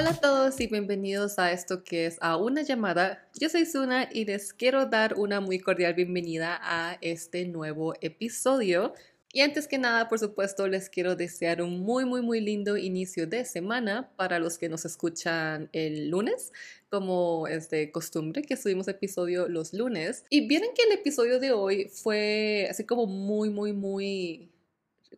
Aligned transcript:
Hola 0.00 0.12
a 0.12 0.18
todos 0.18 0.58
y 0.62 0.66
bienvenidos 0.66 1.38
a 1.38 1.52
esto 1.52 1.84
que 1.84 2.06
es 2.06 2.16
a 2.22 2.38
una 2.38 2.62
llamada. 2.62 3.28
Yo 3.38 3.50
soy 3.50 3.66
Suna 3.66 4.08
y 4.10 4.24
les 4.24 4.54
quiero 4.54 4.86
dar 4.86 5.12
una 5.18 5.42
muy 5.42 5.58
cordial 5.58 5.92
bienvenida 5.92 6.58
a 6.62 6.96
este 7.02 7.44
nuevo 7.44 7.92
episodio. 8.00 8.94
Y 9.30 9.42
antes 9.42 9.68
que 9.68 9.76
nada, 9.76 10.08
por 10.08 10.18
supuesto, 10.18 10.68
les 10.68 10.88
quiero 10.88 11.16
desear 11.16 11.60
un 11.60 11.80
muy, 11.80 12.06
muy, 12.06 12.22
muy 12.22 12.40
lindo 12.40 12.78
inicio 12.78 13.26
de 13.26 13.44
semana 13.44 14.10
para 14.16 14.38
los 14.38 14.56
que 14.56 14.70
nos 14.70 14.86
escuchan 14.86 15.68
el 15.72 16.08
lunes, 16.08 16.50
como 16.88 17.46
es 17.46 17.68
de 17.68 17.92
costumbre 17.92 18.40
que 18.40 18.56
subimos 18.56 18.88
episodio 18.88 19.48
los 19.48 19.74
lunes. 19.74 20.24
Y 20.30 20.48
vieron 20.48 20.70
que 20.74 20.84
el 20.84 20.92
episodio 20.92 21.38
de 21.38 21.52
hoy 21.52 21.90
fue 21.92 22.68
así 22.70 22.84
como 22.84 23.04
muy, 23.04 23.50
muy, 23.50 23.74
muy, 23.74 24.50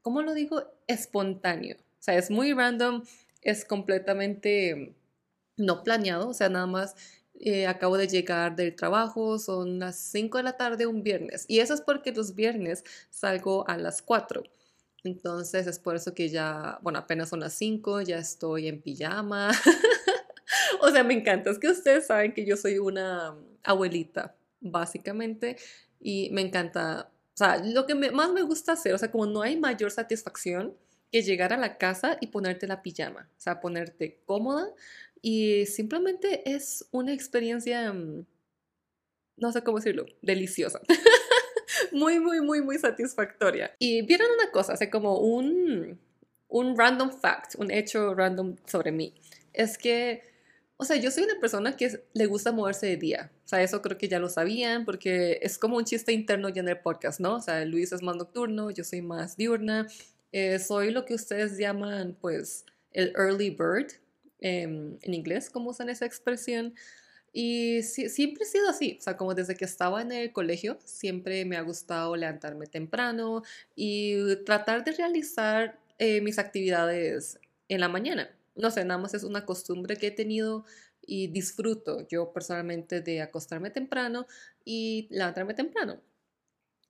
¿cómo 0.01 0.23
lo 0.23 0.35
digo? 0.35 0.65
Espontáneo. 0.89 1.77
O 1.77 2.05
sea, 2.05 2.19
es 2.19 2.33
muy 2.33 2.53
random 2.53 3.05
es 3.43 3.65
completamente 3.65 4.95
no 5.57 5.83
planeado, 5.83 6.29
o 6.29 6.35
sea, 6.35 6.49
nada 6.49 6.67
más 6.67 6.95
eh, 7.41 7.67
acabo 7.67 7.97
de 7.99 8.09
llegar 8.09 8.57
del 8.57 8.75
trabajo, 8.75 9.39
son 9.39 9.79
las 9.81 9.97
5 9.97 10.39
de 10.39 10.45
la 10.45 10.57
tarde 10.57 10.87
un 10.87 11.03
viernes, 11.03 11.45
y 11.49 11.59
eso 11.61 11.75
es 11.75 11.81
porque 11.81 12.13
los 12.13 12.35
viernes 12.35 12.85
salgo 13.11 13.69
a 13.69 13.77
las 13.77 14.03
4. 14.03 14.43
Entonces 15.05 15.67
es 15.67 15.81
por 15.81 15.97
eso 15.97 16.15
que 16.15 16.29
ya, 16.29 16.79
bueno, 16.83 17.01
apenas 17.01 17.29
son 17.29 17.41
las 17.41 17.55
5, 17.55 18.03
ya 18.03 18.19
estoy 18.19 18.69
en 18.69 18.81
pijama. 18.81 19.51
o 20.81 20.91
sea, 20.91 21.03
me 21.03 21.15
encanta, 21.15 21.51
es 21.51 21.59
que 21.59 21.69
ustedes 21.69 22.07
saben 22.07 22.33
que 22.33 22.45
yo 22.47 22.57
soy 22.57 22.79
una 22.79 23.37
abuelita, 23.65 24.37
básicamente, 24.61 25.57
y 25.99 26.31
me 26.31 26.43
encanta, 26.43 27.11
o 27.35 27.37
sea, 27.37 27.59
lo 27.59 27.87
que 27.87 27.95
más 27.97 28.31
me 28.33 28.43
gusta 28.43 28.73
hacer, 28.73 28.95
o 28.95 28.99
sea, 28.99 29.11
como 29.11 29.27
no 29.27 29.43
hay 29.43 29.57
mayor 29.57 29.91
satisfacción 29.91 30.77
que 31.13 31.23
llegar 31.23 31.53
a 31.53 31.59
la 31.59 31.77
casa 31.79 32.17
y 32.21 32.29
ponerte 32.29 32.67
la 32.67 32.83
pijama, 32.83 33.29
o 33.37 33.41
sea, 33.41 33.61
ponerte 33.61 34.23
cómoda 34.25 34.69
y 35.21 35.67
simplemente 35.67 36.51
es 36.51 36.89
una 36.91 37.13
experiencia, 37.13 37.93
mm, 37.93 38.27
no 39.37 39.53
sé 39.53 39.63
cómo 39.63 39.79
decirlo, 39.79 40.07
deliciosa. 40.21 40.81
muy, 41.93 42.19
muy, 42.19 42.41
muy, 42.41 42.61
muy 42.61 42.79
satisfactoria. 42.79 43.75
Y 43.79 44.03
vieron 44.03 44.29
una 44.33 44.51
cosa, 44.51 44.75
o 44.75 44.91
como 44.91 45.19
un, 45.19 46.01
un 46.49 46.77
random 46.77 47.11
fact, 47.11 47.55
un 47.57 47.71
hecho 47.71 48.15
random 48.15 48.57
sobre 48.67 48.91
mí. 48.91 49.15
Es 49.53 49.79
que, 49.79 50.23
o 50.77 50.85
sea, 50.85 50.97
yo 50.97 51.11
soy 51.11 51.25
una 51.25 51.39
persona 51.41 51.77
que 51.77 52.05
le 52.15 52.27
gusta 52.27 52.51
moverse 52.51 52.87
de 52.87 52.97
día. 52.97 53.31
O 53.45 53.49
sea, 53.49 53.63
eso 53.63 53.81
creo 53.81 53.99
que 53.99 54.09
ya 54.09 54.19
lo 54.19 54.29
sabían 54.29 54.85
porque 54.85 55.39
es 55.43 55.57
como 55.59 55.77
un 55.77 55.85
chiste 55.85 56.13
interno 56.13 56.49
ya 56.49 56.63
en 56.63 56.69
el 56.69 56.81
podcast, 56.81 57.21
¿no? 57.21 57.37
O 57.37 57.41
sea, 57.41 57.65
Luis 57.65 57.93
es 57.93 58.03
más 58.03 58.17
nocturno, 58.17 58.71
yo 58.71 58.83
soy 58.83 59.03
más 59.03 59.37
diurna. 59.37 59.87
Eh, 60.33 60.59
soy 60.59 60.91
lo 60.91 61.05
que 61.05 61.15
ustedes 61.15 61.59
llaman, 61.59 62.17
pues, 62.21 62.65
el 62.93 63.13
early 63.17 63.51
bird, 63.51 63.93
em, 64.41 64.99
en 65.03 65.15
inglés, 65.15 65.51
como 65.51 65.71
usan 65.71 65.89
esa 65.91 66.07
expresión. 66.07 66.75
Y 67.33 67.83
siempre 67.83 68.45
he 68.45 68.47
sido 68.47 68.69
así, 68.69 68.97
o 69.01 69.03
sea, 69.03 69.17
como 69.17 69.35
desde 69.35 69.57
que 69.57 69.65
estaba 69.65 70.03
en 70.03 70.13
el 70.13 70.33
colegio, 70.33 70.79
siempre 70.85 71.45
me 71.47 71.57
ha 71.57 71.63
gustado 71.63 72.15
levantarme 72.17 72.67
temprano 72.67 73.43
y 73.75 74.37
tratar 74.45 74.85
de 74.85 74.93
realizar 74.93 75.79
eh, 75.99 76.21
mis 76.21 76.39
actividades 76.39 77.39
en 77.69 77.81
la 77.81 77.89
mañana. 77.89 78.31
No 78.55 78.71
sé, 78.71 78.85
nada 78.85 79.01
más 79.01 79.15
es 79.15 79.25
una 79.25 79.47
costumbre 79.47 79.97
que 79.97 80.09
he 80.09 80.11
tenido 80.11 80.65
y 81.07 81.29
disfruto 81.29 82.07
yo 82.09 82.33
personalmente 82.33 83.01
de 83.01 83.23
acostarme 83.23 83.71
temprano 83.71 84.27
y 84.65 85.09
levantarme 85.11 85.55
temprano. 85.55 86.01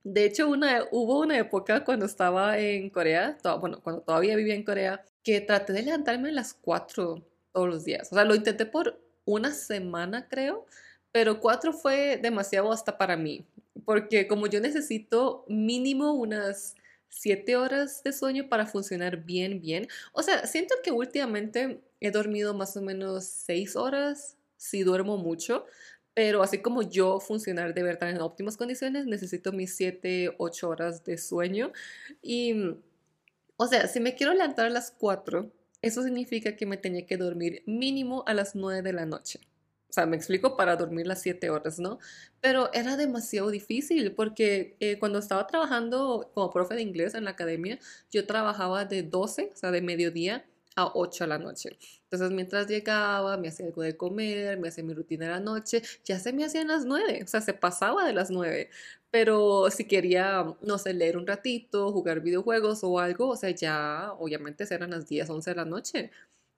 De 0.04 0.24
hecho, 0.24 0.48
una, 0.48 0.84
hubo 0.90 1.20
una 1.20 1.38
época 1.38 1.84
cuando 1.84 2.06
estaba 2.06 2.58
en 2.58 2.90
Corea, 2.90 3.38
bueno, 3.60 3.80
cuando 3.82 4.02
todavía 4.02 4.36
vivía 4.36 4.54
en 4.54 4.64
Corea, 4.64 5.04
que 5.22 5.40
traté 5.40 5.72
de 5.72 5.82
levantarme 5.82 6.30
a 6.30 6.32
las 6.32 6.54
4 6.54 7.24
todos 7.52 7.68
los 7.68 7.84
días. 7.84 8.10
O 8.10 8.16
sea, 8.16 8.24
lo 8.24 8.34
intenté 8.34 8.66
por 8.66 9.00
una 9.24 9.52
semana, 9.52 10.26
creo, 10.28 10.66
pero 11.12 11.40
4 11.40 11.72
fue 11.72 12.18
demasiado 12.20 12.72
hasta 12.72 12.98
para 12.98 13.16
mí, 13.16 13.46
porque 13.84 14.26
como 14.26 14.46
yo 14.48 14.60
necesito 14.60 15.44
mínimo 15.48 16.12
unas 16.14 16.74
7 17.10 17.56
horas 17.56 18.02
de 18.02 18.12
sueño 18.12 18.48
para 18.48 18.66
funcionar 18.66 19.18
bien, 19.18 19.60
bien. 19.60 19.86
O 20.12 20.22
sea, 20.22 20.46
siento 20.46 20.74
que 20.82 20.90
últimamente 20.90 21.80
he 22.00 22.10
dormido 22.10 22.54
más 22.54 22.76
o 22.76 22.82
menos 22.82 23.24
6 23.24 23.76
horas, 23.76 24.36
si 24.56 24.82
duermo 24.82 25.16
mucho, 25.18 25.66
pero 26.14 26.42
así 26.42 26.58
como 26.58 26.82
yo 26.82 27.20
funcionar 27.20 27.74
de 27.74 27.82
verdad 27.82 28.10
en 28.10 28.20
óptimas 28.20 28.56
condiciones, 28.56 29.06
necesito 29.06 29.52
mis 29.52 29.74
7, 29.76 30.34
8 30.38 30.68
horas 30.68 31.04
de 31.04 31.16
sueño. 31.18 31.72
Y, 32.20 32.54
o 33.56 33.66
sea, 33.66 33.88
si 33.88 34.00
me 34.00 34.14
quiero 34.14 34.32
levantar 34.32 34.66
a 34.66 34.70
las 34.70 34.90
4, 34.90 35.50
eso 35.80 36.02
significa 36.02 36.56
que 36.56 36.66
me 36.66 36.76
tenía 36.76 37.06
que 37.06 37.16
dormir 37.16 37.62
mínimo 37.66 38.24
a 38.26 38.34
las 38.34 38.54
9 38.54 38.82
de 38.82 38.92
la 38.92 39.06
noche. 39.06 39.40
O 39.88 39.94
sea, 39.94 40.06
me 40.06 40.16
explico 40.16 40.56
para 40.56 40.76
dormir 40.76 41.06
las 41.06 41.20
7 41.22 41.50
horas, 41.50 41.78
¿no? 41.78 41.98
Pero 42.40 42.72
era 42.72 42.96
demasiado 42.96 43.50
difícil 43.50 44.12
porque 44.12 44.76
eh, 44.80 44.98
cuando 44.98 45.18
estaba 45.18 45.46
trabajando 45.46 46.30
como 46.34 46.50
profe 46.50 46.74
de 46.74 46.82
inglés 46.82 47.14
en 47.14 47.24
la 47.24 47.32
academia, 47.32 47.78
yo 48.10 48.26
trabajaba 48.26 48.84
de 48.86 49.02
12, 49.02 49.50
o 49.52 49.56
sea, 49.56 49.70
de 49.70 49.82
mediodía 49.82 50.46
a 50.76 50.86
8 50.94 51.24
de 51.24 51.28
la 51.28 51.38
noche. 51.38 51.78
Entonces, 52.04 52.30
mientras 52.30 52.66
llegaba, 52.68 53.36
me 53.36 53.48
hacía 53.48 53.66
algo 53.66 53.82
de 53.82 53.96
comer, 53.96 54.58
me 54.58 54.68
hacía 54.68 54.84
mi 54.84 54.94
rutina 54.94 55.26
de 55.26 55.32
la 55.32 55.40
noche, 55.40 55.82
ya 56.04 56.18
se 56.18 56.32
me 56.32 56.44
hacían 56.44 56.68
las 56.68 56.84
9, 56.84 57.22
o 57.24 57.26
sea, 57.26 57.40
se 57.40 57.54
pasaba 57.54 58.04
de 58.06 58.12
las 58.12 58.30
9. 58.30 58.70
Pero 59.10 59.70
si 59.70 59.86
quería, 59.86 60.44
no 60.62 60.78
sé, 60.78 60.94
leer 60.94 61.16
un 61.16 61.26
ratito, 61.26 61.92
jugar 61.92 62.20
videojuegos 62.20 62.82
o 62.84 62.98
algo, 62.98 63.28
o 63.28 63.36
sea, 63.36 63.50
ya 63.50 64.12
obviamente 64.18 64.64
eran 64.70 64.90
las 64.90 65.08
10, 65.08 65.28
11 65.30 65.50
de 65.50 65.56
la 65.56 65.64
noche. 65.64 66.10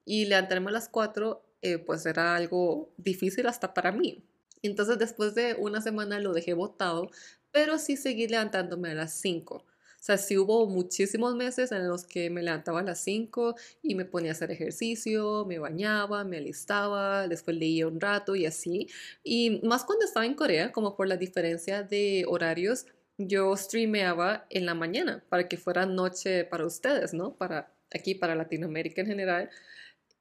Y 0.05 0.27
levantarme 0.27 0.71
a 0.71 0.73
las 0.73 0.89
4, 0.89 1.43
eh, 1.63 1.79
pues 1.79 2.07
era 2.07 2.37
algo 2.37 2.93
difícil 2.97 3.47
hasta 3.47 3.75
para 3.75 3.91
mí. 3.93 4.23
Entonces, 4.63 4.99
después 4.99 5.35
de 5.35 5.55
una 5.59 5.81
semana 5.81 6.21
lo 6.21 6.33
dejé 6.33 6.55
botado, 6.55 7.11
pero 7.53 7.79
sí 7.79 7.97
seguí 7.97 8.29
levantándome 8.29 8.91
a 8.91 8.95
las 8.95 9.15
5. 9.15 9.65
Sea, 10.05 10.19
sí 10.19 10.37
hubo 10.37 10.67
muchísimos 10.67 11.35
meses 11.35 11.73
en 11.73 11.89
los 11.89 12.05
que 12.05 12.29
me 12.29 12.43
levantaba 12.43 12.81
a 12.81 12.83
las 12.83 13.01
5 13.01 13.55
y 13.81 13.95
me 13.95 14.05
ponía 14.05 14.33
a 14.33 14.35
hacer 14.35 14.51
ejercicio, 14.51 15.47
me 15.47 15.59
bañaba, 15.59 16.25
me 16.25 16.37
alistaba, 16.37 17.27
después 17.27 17.57
leía 17.57 17.87
un 17.87 17.99
rato 17.99 18.37
y 18.37 18.45
así. 18.45 18.87
Y 19.23 19.63
más 19.63 19.83
cuando 19.83 20.05
estaba 20.05 20.27
en 20.27 20.35
Corea, 20.35 20.73
como 20.73 20.95
por 20.95 21.09
la 21.09 21.17
diferencia 21.17 21.83
de 21.83 22.27
horarios, 22.29 22.85
yo 23.17 23.57
streameaba 23.57 24.47
en 24.51 24.67
la 24.67 24.75
mañana 24.75 25.25
para 25.31 25.49
que 25.49 25.57
fuera 25.57 25.87
noche 25.87 26.45
para 26.45 26.67
ustedes, 26.67 27.15
¿no? 27.15 27.35
Para 27.35 27.73
aquí, 27.91 28.15
para 28.15 28.35
Latinoamérica 28.35 29.01
en 29.01 29.07
general. 29.07 29.49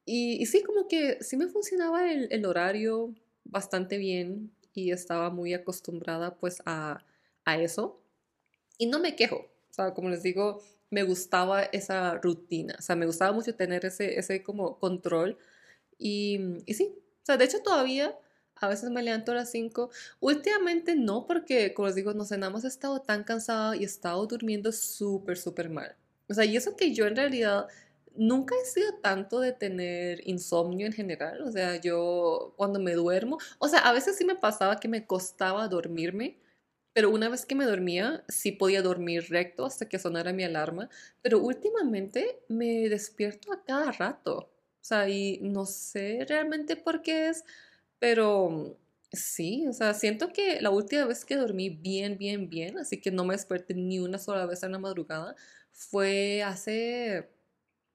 Y, 0.05 0.45
sí, 0.45 0.63
como 0.63 0.87
que 0.87 1.17
sí 1.21 1.35
me 1.35 1.49
funcionaba 1.49 2.09
el, 2.09 2.29
el, 2.31 2.45
horario 2.45 3.13
bastante 3.43 3.97
bien 3.97 4.49
y 4.73 4.91
estaba 4.91 5.29
muy 5.29 5.53
acostumbrada 5.53 6.37
pues 6.37 6.61
a, 6.65 7.03
a 7.43 7.57
eso. 7.59 7.99
Y 8.77 8.85
no 8.85 8.99
me 8.99 9.17
quejo, 9.17 9.52
o 9.73 9.75
sea, 9.75 9.95
como 9.95 10.09
les 10.09 10.21
digo, 10.21 10.61
me 10.91 11.01
gustaba 11.01 11.63
esa 11.63 12.13
rutina. 12.19 12.75
O 12.77 12.81
sea, 12.83 12.95
me 12.95 13.07
gustaba 13.07 13.31
mucho 13.31 13.55
tener 13.55 13.83
ese, 13.85 14.19
ese 14.19 14.43
como 14.43 14.77
control. 14.77 15.35
Y, 15.97 16.61
y 16.67 16.75
sí, 16.75 16.93
o 16.95 17.25
sea, 17.25 17.37
de 17.37 17.45
hecho 17.45 17.63
todavía 17.63 18.15
a 18.57 18.67
veces 18.67 18.91
me 18.91 19.01
levanto 19.01 19.31
a 19.31 19.35
las 19.35 19.49
5. 19.49 19.89
Últimamente 20.19 20.95
no, 20.95 21.25
porque 21.25 21.73
como 21.73 21.87
les 21.87 21.95
digo, 21.95 22.13
no 22.13 22.23
sé, 22.23 22.37
nada 22.37 22.51
más 22.53 22.65
he 22.65 22.67
estado 22.67 23.01
tan 23.01 23.23
cansada 23.23 23.75
y 23.75 23.81
he 23.81 23.85
estado 23.85 24.27
durmiendo 24.27 24.71
súper, 24.71 25.39
súper 25.39 25.71
mal. 25.71 25.95
O 26.29 26.35
sea, 26.35 26.45
y 26.45 26.55
eso 26.55 26.75
que 26.75 26.93
yo 26.93 27.07
en 27.07 27.15
realidad 27.15 27.67
nunca 28.15 28.53
he 28.61 28.65
sido 28.65 28.93
tanto 29.01 29.39
de 29.39 29.53
tener 29.53 30.21
insomnio 30.27 30.85
en 30.85 30.93
general. 30.93 31.41
O 31.41 31.51
sea, 31.51 31.77
yo 31.81 32.53
cuando 32.57 32.79
me 32.79 32.93
duermo, 32.93 33.39
o 33.57 33.67
sea, 33.67 33.79
a 33.79 33.91
veces 33.91 34.17
sí 34.17 34.23
me 34.23 34.35
pasaba 34.35 34.79
que 34.79 34.87
me 34.87 35.07
costaba 35.07 35.67
dormirme 35.67 36.37
pero 36.93 37.09
una 37.09 37.29
vez 37.29 37.45
que 37.45 37.55
me 37.55 37.65
dormía, 37.65 38.23
sí 38.27 38.51
podía 38.51 38.81
dormir 38.81 39.25
recto 39.29 39.65
hasta 39.65 39.89
que 39.89 39.99
sonara 39.99 40.31
mi 40.33 40.43
alarma, 40.43 40.89
pero 41.21 41.39
últimamente 41.39 42.39
me 42.47 42.87
despierto 42.89 43.51
a 43.51 43.63
cada 43.63 43.91
rato. 43.91 44.51
O 44.81 44.85
sea, 44.85 45.09
y 45.09 45.39
no 45.41 45.65
sé 45.65 46.25
realmente 46.27 46.75
por 46.75 47.01
qué 47.01 47.29
es, 47.29 47.43
pero 47.99 48.77
sí, 49.11 49.65
o 49.67 49.73
sea, 49.73 49.93
siento 49.93 50.29
que 50.33 50.61
la 50.61 50.69
última 50.71 51.05
vez 51.05 51.25
que 51.25 51.35
dormí 51.37 51.69
bien, 51.69 52.17
bien, 52.17 52.49
bien, 52.49 52.77
así 52.77 52.99
que 52.99 53.11
no 53.11 53.25
me 53.25 53.33
desperté 53.35 53.73
ni 53.75 53.99
una 53.99 54.17
sola 54.19 54.45
vez 54.45 54.61
en 54.63 54.73
la 54.73 54.79
madrugada, 54.79 55.35
fue 55.71 56.43
hace, 56.43 57.29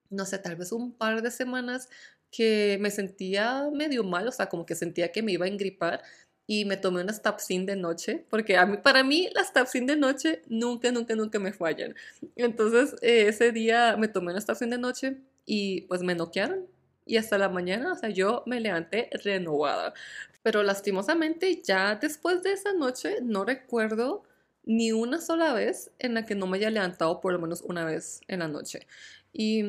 no 0.09 0.25
sé, 0.25 0.39
tal 0.39 0.55
vez 0.55 0.71
un 0.71 0.93
par 0.93 1.21
de 1.21 1.31
semanas 1.31 1.89
que 2.31 2.77
me 2.81 2.91
sentía 2.91 3.69
medio 3.73 4.03
mal, 4.03 4.27
o 4.27 4.31
sea, 4.31 4.49
como 4.49 4.65
que 4.65 4.75
sentía 4.75 5.11
que 5.11 5.23
me 5.23 5.31
iba 5.33 5.45
a 5.45 5.49
engripar 5.49 6.03
y 6.51 6.65
me 6.65 6.77
tomé 6.77 7.01
unas 7.03 7.21
tapsin 7.21 7.67
de 7.67 7.75
noche, 7.75 8.25
porque 8.29 8.57
a 8.57 8.65
mí, 8.65 8.77
para 8.77 9.03
mí 9.03 9.29
las 9.35 9.53
tapsin 9.53 9.85
de 9.85 9.95
noche 9.95 10.41
nunca, 10.47 10.91
nunca, 10.91 11.15
nunca 11.15 11.37
me 11.39 11.53
fallan. 11.53 11.93
Entonces 12.35 12.95
eh, 13.03 13.27
ese 13.27 13.51
día 13.51 13.95
me 13.97 14.07
tomé 14.07 14.31
unas 14.31 14.47
tapsin 14.47 14.71
de 14.71 14.79
noche 14.79 15.17
y 15.45 15.81
pues 15.81 16.01
me 16.01 16.15
noquearon 16.15 16.65
y 17.05 17.17
hasta 17.17 17.37
la 17.37 17.49
mañana, 17.49 17.93
o 17.93 17.95
sea, 17.95 18.09
yo 18.09 18.41
me 18.47 18.59
levanté 18.59 19.09
renovada. 19.23 19.93
Pero 20.41 20.63
lastimosamente 20.63 21.61
ya 21.63 21.95
después 21.95 22.41
de 22.43 22.53
esa 22.53 22.73
noche 22.73 23.17
no 23.21 23.45
recuerdo 23.45 24.23
ni 24.63 24.91
una 24.91 25.21
sola 25.21 25.53
vez 25.53 25.91
en 25.99 26.15
la 26.15 26.25
que 26.25 26.33
no 26.35 26.47
me 26.47 26.57
haya 26.57 26.71
levantado 26.71 27.21
por 27.21 27.33
lo 27.33 27.39
menos 27.39 27.61
una 27.61 27.85
vez 27.85 28.21
en 28.27 28.39
la 28.39 28.47
noche. 28.47 28.87
Y 29.33 29.63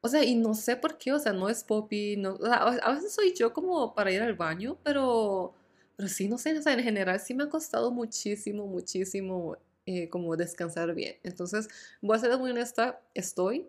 O 0.00 0.08
sea, 0.08 0.24
y 0.24 0.36
no 0.36 0.54
sé 0.54 0.76
por 0.76 0.98
qué, 0.98 1.12
o 1.12 1.18
sea, 1.18 1.32
no 1.32 1.48
es 1.48 1.64
Poppy, 1.64 2.16
no, 2.16 2.34
o 2.36 2.46
sea, 2.46 2.56
a 2.58 2.94
veces 2.94 3.12
soy 3.14 3.34
yo 3.34 3.52
como 3.52 3.94
para 3.94 4.12
ir 4.12 4.22
al 4.22 4.34
baño, 4.34 4.78
pero, 4.84 5.55
pero 5.96 6.08
sí, 6.08 6.28
no 6.28 6.38
sé, 6.38 6.56
o 6.58 6.62
sea, 6.62 6.74
en 6.74 6.82
general 6.82 7.18
sí 7.20 7.34
me 7.34 7.44
ha 7.44 7.48
costado 7.48 7.90
muchísimo, 7.90 8.66
muchísimo 8.66 9.56
eh, 9.86 10.08
como 10.08 10.36
descansar 10.36 10.94
bien. 10.94 11.16
Entonces, 11.22 11.68
voy 12.02 12.16
a 12.16 12.20
ser 12.20 12.36
muy 12.38 12.50
honesta, 12.50 13.00
estoy 13.14 13.68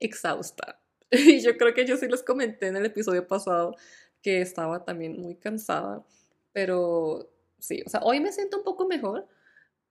exhausta. 0.00 0.80
Y 1.10 1.40
yo 1.40 1.56
creo 1.56 1.72
que 1.74 1.86
yo 1.86 1.96
sí 1.96 2.08
les 2.08 2.22
comenté 2.22 2.66
en 2.68 2.76
el 2.76 2.86
episodio 2.86 3.26
pasado 3.26 3.76
que 4.22 4.40
estaba 4.40 4.84
también 4.84 5.20
muy 5.20 5.36
cansada, 5.36 6.04
pero 6.52 7.30
sí, 7.60 7.82
o 7.86 7.90
sea, 7.90 8.00
hoy 8.02 8.20
me 8.20 8.32
siento 8.32 8.58
un 8.58 8.64
poco 8.64 8.86
mejor, 8.88 9.28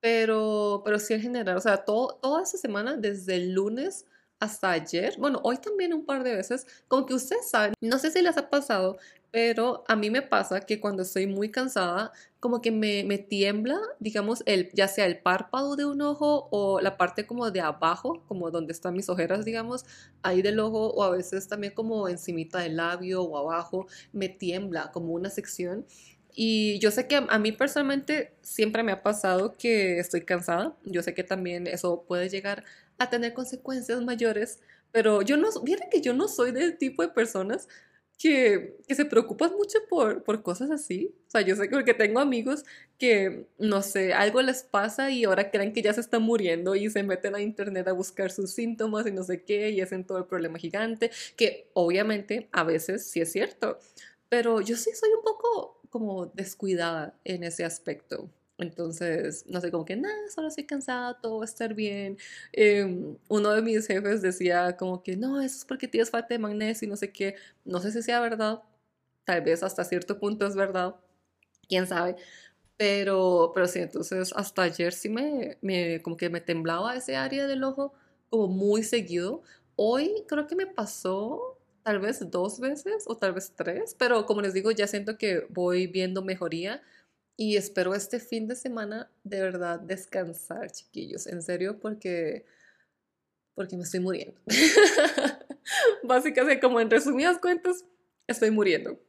pero, 0.01 0.81
pero 0.83 0.99
sí 0.99 1.13
en 1.13 1.21
general, 1.21 1.57
o 1.57 1.61
sea, 1.61 1.77
todo, 1.85 2.19
toda 2.21 2.43
esta 2.43 2.57
semana, 2.57 2.97
desde 2.97 3.35
el 3.35 3.53
lunes 3.53 4.05
hasta 4.39 4.71
ayer, 4.71 5.15
bueno, 5.17 5.39
hoy 5.43 5.57
también 5.57 5.93
un 5.93 6.05
par 6.05 6.23
de 6.23 6.35
veces, 6.35 6.67
como 6.87 7.05
que 7.05 7.13
ustedes 7.13 7.49
saben, 7.49 7.73
no 7.81 7.97
sé 7.99 8.11
si 8.11 8.21
les 8.21 8.37
ha 8.37 8.49
pasado, 8.49 8.97
pero 9.35 9.83
a 9.89 9.97
mí 9.97 10.09
me 10.09 10.21
pasa 10.21 10.61
que 10.61 10.79
cuando 10.79 11.01
estoy 11.03 11.27
muy 11.27 11.51
cansada, 11.51 12.13
como 12.39 12.61
que 12.61 12.71
me, 12.71 13.03
me, 13.03 13.17
tiembla, 13.17 13.77
digamos, 13.99 14.41
el, 14.45 14.69
ya 14.71 14.87
sea 14.87 15.05
el 15.05 15.19
párpado 15.19 15.75
de 15.75 15.83
un 15.83 16.01
ojo 16.01 16.47
o 16.51 16.79
la 16.79 16.95
parte 16.95 17.27
como 17.27 17.51
de 17.51 17.59
abajo, 17.59 18.23
como 18.29 18.49
donde 18.49 18.71
están 18.71 18.93
mis 18.93 19.09
ojeras, 19.09 19.43
digamos, 19.43 19.83
ahí 20.23 20.41
del 20.41 20.57
ojo, 20.61 20.87
o 20.87 21.03
a 21.03 21.09
veces 21.09 21.49
también 21.49 21.73
como 21.73 22.07
encimita 22.07 22.59
del 22.59 22.77
labio 22.77 23.23
o 23.23 23.37
abajo, 23.37 23.87
me 24.13 24.29
tiembla 24.29 24.93
como 24.93 25.11
una 25.11 25.29
sección. 25.29 25.85
Y 26.33 26.79
yo 26.79 26.89
sé 26.89 27.05
que 27.05 27.17
a 27.17 27.37
mí 27.37 27.51
personalmente 27.51 28.31
siempre 28.41 28.83
me 28.83 28.93
ha 28.93 29.03
pasado 29.03 29.57
que 29.57 29.99
estoy 29.99 30.21
cansada. 30.21 30.77
Yo 30.85 31.03
sé 31.03 31.13
que 31.13 31.25
también 31.25 31.67
eso 31.67 32.05
puede 32.07 32.29
llegar 32.29 32.63
a 32.99 33.09
tener 33.09 33.33
consecuencias 33.33 34.01
mayores, 34.01 34.61
pero 34.93 35.21
yo 35.23 35.35
no, 35.35 35.49
miren 35.65 35.89
que 35.91 35.99
yo 35.99 36.13
no 36.13 36.29
soy 36.29 36.53
del 36.53 36.77
tipo 36.77 37.01
de 37.01 37.09
personas 37.09 37.67
que, 38.17 38.77
que 38.87 38.95
se 38.95 39.05
preocupan 39.05 39.51
mucho 39.53 39.79
por, 39.89 40.23
por 40.23 40.41
cosas 40.41 40.71
así. 40.71 41.13
O 41.27 41.31
sea, 41.31 41.41
yo 41.41 41.55
sé 41.55 41.69
que 41.69 41.93
tengo 41.93 42.19
amigos 42.19 42.63
que, 42.97 43.47
no 43.57 43.81
sé, 43.81 44.13
algo 44.13 44.41
les 44.41 44.63
pasa 44.63 45.11
y 45.11 45.25
ahora 45.25 45.51
creen 45.51 45.73
que 45.73 45.81
ya 45.81 45.93
se 45.93 46.01
están 46.01 46.23
muriendo 46.23 46.75
y 46.75 46.89
se 46.89 47.03
meten 47.03 47.35
a 47.35 47.41
internet 47.41 47.87
a 47.87 47.93
buscar 47.93 48.31
sus 48.31 48.51
síntomas 48.51 49.05
y 49.07 49.11
no 49.11 49.23
sé 49.23 49.43
qué 49.43 49.69
y 49.71 49.81
hacen 49.81 50.05
todo 50.05 50.17
el 50.17 50.25
problema 50.25 50.57
gigante, 50.57 51.11
que 51.35 51.69
obviamente 51.73 52.47
a 52.51 52.63
veces 52.63 53.05
sí 53.07 53.21
es 53.21 53.31
cierto, 53.31 53.79
pero 54.29 54.61
yo 54.61 54.75
sí 54.77 54.91
soy 54.93 55.09
un 55.11 55.23
poco 55.23 55.79
como 55.89 56.27
descuidada 56.27 57.17
en 57.23 57.43
ese 57.43 57.63
aspecto. 57.63 58.29
Entonces, 58.57 59.45
no 59.47 59.59
sé, 59.59 59.69
como 59.71 59.83
que 59.85 59.97
nada, 59.97 60.15
solo 60.33 60.47
estoy 60.47 60.65
cansada, 60.65 61.19
todo 61.19 61.39
va 61.39 61.43
a 61.43 61.45
estar 61.45 61.73
bien. 61.73 62.17
Em, 62.53 63.17
uno 63.27 63.51
de 63.51 63.61
mis 63.61 63.85
jefes 63.87 64.21
decía 64.21 64.77
como 64.77 65.03
que 65.03 65.17
no, 65.17 65.41
eso 65.41 65.57
es 65.57 65.65
porque 65.65 65.87
tienes 65.89 66.09
falta 66.09 66.29
de 66.33 66.39
magnesio 66.39 66.85
y 66.87 66.89
no 66.89 66.95
sé 66.97 67.11
qué. 67.11 67.35
No 67.65 67.79
sé 67.81 67.91
si 67.91 68.01
sea 68.01 68.21
verdad, 68.21 68.61
tal 69.25 69.41
vez 69.41 69.63
hasta 69.63 69.83
cierto 69.83 70.19
punto 70.19 70.45
es 70.47 70.55
verdad, 70.55 70.95
quién 71.69 71.87
sabe. 71.87 72.15
Pero, 72.77 73.51
pero 73.53 73.67
sí, 73.67 73.79
entonces 73.79 74.33
hasta 74.35 74.63
ayer 74.63 74.93
sí 74.93 75.09
me, 75.09 75.57
me, 75.61 76.01
como 76.01 76.17
que 76.17 76.29
me 76.29 76.41
temblaba 76.41 76.95
ese 76.95 77.15
área 77.17 77.47
del 77.47 77.63
ojo 77.63 77.93
como 78.29 78.47
muy 78.47 78.83
seguido. 78.83 79.43
Hoy 79.75 80.25
creo 80.27 80.47
que 80.47 80.55
me 80.55 80.67
pasó 80.67 81.57
tal 81.83 81.99
vez 81.99 82.19
dos 82.31 82.59
veces 82.59 83.05
o 83.07 83.17
tal 83.17 83.33
vez 83.33 83.53
tres, 83.55 83.95
pero 83.97 84.25
como 84.25 84.41
les 84.41 84.53
digo, 84.53 84.71
ya 84.71 84.87
siento 84.87 85.17
que 85.17 85.45
voy 85.49 85.87
viendo 85.87 86.21
mejoría 86.23 86.81
y 87.37 87.57
espero 87.57 87.93
este 87.93 88.19
fin 88.19 88.47
de 88.47 88.55
semana 88.55 89.11
de 89.23 89.41
verdad 89.41 89.79
descansar, 89.79 90.71
chiquillos, 90.71 91.27
en 91.27 91.41
serio, 91.41 91.79
porque, 91.79 92.45
porque 93.53 93.75
me 93.75 93.83
estoy 93.83 93.99
muriendo. 93.99 94.39
Básicamente, 96.03 96.61
como 96.61 96.79
en 96.79 96.89
resumidas 96.89 97.39
cuentas, 97.39 97.83
estoy 98.27 98.51
muriendo. 98.51 98.99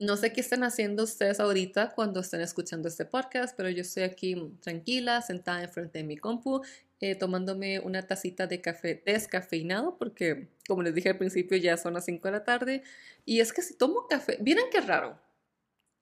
No 0.00 0.16
sé 0.16 0.32
qué 0.32 0.40
están 0.40 0.64
haciendo 0.64 1.04
ustedes 1.04 1.40
ahorita 1.40 1.94
cuando 1.94 2.20
estén 2.20 2.40
escuchando 2.40 2.88
este 2.88 3.04
podcast, 3.04 3.56
pero 3.56 3.70
yo 3.70 3.82
estoy 3.82 4.02
aquí 4.02 4.34
tranquila, 4.60 5.22
sentada 5.22 5.62
enfrente 5.62 5.98
de 5.98 6.04
mi 6.04 6.16
compu, 6.16 6.62
eh, 7.00 7.14
tomándome 7.14 7.78
una 7.80 8.02
tacita 8.02 8.46
de 8.46 8.60
café 8.60 9.02
descafeinado, 9.06 9.96
porque 9.96 10.48
como 10.66 10.82
les 10.82 10.94
dije 10.94 11.10
al 11.10 11.18
principio 11.18 11.56
ya 11.56 11.76
son 11.76 11.94
las 11.94 12.04
5 12.04 12.26
de 12.28 12.32
la 12.32 12.44
tarde. 12.44 12.82
Y 13.24 13.40
es 13.40 13.52
que 13.52 13.62
si 13.62 13.74
tomo 13.74 14.06
café, 14.08 14.36
miren 14.42 14.64
qué 14.70 14.80
raro, 14.80 15.18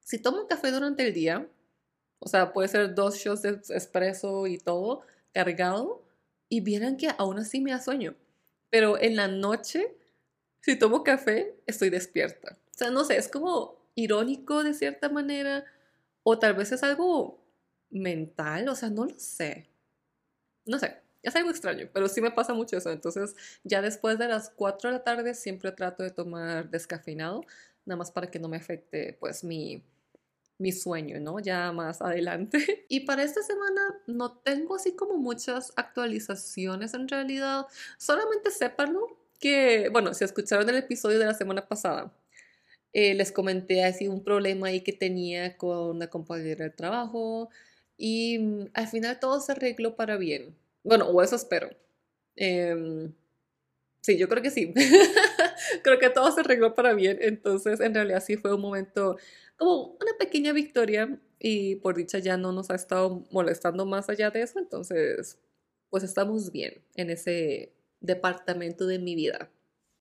si 0.02 0.18
tomo 0.18 0.46
café 0.46 0.70
durante 0.70 1.06
el 1.06 1.12
día, 1.14 1.48
o 2.18 2.28
sea, 2.28 2.52
puede 2.52 2.68
ser 2.68 2.94
dos 2.94 3.16
shots 3.16 3.42
de 3.42 3.60
espresso 3.70 4.46
y 4.46 4.58
todo 4.58 5.02
cargado, 5.32 6.04
y 6.48 6.60
vieran 6.60 6.96
que 6.96 7.08
aún 7.16 7.38
así 7.38 7.60
me 7.60 7.70
da 7.70 7.80
sueño. 7.80 8.14
Pero 8.70 9.00
en 9.00 9.16
la 9.16 9.26
noche, 9.26 9.96
si 10.60 10.78
tomo 10.78 11.02
café, 11.02 11.54
estoy 11.66 11.90
despierta. 11.90 12.58
O 12.70 12.74
sea, 12.74 12.90
no 12.90 13.04
sé, 13.04 13.16
es 13.16 13.28
como 13.28 13.80
irónico 13.94 14.62
de 14.62 14.74
cierta 14.74 15.08
manera, 15.08 15.64
o 16.22 16.38
tal 16.38 16.54
vez 16.54 16.72
es 16.72 16.82
algo 16.82 17.42
mental, 17.90 18.68
o 18.68 18.74
sea, 18.74 18.90
no 18.90 19.06
lo 19.06 19.18
sé. 19.18 19.68
No 20.64 20.78
sé, 20.78 20.96
es 21.22 21.34
algo 21.36 21.50
extraño, 21.50 21.88
pero 21.92 22.08
sí 22.08 22.20
me 22.20 22.30
pasa 22.30 22.54
mucho 22.54 22.76
eso. 22.76 22.90
Entonces, 22.90 23.34
ya 23.64 23.82
después 23.82 24.18
de 24.18 24.28
las 24.28 24.50
4 24.50 24.90
de 24.90 24.98
la 24.98 25.04
tarde 25.04 25.34
siempre 25.34 25.72
trato 25.72 26.02
de 26.02 26.10
tomar 26.10 26.70
descafeinado, 26.70 27.44
nada 27.84 27.98
más 27.98 28.10
para 28.10 28.30
que 28.30 28.38
no 28.38 28.48
me 28.48 28.56
afecte 28.56 29.16
pues 29.20 29.44
mi, 29.44 29.82
mi 30.58 30.72
sueño, 30.72 31.20
¿no? 31.20 31.40
Ya 31.40 31.72
más 31.72 32.02
adelante. 32.02 32.58
Y 32.88 33.00
para 33.00 33.22
esta 33.24 33.42
semana 33.42 33.80
no 34.06 34.32
tengo 34.38 34.76
así 34.76 34.94
como 34.94 35.16
muchas 35.16 35.72
actualizaciones 35.76 36.94
en 36.94 37.08
realidad. 37.08 37.66
Solamente 37.98 38.50
sépanlo 38.50 39.18
que, 39.40 39.88
bueno, 39.90 40.14
si 40.14 40.24
escucharon 40.24 40.68
el 40.68 40.76
episodio 40.76 41.18
de 41.18 41.26
la 41.26 41.34
semana 41.34 41.66
pasada, 41.66 42.12
eh, 42.92 43.14
les 43.14 43.32
comenté 43.32 43.84
así 43.84 44.08
un 44.08 44.22
problema 44.22 44.68
ahí 44.68 44.82
que 44.82 44.92
tenía 44.92 45.56
con 45.56 45.96
una 45.96 46.08
compañera 46.08 46.64
de 46.64 46.70
trabajo 46.70 47.48
y 47.96 48.38
mm, 48.38 48.70
al 48.74 48.88
final 48.88 49.18
todo 49.20 49.40
se 49.40 49.52
arregló 49.52 49.96
para 49.96 50.16
bien. 50.16 50.56
Bueno, 50.84 51.06
o 51.08 51.22
eso 51.22 51.36
espero. 51.36 51.70
Em, 52.36 53.12
sí, 54.02 54.18
yo 54.18 54.28
creo 54.28 54.42
que 54.42 54.50
sí. 54.50 54.74
creo 55.82 55.98
que 55.98 56.10
todo 56.10 56.30
se 56.32 56.40
arregló 56.40 56.74
para 56.74 56.94
bien. 56.94 57.18
Entonces, 57.20 57.80
en 57.80 57.94
realidad 57.94 58.22
sí 58.24 58.36
fue 58.36 58.54
un 58.54 58.60
momento 58.60 59.16
como 59.56 59.96
una 60.00 60.12
pequeña 60.18 60.52
victoria 60.52 61.20
y 61.38 61.76
por 61.76 61.96
dicha 61.96 62.18
ya 62.18 62.36
no 62.36 62.52
nos 62.52 62.70
ha 62.70 62.74
estado 62.74 63.26
molestando 63.30 63.86
más 63.86 64.08
allá 64.08 64.30
de 64.30 64.42
eso. 64.42 64.58
Entonces, 64.58 65.38
pues 65.90 66.02
estamos 66.02 66.52
bien 66.52 66.84
en 66.94 67.10
ese 67.10 67.74
departamento 68.00 68.86
de 68.86 68.98
mi 68.98 69.14
vida. 69.14 69.50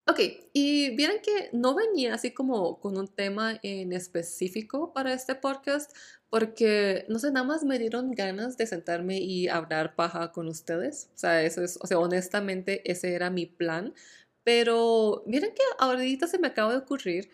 Ok, 0.07 0.19
y 0.51 0.95
vieron 0.95 1.17
que 1.21 1.49
no 1.53 1.75
venía 1.75 2.15
así 2.15 2.31
como 2.31 2.79
con 2.79 2.97
un 2.97 3.07
tema 3.07 3.59
en 3.61 3.93
específico 3.93 4.93
para 4.93 5.13
este 5.13 5.35
podcast, 5.35 5.95
porque 6.29 7.05
no 7.07 7.19
sé, 7.19 7.31
nada 7.31 7.45
más 7.45 7.63
me 7.63 7.77
dieron 7.77 8.11
ganas 8.11 8.57
de 8.57 8.65
sentarme 8.65 9.19
y 9.19 9.47
hablar 9.47 9.95
paja 9.95 10.31
con 10.31 10.47
ustedes. 10.47 11.09
O 11.13 11.17
sea, 11.17 11.43
eso 11.43 11.63
es, 11.63 11.77
o 11.81 11.87
sea, 11.87 11.99
honestamente 11.99 12.89
ese 12.91 13.13
era 13.13 13.29
mi 13.29 13.45
plan. 13.45 13.93
Pero 14.43 15.23
miren 15.27 15.53
que 15.53 15.63
ahorita 15.79 16.27
se 16.27 16.39
me 16.39 16.47
acaba 16.47 16.71
de 16.71 16.79
ocurrir 16.79 17.29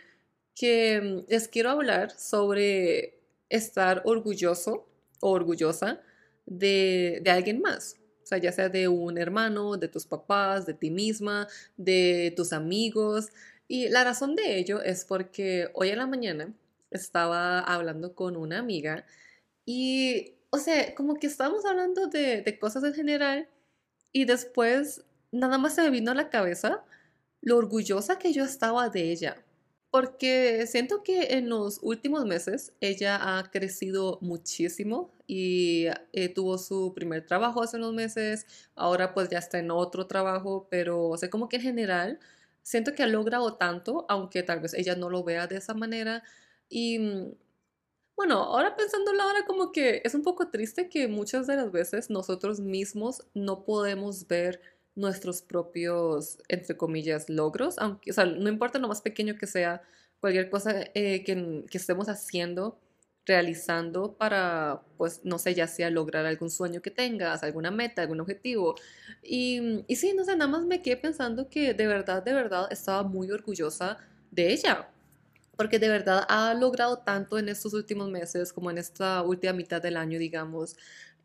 que 0.55 0.99
mm, 1.01 1.31
les 1.31 1.47
quiero 1.47 1.69
hablar 1.69 2.11
sobre 2.11 3.19
estar 3.49 4.01
orgulloso 4.05 4.87
o 5.21 5.31
orgullosa 5.31 6.01
de, 6.45 7.21
alguien 7.27 7.61
más. 7.61 7.97
O 8.23 8.25
sea, 8.27 8.39
ya 8.39 8.51
sea 8.51 8.69
de 8.69 8.87
un 8.87 9.17
hermano, 9.17 9.77
de 9.77 9.87
tus 9.87 10.05
papás, 10.05 10.65
de 10.65 10.73
ti 10.73 10.91
misma, 10.91 11.47
de 11.77 12.33
tus 12.35 12.53
amigos. 12.53 13.29
Y 13.67 13.89
la 13.89 14.03
razón 14.03 14.35
de 14.35 14.57
ello 14.57 14.81
es 14.81 15.05
porque 15.05 15.69
hoy 15.73 15.89
en 15.89 15.99
la 15.99 16.07
mañana 16.07 16.53
estaba 16.91 17.59
hablando 17.59 18.15
con 18.15 18.35
una 18.37 18.59
amiga 18.59 19.05
y, 19.65 20.35
o 20.49 20.57
sea, 20.57 20.95
como 20.95 21.15
que 21.15 21.27
estábamos 21.27 21.65
hablando 21.65 22.07
de 22.07 22.57
cosas 22.59 22.83
en 22.83 22.93
general 22.93 23.49
y 24.13 24.25
después 24.25 25.05
nada 25.31 25.57
más 25.57 25.75
se 25.75 25.83
me 25.83 25.89
vino 25.89 26.11
a 26.11 26.15
la 26.15 26.29
cabeza 26.29 26.83
lo 27.47 27.55
orgullosa 27.57 28.19
que 28.19 28.33
yo 28.33 28.43
estaba 28.43 28.89
de 28.89 29.09
ella. 29.11 29.37
Porque 29.89 30.67
siento 30.67 31.01
que 31.01 31.37
en 31.37 31.47
los 31.47 31.79
últimos 31.81 32.25
meses 32.25 32.73
ella 32.81 33.37
ha 33.37 33.49
crecido 33.49 34.19
muchísimo 34.21 35.13
y 35.27 35.85
eh, 36.11 36.27
tuvo 36.27 36.57
su 36.57 36.93
primer 36.93 37.25
trabajo 37.25 37.63
hace 37.63 37.77
unos 37.77 37.93
meses, 37.93 38.45
ahora 38.75 39.13
pues 39.13 39.29
ya 39.29 39.39
está 39.39 39.59
en 39.59 39.71
otro 39.71 40.07
trabajo, 40.07 40.67
pero 40.69 41.07
o 41.07 41.17
sea, 41.17 41.29
como 41.29 41.47
que 41.47 41.55
en 41.55 41.61
general 41.61 42.19
siento 42.63 42.93
que 42.93 43.03
ha 43.03 43.07
logrado 43.07 43.55
tanto, 43.55 44.05
aunque 44.09 44.43
tal 44.43 44.59
vez 44.59 44.73
ella 44.73 44.95
no 44.95 45.09
lo 45.09 45.23
vea 45.23 45.47
de 45.47 45.55
esa 45.57 45.73
manera. 45.73 46.23
Y 46.69 46.99
bueno, 48.17 48.35
ahora 48.43 48.75
pensándolo 48.75 49.23
ahora 49.23 49.45
como 49.45 49.71
que 49.71 50.01
es 50.03 50.15
un 50.15 50.23
poco 50.23 50.49
triste 50.49 50.89
que 50.89 51.07
muchas 51.07 51.47
de 51.47 51.55
las 51.55 51.71
veces 51.71 52.09
nosotros 52.09 52.59
mismos 52.59 53.25
no 53.33 53.63
podemos 53.63 54.27
ver 54.27 54.59
nuestros 54.97 55.41
propios, 55.41 56.39
entre 56.49 56.75
comillas, 56.75 57.29
logros, 57.29 57.77
aunque, 57.77 58.11
o 58.11 58.13
sea, 58.13 58.25
no 58.25 58.49
importa 58.49 58.79
lo 58.79 58.87
más 58.87 59.01
pequeño 59.01 59.37
que 59.37 59.47
sea, 59.47 59.81
cualquier 60.19 60.49
cosa 60.49 60.73
eh, 60.95 61.23
que, 61.23 61.63
que, 61.69 61.77
estemos 61.77 62.09
haciendo 62.09 62.79
realizando 63.25 64.15
para, 64.15 64.81
pues, 64.97 65.21
no 65.23 65.37
sé, 65.37 65.53
ya 65.53 65.67
sea 65.67 65.89
lograr 65.89 66.25
algún 66.25 66.49
sueño 66.49 66.81
que 66.81 66.91
tengas, 66.91 67.43
alguna 67.43 67.71
meta, 67.71 68.01
algún 68.01 68.21
objetivo. 68.21 68.75
Y, 69.21 69.83
y 69.87 69.95
sí, 69.97 70.13
no 70.15 70.23
sé, 70.23 70.35
nada 70.35 70.49
más 70.49 70.65
me 70.65 70.81
quedé 70.81 70.97
pensando 70.97 71.49
que 71.49 71.73
de 71.73 71.87
verdad, 71.87 72.23
de 72.23 72.33
verdad 72.33 72.67
estaba 72.71 73.03
muy 73.03 73.29
orgullosa 73.31 73.97
de 74.31 74.51
ella, 74.53 74.89
porque 75.57 75.77
de 75.79 75.89
verdad 75.89 76.25
ha 76.29 76.53
logrado 76.53 76.99
tanto 76.99 77.37
en 77.37 77.49
estos 77.49 77.73
últimos 77.73 78.09
meses 78.09 78.53
como 78.53 78.71
en 78.71 78.77
esta 78.77 79.21
última 79.23 79.53
mitad 79.53 79.81
del 79.81 79.97
año, 79.97 80.19
digamos. 80.19 80.75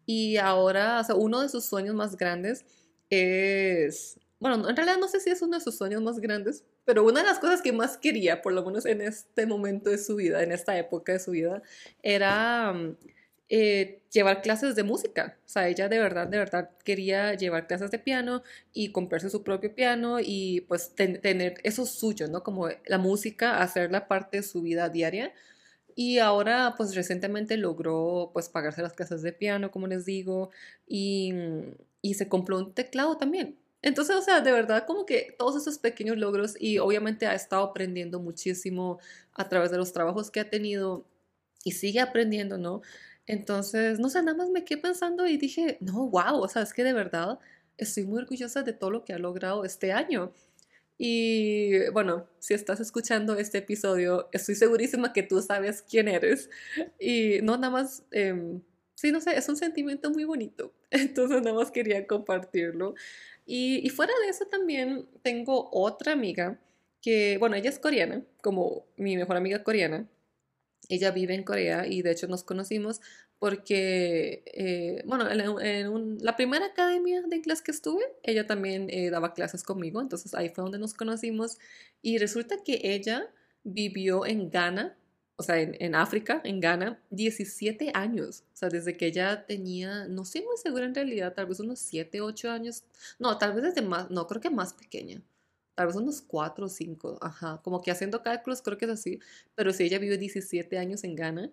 Y 0.05 0.37
ahora, 0.39 1.01
o 1.01 1.05
sea, 1.05 1.15
uno 1.15 1.41
de 1.41 1.49
sus 1.49 1.65
sueños 1.65 1.95
más 1.95 2.17
grandes 2.17 2.65
es, 3.13 4.19
bueno, 4.41 4.69
en 4.69 4.75
realidad 4.75 4.99
no 4.99 5.07
sé 5.07 5.21
si 5.21 5.31
es 5.31 5.43
uno 5.43 5.59
de 5.59 5.63
sus 5.63 5.77
sueños 5.77 6.01
más 6.03 6.19
grandes, 6.19 6.65
pero 6.85 7.05
una 7.05 7.21
de 7.21 7.27
las 7.27 7.39
cosas 7.39 7.61
que 7.63 7.73
más 7.73 7.99
quería, 7.99 8.41
por 8.43 8.55
lo 8.55 8.65
menos 8.65 8.87
en 8.87 9.03
este 9.03 9.47
momento 9.47 9.91
de 9.91 9.99
su 9.99 10.17
vida, 10.17 10.43
en 10.43 10.51
esta 10.51 10.79
época 10.79 11.13
de 11.13 11.19
su 11.19 11.33
vida, 11.33 11.63
era 12.03 12.73
mm, 12.73 12.97
eh, 13.51 14.01
llevar 14.11 14.41
clases 14.41 14.75
de 14.77 14.83
música. 14.83 15.37
O 15.45 15.49
sea, 15.49 15.69
ella 15.69 15.89
de 15.91 15.99
verdad, 15.99 16.27
de 16.27 16.39
verdad 16.39 16.71
quería 16.85 17.35
llevar 17.35 17.67
clases 17.67 17.91
de 17.91 17.99
piano 17.99 18.43
y 18.73 18.93
comprarse 18.93 19.29
su 19.29 19.43
propio 19.45 19.75
piano 19.75 20.19
y 20.21 20.63
pues 20.63 20.95
tener 20.95 21.55
eso 21.63 21.85
suyo, 21.85 22.29
¿no? 22.29 22.43
Como 22.43 22.69
la 22.87 22.99
música, 22.99 23.61
hacerla 23.63 24.09
parte 24.09 24.39
de 24.39 24.43
su 24.43 24.63
vida 24.63 24.89
diaria. 24.89 25.35
Y 25.95 26.19
ahora, 26.19 26.75
pues 26.77 26.95
recientemente 26.95 27.57
logró 27.59 28.31
pues 28.33 28.49
pagarse 28.49 28.83
las 28.83 28.95
clases 28.95 29.23
de 29.23 29.33
piano, 29.35 29.71
como 29.71 29.87
les 29.87 30.07
digo, 30.07 30.51
y, 30.87 31.33
mm, 31.35 31.73
y 32.03 32.15
se 32.15 32.29
compró 32.29 32.59
un 32.59 32.75
teclado 32.75 33.17
también. 33.17 33.57
Entonces, 33.81 34.15
o 34.17 34.23
sea, 34.23 34.41
de 34.41 34.53
verdad 34.53 34.85
como 34.87 35.07
que 35.07 35.35
todos 35.39 35.57
esos 35.57 35.79
pequeños 35.79 36.17
logros 36.19 36.55
y 36.61 36.79
obviamente 36.79 37.27
ha 37.27 37.35
estado 37.35 37.65
aprendiendo 37.65 38.21
muchísimo 38.21 38.99
a 39.35 39.49
través 39.49 39.71
de 39.71 39.79
los 39.79 39.93
trabajos 39.93 40.31
que 40.31 40.41
ha 40.41 40.51
tenido 40.51 41.07
y 41.65 41.73
sigue 41.73 42.01
aprendiendo, 42.01 42.59
¿no? 42.59 42.83
Entonces, 43.27 43.99
no 44.01 44.09
sé, 44.09 44.23
nada 44.23 44.37
más 44.37 44.51
me 44.51 44.65
quedé 44.65 44.81
pensando 44.83 45.27
y 45.27 45.37
dije, 45.37 45.79
no, 45.81 46.09
wow, 46.09 46.41
o 46.41 46.49
sea, 46.49 46.63
es 46.63 46.73
que 46.73 46.85
de 46.85 46.93
verdad 46.93 47.39
estoy 47.77 48.05
muy 48.05 48.19
orgullosa 48.19 48.63
de 48.63 48.73
todo 48.73 48.91
lo 48.91 49.05
que 49.05 49.13
ha 49.15 49.19
logrado 49.19 49.65
este 49.65 49.93
año. 49.93 50.33
Y 50.99 51.89
bueno, 51.91 52.29
si 52.39 52.55
estás 52.55 52.81
escuchando 52.81 53.37
este 53.37 53.59
episodio, 53.59 54.29
estoy 54.33 54.55
segurísima 54.55 55.13
que 55.13 55.23
tú 55.23 55.41
sabes 55.43 55.83
quién 55.83 56.09
eres. 56.09 56.51
Y 57.01 57.41
no, 57.43 57.57
nada 57.57 57.71
más, 57.71 58.05
eh, 58.13 58.61
sí, 59.03 59.11
no 59.11 59.21
sé, 59.21 59.37
es 59.37 59.49
un 59.49 59.57
sentimiento 59.57 60.11
muy 60.11 60.25
bonito. 60.25 60.73
Entonces, 60.91 61.43
nada 61.43 61.57
más 61.57 61.73
quería 61.73 62.07
compartirlo. 62.07 62.95
Y, 63.45 63.89
fuera 63.91 64.13
de 64.25 64.29
eso 64.31 64.47
también 64.47 65.09
tengo 65.23 65.69
otra 65.73 66.13
amiga 66.13 66.61
que, 67.03 67.37
bueno, 67.39 67.57
ella 67.57 67.69
es 67.69 67.81
coreana, 67.81 68.23
como 68.41 68.87
mi 68.97 69.17
mejor 69.17 69.37
amiga 69.37 69.65
coreana. 69.65 70.09
Ella 70.89 71.11
vive 71.11 71.35
en 71.35 71.43
Corea 71.43 71.87
y 71.87 72.03
de 72.03 72.13
hecho 72.13 72.29
nos 72.29 72.45
conocimos 72.45 73.01
porque, 73.41 74.45
eh, 74.55 75.03
bueno, 75.05 75.29
en, 75.31 76.19
la 76.21 76.37
primera 76.37 76.67
academia 76.67 77.23
de 77.23 77.37
inglés 77.37 77.61
que 77.61 77.73
estuve, 77.73 78.05
ella 78.23 78.47
también 78.47 78.89
eh, 78.89 79.11
daba 79.11 79.35
clases 79.35 79.65
conmigo, 79.65 80.01
entonces 80.01 80.35
ahí 80.35 80.49
fue 80.51 80.63
donde 80.63 80.79
nos 80.79 80.95
conocimos 80.95 81.59
y 82.03 82.19
resulta 82.19 82.57
que 82.65 82.81
ella 82.85 83.29
vivió 83.65 84.27
en 84.27 84.51
Ghana 84.51 84.97
o 85.43 85.45
sea, 85.45 85.61
en, 85.61 85.95
África, 85.97 86.41
en 86.45 86.61
Ghana, 86.61 87.03
17 87.11 87.91
años. 87.95 88.45
O 88.55 88.57
sea, 88.57 88.69
desde 88.69 88.97
que 88.97 89.07
ella 89.07 89.45
tenía, 89.45 90.07
no 90.07 90.23
estoy 90.23 90.43
muy 90.43 90.57
segura 90.57 90.85
en 90.85 90.95
realidad, 90.95 91.35
tal 91.35 91.47
vez 91.47 91.59
unos 91.59 91.81
7, 91.81 92.21
8 92.21 92.49
años. 92.49 92.85
No, 93.19 93.37
tal 93.39 93.55
vez 93.55 93.65
desde 93.65 93.83
más, 93.83 94.09
no, 94.09 94.29
creo 94.29 94.41
que 94.41 94.51
más 94.51 94.73
pequeña. 94.73 95.21
Tal 95.75 95.89
vez 95.89 95.97
unos 95.97 96.23
4 96.23 96.67
o 96.67 96.69
5, 96.69 97.19
ajá. 97.21 97.61
Como 97.65 97.83
que 97.83 97.91
haciendo 97.91 98.23
cálculos, 98.23 98.63
creo 98.63 98.79
que 98.79 98.85
es 98.85 98.93
así. 98.93 99.19
Pero 99.57 99.73
sí, 99.73 99.83
ella 99.83 99.99
vive 99.99 100.17
17 100.17 100.79
años 100.79 101.03
en 101.03 101.17
Ghana. 101.17 101.51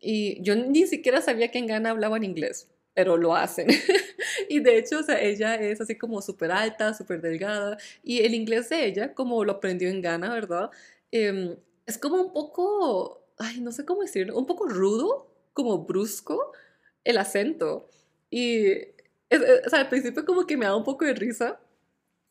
Y 0.00 0.42
yo 0.42 0.56
ni 0.56 0.88
siquiera 0.88 1.22
sabía 1.22 1.52
que 1.52 1.58
en 1.58 1.68
Ghana 1.68 1.90
hablaban 1.90 2.24
inglés, 2.24 2.68
pero 2.94 3.16
lo 3.16 3.36
hacen. 3.36 3.68
y 4.48 4.58
de 4.58 4.78
hecho, 4.78 4.98
o 4.98 5.02
sea, 5.04 5.20
ella 5.22 5.54
es 5.54 5.80
así 5.80 5.96
como 5.96 6.20
súper 6.20 6.50
alta, 6.50 6.94
súper 6.94 7.20
delgada. 7.20 7.78
Y 8.02 8.22
el 8.22 8.34
inglés 8.34 8.70
de 8.70 8.86
ella, 8.86 9.14
como 9.14 9.44
lo 9.44 9.52
aprendió 9.52 9.88
en 9.88 10.02
Ghana, 10.02 10.32
¿verdad? 10.34 10.70
Eh, 11.12 11.56
es 11.90 11.98
como 11.98 12.22
un 12.22 12.32
poco 12.32 13.19
ay, 13.40 13.60
no 13.60 13.72
sé 13.72 13.84
cómo 13.84 14.02
decirlo, 14.02 14.38
un 14.38 14.46
poco 14.46 14.66
rudo, 14.68 15.28
como 15.52 15.78
brusco, 15.84 16.52
el 17.04 17.18
acento. 17.18 17.88
Y, 18.30 18.72
o 19.30 19.70
sea, 19.70 19.80
al 19.80 19.88
principio 19.88 20.24
como 20.24 20.46
que 20.46 20.56
me 20.56 20.66
da 20.66 20.76
un 20.76 20.84
poco 20.84 21.04
de 21.04 21.14
risa, 21.14 21.60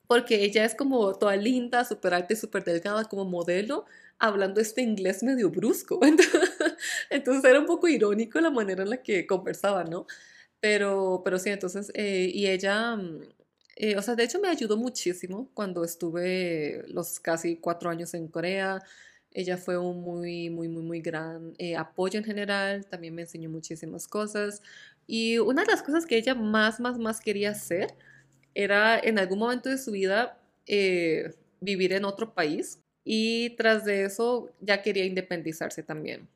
porque 0.08 0.44
ella 0.44 0.66
es 0.66 0.76
como 0.76 1.14
toda 1.16 1.36
linda, 1.36 1.86
súper 1.86 2.14
alta 2.16 2.34
y 2.34 2.38
súper 2.38 2.64
delgada, 2.64 3.06
como 3.06 3.26
modelo, 3.26 3.86
hablando 4.20 4.62
este 4.62 4.82
inglés 4.82 5.24
medio 5.24 5.50
brusco. 5.50 6.00
Entonces, 7.10 7.44
era 7.46 7.60
un 7.60 7.66
poco 7.68 7.88
irónico 7.88 8.40
la 8.42 8.52
manera 8.52 8.84
en 8.84 8.90
la 8.92 9.04
que 9.04 9.28
conversaba, 9.28 9.84
¿no? 9.86 10.06
Pero, 10.62 11.22
pero 11.24 11.40
sí, 11.40 11.50
entonces, 11.52 11.92
eh, 11.96 12.30
y 12.34 12.48
ella, 12.48 12.96
mm, 12.96 13.22
eh, 13.78 13.98
o 13.98 14.02
sea, 14.02 14.16
de 14.16 14.24
hecho 14.26 14.40
me 14.40 14.50
ayudó 14.50 14.78
muchísimo 14.78 15.50
cuando 15.54 15.84
estuve 15.86 16.84
los 16.90 17.20
casi 17.20 17.58
cuatro 17.58 17.90
años 17.90 18.14
en 18.14 18.28
Corea. 18.28 18.82
Ella 19.32 19.58
fue 19.58 19.78
un 19.78 20.02
muy, 20.02 20.50
muy, 20.50 20.68
muy, 20.68 20.84
muy 20.84 21.02
gran 21.02 21.54
eh, 21.58 21.76
apoyo 21.76 22.18
en 22.20 22.26
general, 22.26 22.86
también 22.88 23.16
me 23.16 23.24
enseñó 23.24 23.50
muchísimas 23.50 24.08
cosas. 24.08 24.62
Y 25.08 25.38
una 25.40 25.64
de 25.64 25.72
las 25.72 25.84
cosas 25.84 26.06
que 26.06 26.18
ella 26.18 26.36
más, 26.36 26.80
más, 26.80 26.98
más 26.98 27.20
quería 27.22 27.52
hacer 27.52 27.96
era 28.56 29.00
en 29.00 29.20
algún 29.20 29.40
momento 29.40 29.70
de 29.70 29.78
su 29.78 29.92
vida 29.92 30.40
eh, 30.68 31.34
vivir 31.62 31.94
en 31.94 32.06
otro 32.06 32.34
país 32.34 32.80
y 33.04 33.52
tras 33.52 33.86
de 33.86 34.06
eso 34.06 34.52
ya 34.62 34.82
quería 34.82 35.06
independizarse 35.06 35.84
también. 35.84 36.28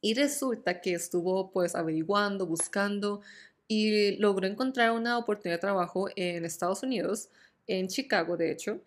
Y 0.00 0.14
resulta 0.14 0.80
que 0.80 0.94
estuvo 0.94 1.50
pues 1.52 1.74
averiguando, 1.74 2.46
buscando 2.46 3.22
y 3.68 4.16
logró 4.16 4.46
encontrar 4.46 4.92
una 4.92 5.18
oportunidad 5.18 5.56
de 5.56 5.60
trabajo 5.60 6.08
en 6.16 6.44
Estados 6.44 6.82
Unidos, 6.82 7.28
en 7.66 7.88
Chicago 7.88 8.36
de 8.36 8.50
hecho, 8.50 8.80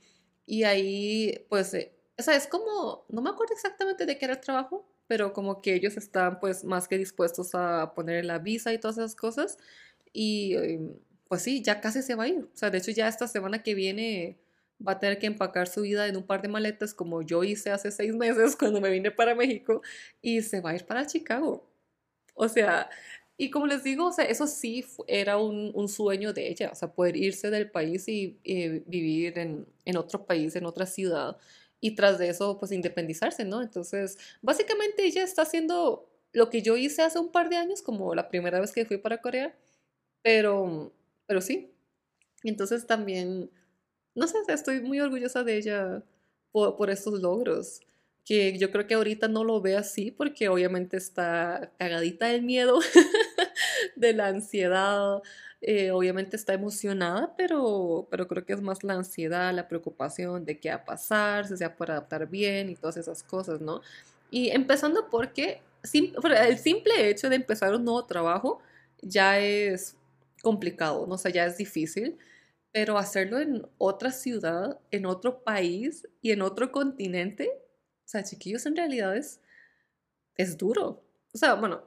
y 0.46 0.64
ahí 0.64 1.46
pues 1.50 1.74
eh, 1.74 1.94
o 2.18 2.22
sea, 2.22 2.36
es 2.36 2.48
como, 2.48 3.06
no 3.10 3.22
me 3.22 3.30
acuerdo 3.30 3.54
exactamente 3.54 4.06
de 4.06 4.18
qué 4.18 4.26
era 4.26 4.36
el 4.36 4.42
trabajo, 4.42 4.88
pero 5.08 5.34
como 5.34 5.62
que 5.62 5.74
ellos 5.74 5.98
están 5.98 6.40
pues 6.40 6.64
más 6.64 6.88
que 6.88 6.98
dispuestos 6.98 7.56
a 7.56 7.94
poner 7.96 8.26
la 8.26 8.40
visa 8.40 8.74
y 8.74 8.78
todas 8.78 8.98
esas 8.98 9.16
cosas. 9.16 9.58
Y 10.12 10.56
em, 10.56 10.94
pues 11.28 11.42
sí, 11.44 11.64
ya 11.64 11.82
casi 11.82 12.02
se 12.04 12.16
va 12.16 12.26
a 12.26 12.28
ir. 12.28 12.44
O 12.54 12.56
sea, 12.58 12.70
de 12.70 12.78
hecho 12.78 12.92
ya 12.92 13.08
esta 13.08 13.28
semana 13.28 13.64
que 13.64 13.74
viene 13.76 14.38
va 14.86 14.94
a 14.94 15.00
tener 15.00 15.20
que 15.20 15.28
empacar 15.28 15.68
su 15.68 15.82
vida 15.82 16.08
en 16.08 16.18
un 16.18 16.24
par 16.24 16.42
de 16.42 16.50
maletas 16.50 16.94
como 16.94 17.22
yo 17.22 17.44
hice 17.44 17.72
hace 17.72 17.92
seis 17.92 18.14
meses 18.16 18.56
cuando 18.60 18.82
me 18.82 18.90
vine 18.92 19.12
para 19.12 19.36
México 19.36 19.82
y 20.22 20.42
se 20.42 20.62
va 20.62 20.72
a 20.72 20.76
ir 20.76 20.86
para 20.86 21.08
Chicago. 21.08 21.68
O 22.36 22.48
sea, 22.50 22.90
y 23.38 23.50
como 23.50 23.68
les 23.68 23.84
digo, 23.84 24.08
o 24.08 24.12
sea, 24.12 24.26
eso 24.26 24.48
sí 24.48 24.86
era 25.08 25.38
un, 25.38 25.72
un 25.74 25.88
sueño 25.90 26.34
de 26.34 26.50
ella, 26.50 26.70
o 26.72 26.76
sea, 26.76 26.94
poder 26.94 27.16
irse 27.18 27.50
del 27.50 27.72
país 27.72 28.08
y 28.08 28.40
vivir 28.86 29.38
en, 29.40 29.68
en 29.86 29.98
otro 29.98 30.26
país, 30.26 30.56
en 30.56 30.66
otra 30.66 30.86
ciudad 30.86 31.38
y 31.84 31.96
tras 31.96 32.18
de 32.18 32.30
eso, 32.30 32.58
pues 32.60 32.72
independizarse, 32.72 33.44
¿no? 33.44 33.62
Entonces, 33.62 34.18
básicamente 34.42 35.04
ella 35.06 35.22
está 35.22 35.42
haciendo 35.42 36.10
lo 36.32 36.50
que 36.50 36.62
yo 36.62 36.78
hice 36.78 37.02
hace 37.02 37.20
un 37.20 37.30
par 37.30 37.50
de 37.50 37.58
años, 37.58 37.82
como 37.82 38.16
la 38.16 38.30
primera 38.30 38.62
vez 38.62 38.72
que 38.72 38.86
fui 38.86 38.98
para 38.98 39.22
Corea, 39.22 39.54
pero, 40.22 40.94
pero 41.26 41.42
sí. 41.42 41.74
Entonces 42.44 42.88
también, 42.88 43.52
no 44.16 44.28
sé, 44.28 44.38
estoy 44.48 44.80
muy 44.80 45.02
orgullosa 45.02 45.44
de 45.44 45.58
ella 45.58 46.04
por, 46.54 46.78
por 46.78 46.90
estos 46.90 47.22
logros 47.22 47.82
que 48.24 48.58
yo 48.58 48.72
creo 48.72 48.88
que 48.88 48.94
ahorita 48.94 49.28
no 49.28 49.44
lo 49.44 49.60
ve 49.60 49.76
así 49.76 50.10
porque 50.10 50.48
obviamente 50.48 50.96
está 50.96 51.74
cagadita 51.78 52.28
del 52.28 52.44
miedo, 52.44 52.80
de 53.98 54.14
la 54.14 54.28
ansiedad, 54.28 55.22
eh, 55.66 55.92
obviamente 55.92 56.36
está 56.36 56.54
emocionada, 56.54 57.34
pero, 57.38 58.06
pero 58.12 58.28
creo 58.28 58.46
que 58.46 58.52
es 58.52 58.62
más 58.62 58.84
la 58.84 58.96
ansiedad, 58.96 59.54
la 59.54 59.70
preocupación 59.70 60.44
de 60.44 60.60
qué 60.60 60.70
va 60.70 60.76
a 60.76 60.86
pasar, 60.86 61.48
si 61.48 61.56
se 61.56 61.66
va 61.66 61.74
a 61.74 61.78
poder 61.78 61.92
adaptar 61.92 62.30
bien 62.30 62.70
y 62.70 62.76
todas 62.76 62.98
esas 62.98 63.24
cosas, 63.24 63.62
¿no? 63.62 63.82
Y 64.30 64.50
empezando 64.50 65.10
porque 65.10 65.62
el 65.94 66.58
simple 66.58 67.10
hecho 67.10 67.30
de 67.30 67.38
empezar 67.38 67.74
un 67.74 67.86
nuevo 67.86 68.06
trabajo 68.06 68.62
ya 69.02 69.40
es 69.40 69.96
complicado, 70.42 71.08
¿no? 71.08 71.16
O 71.16 71.18
sea, 71.18 71.32
ya 71.32 71.46
es 71.46 71.56
difícil, 71.56 72.18
pero 72.74 72.98
hacerlo 72.98 73.40
en 73.40 73.66
otra 73.78 74.12
ciudad, 74.12 74.80
en 74.92 75.06
otro 75.06 75.44
país 75.44 76.06
y 76.22 76.32
en 76.32 76.42
otro 76.42 76.74
continente, 76.74 77.50
o 78.06 78.08
sea, 78.08 78.24
chiquillos, 78.24 78.66
en 78.66 78.76
realidad 78.76 79.16
es, 79.16 79.40
es 80.36 80.58
duro. 80.58 81.02
O 81.34 81.38
sea, 81.38 81.54
bueno, 81.54 81.84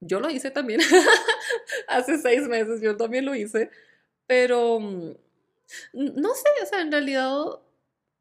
yo 0.00 0.18
lo 0.18 0.30
hice 0.30 0.50
también. 0.50 0.80
Hace 1.96 2.18
seis 2.18 2.48
meses 2.48 2.80
yo 2.80 2.96
también 2.96 3.24
lo 3.24 3.34
hice. 3.34 3.70
Pero 4.26 4.80
mm, 4.80 5.12
no 5.92 6.34
sé, 6.34 6.48
o 6.62 6.66
sea, 6.66 6.80
en 6.82 6.92
realidad, 6.92 7.36
o 7.38 7.62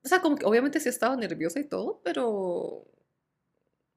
sea, 0.03 0.21
como 0.21 0.35
que 0.37 0.45
obviamente 0.45 0.79
sí 0.79 0.89
estaba 0.89 1.15
nerviosa 1.15 1.59
y 1.59 1.65
todo, 1.65 2.01
pero 2.03 2.85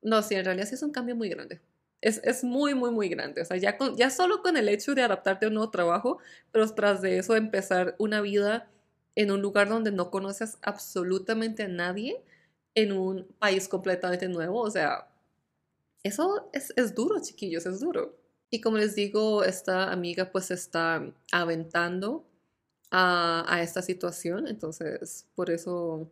no, 0.03 0.23
sí, 0.23 0.35
en 0.35 0.45
realidad 0.45 0.67
sí 0.67 0.75
es 0.75 0.83
un 0.83 0.93
cambio 0.93 1.17
muy 1.17 1.29
grande. 1.29 1.61
Es, 2.01 2.21
es 2.25 2.45
muy, 2.45 2.75
muy, 2.75 2.91
muy 2.93 3.09
grande. 3.09 3.43
O 3.43 3.45
sea, 3.45 3.57
ya, 3.57 3.77
con, 3.77 3.97
ya 3.97 4.11
solo 4.11 4.43
con 4.43 4.57
el 4.57 4.69
hecho 4.69 4.95
de 4.95 5.03
adaptarte 5.03 5.47
a 5.47 5.49
un 5.49 5.55
nuevo 5.55 5.71
trabajo, 5.71 6.19
pero 6.53 6.73
tras 6.75 7.03
de 7.03 7.19
eso 7.19 7.35
empezar 7.37 7.97
una 7.99 8.21
vida 8.21 8.71
en 9.17 9.31
un 9.33 9.43
lugar 9.43 9.69
donde 9.69 9.91
no 9.93 10.11
conoces 10.11 10.59
absolutamente 10.63 11.65
a 11.65 11.69
nadie, 11.69 12.23
en 12.75 12.93
un 12.93 13.27
país 13.41 13.69
completamente 13.69 14.29
nuevo, 14.29 14.61
o 14.61 14.71
sea, 14.71 15.09
eso 16.05 16.49
es, 16.53 16.73
es 16.77 16.95
duro, 16.95 17.21
chiquillos, 17.21 17.67
es 17.67 17.81
duro. 17.81 18.18
Y 18.51 18.61
como 18.61 18.79
les 18.79 18.95
digo, 18.95 19.45
esta 19.45 19.93
amiga 19.93 20.31
pues 20.33 20.51
está 20.51 21.13
aventando 21.33 22.27
a, 22.91 23.61
esta 23.63 23.83
situación, 23.83 24.49
entonces 24.49 25.27
por 25.35 25.51
eso, 25.51 26.11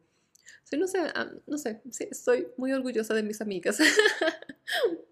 sí, 0.65 0.77
no 0.77 0.87
sé, 0.87 0.99
ah, 1.15 1.31
no 1.47 1.59
sé, 1.59 1.81
sí, 1.91 2.07
estoy 2.11 2.49
muy 2.57 2.73
orgullosa 2.73 3.15
de 3.15 3.23
mis 3.23 3.41
amigas. 3.41 3.79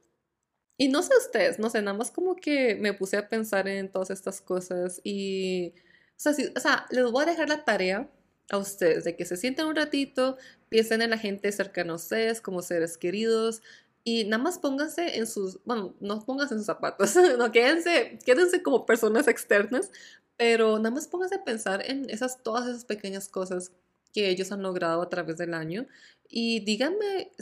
y 0.77 0.89
no 0.89 1.03
sé 1.03 1.17
ustedes, 1.17 1.59
no 1.59 1.71
sé, 1.71 1.81
nada 1.81 1.97
más 1.97 2.11
como 2.11 2.37
que 2.37 2.75
me 2.75 2.93
puse 2.93 3.17
a 3.17 3.29
pensar 3.29 3.69
en 3.69 3.91
todas 3.91 4.11
estas 4.11 4.41
cosas 4.41 5.01
y, 5.05 5.73
o 6.17 6.21
sea, 6.21 6.33
o 6.57 6.61
sea 6.61 6.87
les 6.91 7.11
voy 7.11 7.23
a 7.23 7.27
dejar 7.27 7.49
la 7.49 7.65
tarea 7.65 8.11
a 8.51 8.59
ustedes 8.59 9.05
de 9.05 9.17
que 9.17 9.25
se 9.25 9.37
sienten 9.37 9.67
un 9.67 9.77
ratito, 9.77 10.37
piensen 10.69 11.03
en 11.03 11.11
la 11.11 11.19
gente 11.19 11.51
cercana 11.53 11.93
a 11.93 11.97
ustedes 11.97 12.41
como 12.41 12.63
seres 12.63 12.99
queridos, 12.99 13.63
y 14.05 14.25
nada 14.25 14.43
más 14.43 14.59
pónganse 14.59 15.17
en 15.17 15.27
sus, 15.27 15.65
bueno, 15.65 15.97
no 16.01 16.25
pónganse 16.25 16.55
en 16.55 16.61
sus 16.61 16.67
zapatos, 16.67 17.17
no, 17.39 17.51
quédense, 17.51 18.19
quédense 18.25 18.63
como 18.63 18.85
personas 18.85 19.27
externas, 19.27 19.91
pero 20.37 20.79
nada 20.79 20.91
más 20.91 21.09
pónganse 21.09 21.37
a 21.37 21.45
pensar 21.45 21.83
en 21.91 22.11
esas, 22.11 22.43
todas 22.43 22.69
esas 22.69 22.85
pequeñas 22.85 23.29
cosas 23.29 23.73
que 24.13 24.29
ellos 24.29 24.53
han 24.53 24.63
logrado 24.63 25.03
a 25.03 25.09
través 25.09 25.39
del 25.39 25.55
año 25.55 25.87
y 26.29 26.61
díganme, 26.61 27.33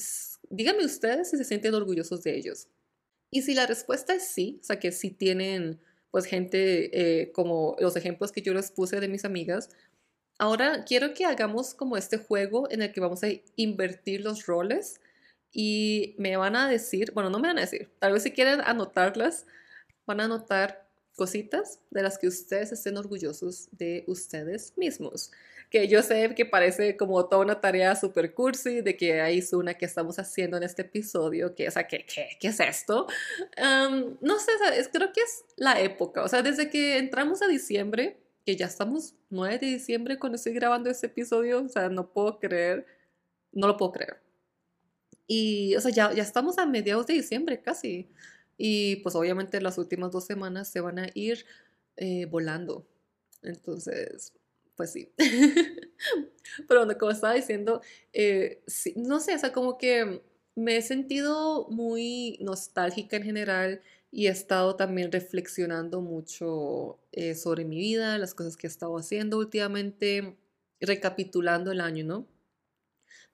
díganme 0.50 0.84
ustedes 0.84 1.30
si 1.30 1.36
se 1.36 1.44
sienten 1.44 1.74
orgullosos 1.74 2.22
de 2.22 2.36
ellos. 2.36 2.68
Y 3.30 3.42
si 3.42 3.54
la 3.54 3.66
respuesta 3.66 4.14
es 4.14 4.28
sí, 4.28 4.58
o 4.60 4.64
sea 4.64 4.78
que 4.78 4.92
si 4.92 5.10
tienen 5.10 5.80
pues 6.10 6.26
gente 6.26 6.90
eh, 7.22 7.32
como 7.32 7.74
los 7.78 7.96
ejemplos 7.96 8.32
que 8.32 8.42
yo 8.42 8.52
les 8.52 8.70
puse 8.70 9.00
de 9.00 9.08
mis 9.08 9.24
amigas, 9.24 9.70
ahora 10.38 10.84
quiero 10.84 11.14
que 11.14 11.24
hagamos 11.24 11.74
como 11.74 11.96
este 11.96 12.18
juego 12.18 12.70
en 12.70 12.82
el 12.82 12.92
que 12.92 13.00
vamos 13.00 13.24
a 13.24 13.28
invertir 13.56 14.20
los 14.20 14.46
roles 14.46 15.00
y 15.52 16.14
me 16.18 16.36
van 16.36 16.56
a 16.56 16.68
decir, 16.68 17.12
bueno, 17.12 17.30
no 17.30 17.38
me 17.38 17.48
van 17.48 17.58
a 17.58 17.62
decir, 17.62 17.90
tal 17.98 18.12
vez 18.12 18.22
si 18.22 18.32
quieren 18.32 18.60
anotarlas, 18.62 19.46
van 20.06 20.20
a 20.20 20.24
anotar 20.24 20.88
cositas 21.14 21.78
de 21.90 22.02
las 22.02 22.18
que 22.18 22.26
ustedes 22.26 22.72
estén 22.72 22.96
orgullosos 22.96 23.68
de 23.72 24.04
ustedes 24.06 24.72
mismos. 24.76 25.30
Que 25.70 25.88
yo 25.88 26.02
sé 26.02 26.34
que 26.34 26.44
parece 26.44 26.96
como 26.96 27.28
toda 27.28 27.42
una 27.42 27.60
tarea 27.60 27.94
super 27.96 28.34
cursi, 28.34 28.80
de 28.80 28.96
que 28.96 29.20
hay 29.20 29.42
una 29.52 29.74
que 29.74 29.86
estamos 29.86 30.18
haciendo 30.18 30.56
en 30.56 30.62
este 30.62 30.82
episodio, 30.82 31.54
que, 31.54 31.68
o 31.68 31.70
sea, 31.70 31.86
¿qué, 31.86 32.04
qué, 32.06 32.28
qué 32.40 32.48
es 32.48 32.60
esto? 32.60 33.06
no 34.20 34.38
sé, 34.38 34.52
es, 34.76 34.88
creo 34.88 35.12
que 35.12 35.20
es 35.20 35.44
la 35.56 35.80
época, 35.80 36.22
o 36.24 36.28
sea, 36.28 36.42
desde 36.42 36.70
que 36.70 36.98
entramos 36.98 37.42
a 37.42 37.48
diciembre, 37.48 38.18
que 38.44 38.56
ya 38.56 38.66
estamos 38.66 39.14
9 39.30 39.58
de 39.58 39.66
diciembre 39.66 40.18
cuando 40.18 40.36
estoy 40.36 40.52
grabando 40.52 40.90
este 40.90 41.06
episodio, 41.06 41.62
o 41.62 41.68
sea, 41.68 41.88
no 41.88 42.12
puedo 42.12 42.38
creer, 42.38 42.86
no 43.52 43.66
lo 43.66 43.76
puedo 43.76 43.92
creer. 43.92 44.31
Y, 45.26 45.74
o 45.76 45.80
sea, 45.80 45.90
ya, 45.90 46.12
ya 46.12 46.22
estamos 46.22 46.58
a 46.58 46.66
mediados 46.66 47.06
de 47.06 47.14
diciembre 47.14 47.60
casi. 47.62 48.08
Y 48.58 48.96
pues 48.96 49.14
obviamente 49.14 49.60
las 49.60 49.78
últimas 49.78 50.12
dos 50.12 50.24
semanas 50.24 50.68
se 50.68 50.80
van 50.80 50.98
a 50.98 51.08
ir 51.14 51.46
eh, 51.96 52.26
volando. 52.26 52.86
Entonces, 53.42 54.32
pues 54.76 54.92
sí. 54.92 55.12
Pero 56.68 56.86
como 56.98 57.10
estaba 57.12 57.34
diciendo, 57.34 57.82
eh, 58.12 58.62
no 58.96 59.20
sé, 59.20 59.34
o 59.34 59.38
sea, 59.38 59.52
como 59.52 59.78
que 59.78 60.22
me 60.54 60.76
he 60.76 60.82
sentido 60.82 61.68
muy 61.70 62.38
nostálgica 62.40 63.16
en 63.16 63.22
general 63.24 63.82
y 64.10 64.26
he 64.26 64.30
estado 64.30 64.76
también 64.76 65.10
reflexionando 65.10 66.00
mucho 66.02 66.98
eh, 67.12 67.34
sobre 67.34 67.64
mi 67.64 67.78
vida, 67.78 68.18
las 68.18 68.34
cosas 68.34 68.56
que 68.56 68.66
he 68.66 68.70
estado 68.70 68.96
haciendo 68.98 69.38
últimamente, 69.38 70.36
recapitulando 70.80 71.72
el 71.72 71.80
año, 71.80 72.04
¿no? 72.04 72.26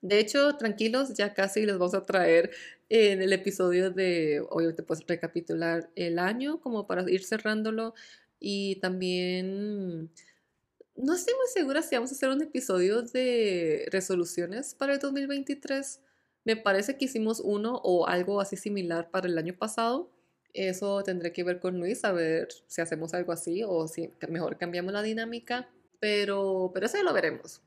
De 0.01 0.19
hecho, 0.19 0.55
tranquilos, 0.55 1.13
ya 1.13 1.33
casi 1.33 1.65
les 1.65 1.77
vamos 1.77 1.93
a 1.93 2.05
traer 2.05 2.51
en 2.87 3.21
el 3.21 3.33
episodio 3.33 3.91
de, 3.91 4.41
obviamente, 4.49 4.83
pues 4.83 5.05
recapitular 5.05 5.89
el 5.95 6.19
año 6.19 6.61
como 6.61 6.87
para 6.87 7.09
ir 7.09 7.23
cerrándolo 7.23 7.93
y 8.39 8.77
también... 8.77 10.11
No 10.95 11.13
estoy 11.13 11.33
muy 11.35 11.47
segura 11.53 11.81
si 11.81 11.95
vamos 11.95 12.11
a 12.11 12.15
hacer 12.15 12.29
un 12.29 12.41
episodio 12.41 13.01
de 13.03 13.87
resoluciones 13.89 14.75
para 14.75 14.93
el 14.93 14.99
2023. 14.99 16.01
Me 16.43 16.57
parece 16.57 16.97
que 16.97 17.05
hicimos 17.05 17.39
uno 17.39 17.79
o 17.83 18.07
algo 18.07 18.41
así 18.41 18.57
similar 18.57 19.09
para 19.09 19.27
el 19.27 19.37
año 19.37 19.55
pasado. 19.57 20.11
Eso 20.53 21.01
tendré 21.03 21.31
que 21.31 21.43
ver 21.43 21.59
con 21.59 21.79
Luis, 21.79 22.03
a 22.03 22.11
ver 22.11 22.49
si 22.67 22.81
hacemos 22.81 23.13
algo 23.13 23.31
así 23.31 23.63
o 23.65 23.87
si 23.87 24.11
mejor 24.27 24.57
cambiamos 24.57 24.91
la 24.91 25.01
dinámica. 25.01 25.69
Pero, 26.01 26.71
pero 26.73 26.85
eso 26.85 26.97
ya 26.97 27.03
lo 27.03 27.13
veremos. 27.13 27.61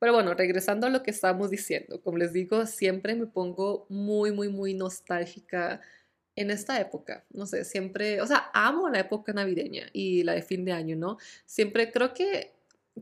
Pero 0.00 0.14
bueno, 0.14 0.34
regresando 0.34 0.86
a 0.86 0.90
lo 0.90 1.02
que 1.02 1.10
estábamos 1.12 1.50
diciendo, 1.50 2.00
como 2.02 2.18
les 2.18 2.32
digo, 2.32 2.66
siempre 2.66 3.14
me 3.14 3.26
pongo 3.26 3.86
muy, 3.90 4.32
muy, 4.32 4.48
muy 4.48 4.74
nostálgica 4.74 5.80
en 6.36 6.50
esta 6.50 6.80
época. 6.80 7.24
No 7.30 7.46
sé, 7.46 7.64
siempre, 7.64 8.20
o 8.22 8.26
sea, 8.26 8.50
amo 8.54 8.88
la 8.88 9.00
época 9.00 9.32
navideña 9.34 9.88
y 9.92 10.22
la 10.24 10.32
de 10.32 10.42
fin 10.42 10.64
de 10.64 10.72
año, 10.72 10.96
¿no? 10.96 11.18
Siempre 11.44 11.92
creo 11.92 12.14
que 12.14 12.54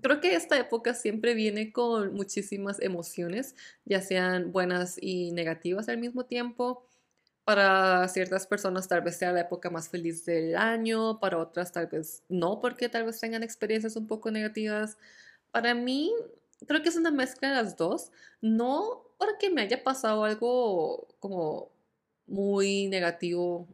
creo 0.03 0.21
que 0.21 0.35
esta 0.35 0.59
época 0.59 0.95
siempre 0.95 1.35
viene 1.35 1.73
con 1.73 2.15
muchísimas 2.15 2.81
emociones, 2.81 3.55
ya 3.85 4.01
sean 4.03 4.53
buenas 4.53 4.97
y 5.01 5.33
negativas 5.33 5.89
al 5.89 5.99
mismo 5.99 6.25
tiempo. 6.27 6.85
Para 7.45 8.07
ciertas 8.09 8.47
personas 8.47 8.89
tal 8.89 9.03
vez 9.03 9.17
sea 9.17 9.33
la 9.33 9.43
época 9.43 9.71
más 9.71 9.89
feliz 9.89 10.25
del 10.27 10.57
año, 10.57 11.19
para 11.21 11.39
otras 11.39 11.73
tal 11.73 11.87
vez 11.87 12.23
no, 12.29 12.61
porque 12.61 12.89
tal 12.89 13.05
vez 13.07 13.21
tengan 13.21 13.43
experiencias 13.43 13.97
un 13.97 14.07
poco 14.07 14.31
negativas. 14.31 14.99
Para 15.51 15.75
mí 15.75 16.13
creo 16.67 16.83
que 16.83 16.89
es 16.89 16.97
una 16.97 17.11
mezcla 17.11 17.49
de 17.49 17.55
las 17.55 17.77
dos. 17.77 18.11
No 18.41 19.05
porque 19.19 19.51
me 19.51 19.63
haya 19.63 19.83
pasado 19.83 20.25
algo 20.25 21.09
como 21.21 21.71
muy 22.27 22.89
negativo 22.89 23.67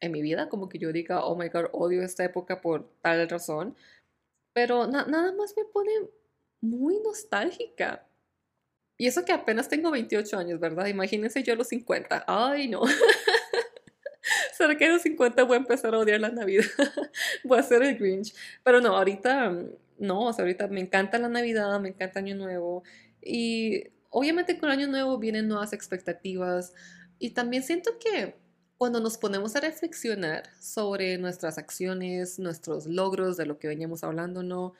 en 0.00 0.12
mi 0.12 0.22
vida, 0.22 0.48
como 0.48 0.68
que 0.68 0.78
yo 0.78 0.92
diga, 0.92 1.24
oh 1.24 1.36
my 1.36 1.48
god, 1.48 1.66
odio 1.72 2.02
esta 2.02 2.24
época 2.24 2.60
por 2.60 2.88
tal 3.00 3.28
razón, 3.28 3.76
pero 4.52 4.86
nada 4.86 5.32
más 5.32 5.54
me 5.56 5.64
pone 5.64 5.92
muy 6.60 6.98
nostálgica. 7.00 8.06
Y 8.98 9.06
eso 9.06 9.24
que 9.24 9.32
apenas 9.32 9.68
tengo 9.68 9.90
28 9.90 10.38
años, 10.38 10.60
¿verdad? 10.60 10.86
Imagínense 10.86 11.42
yo 11.42 11.52
a 11.52 11.56
los 11.56 11.68
50. 11.68 12.24
Ay, 12.26 12.68
no. 12.68 12.82
¿Será 14.66 14.78
que 14.78 14.84
a 14.84 14.88
los 14.88 15.02
50 15.02 15.44
voy 15.44 15.54
a 15.54 15.60
empezar 15.60 15.94
a 15.94 15.98
odiar 15.98 16.20
la 16.20 16.30
Navidad? 16.30 16.64
voy 17.44 17.56
a 17.56 17.62
ser 17.62 17.84
el 17.84 17.96
Grinch. 17.96 18.34
Pero 18.64 18.80
no, 18.80 18.96
ahorita 18.96 19.56
no, 19.96 20.26
o 20.26 20.28
ahorita 20.28 20.66
me 20.66 20.80
encanta 20.80 21.20
la 21.20 21.28
Navidad, 21.28 21.78
me 21.78 21.90
encanta 21.90 22.18
Año 22.18 22.34
Nuevo 22.34 22.82
y 23.22 23.84
obviamente 24.10 24.58
con 24.58 24.68
Año 24.68 24.88
Nuevo 24.88 25.18
vienen 25.18 25.46
nuevas 25.46 25.72
expectativas 25.72 26.74
y 27.20 27.30
también 27.30 27.62
siento 27.62 27.92
que 28.00 28.34
cuando 28.76 28.98
nos 28.98 29.18
ponemos 29.18 29.54
a 29.54 29.60
reflexionar 29.60 30.50
sobre 30.60 31.16
nuestras 31.16 31.58
acciones, 31.58 32.40
nuestros 32.40 32.86
logros, 32.86 33.36
de 33.36 33.46
lo 33.46 33.60
que 33.60 33.68
veníamos 33.68 34.02
hablando, 34.02 34.42
¿no? 34.42 34.74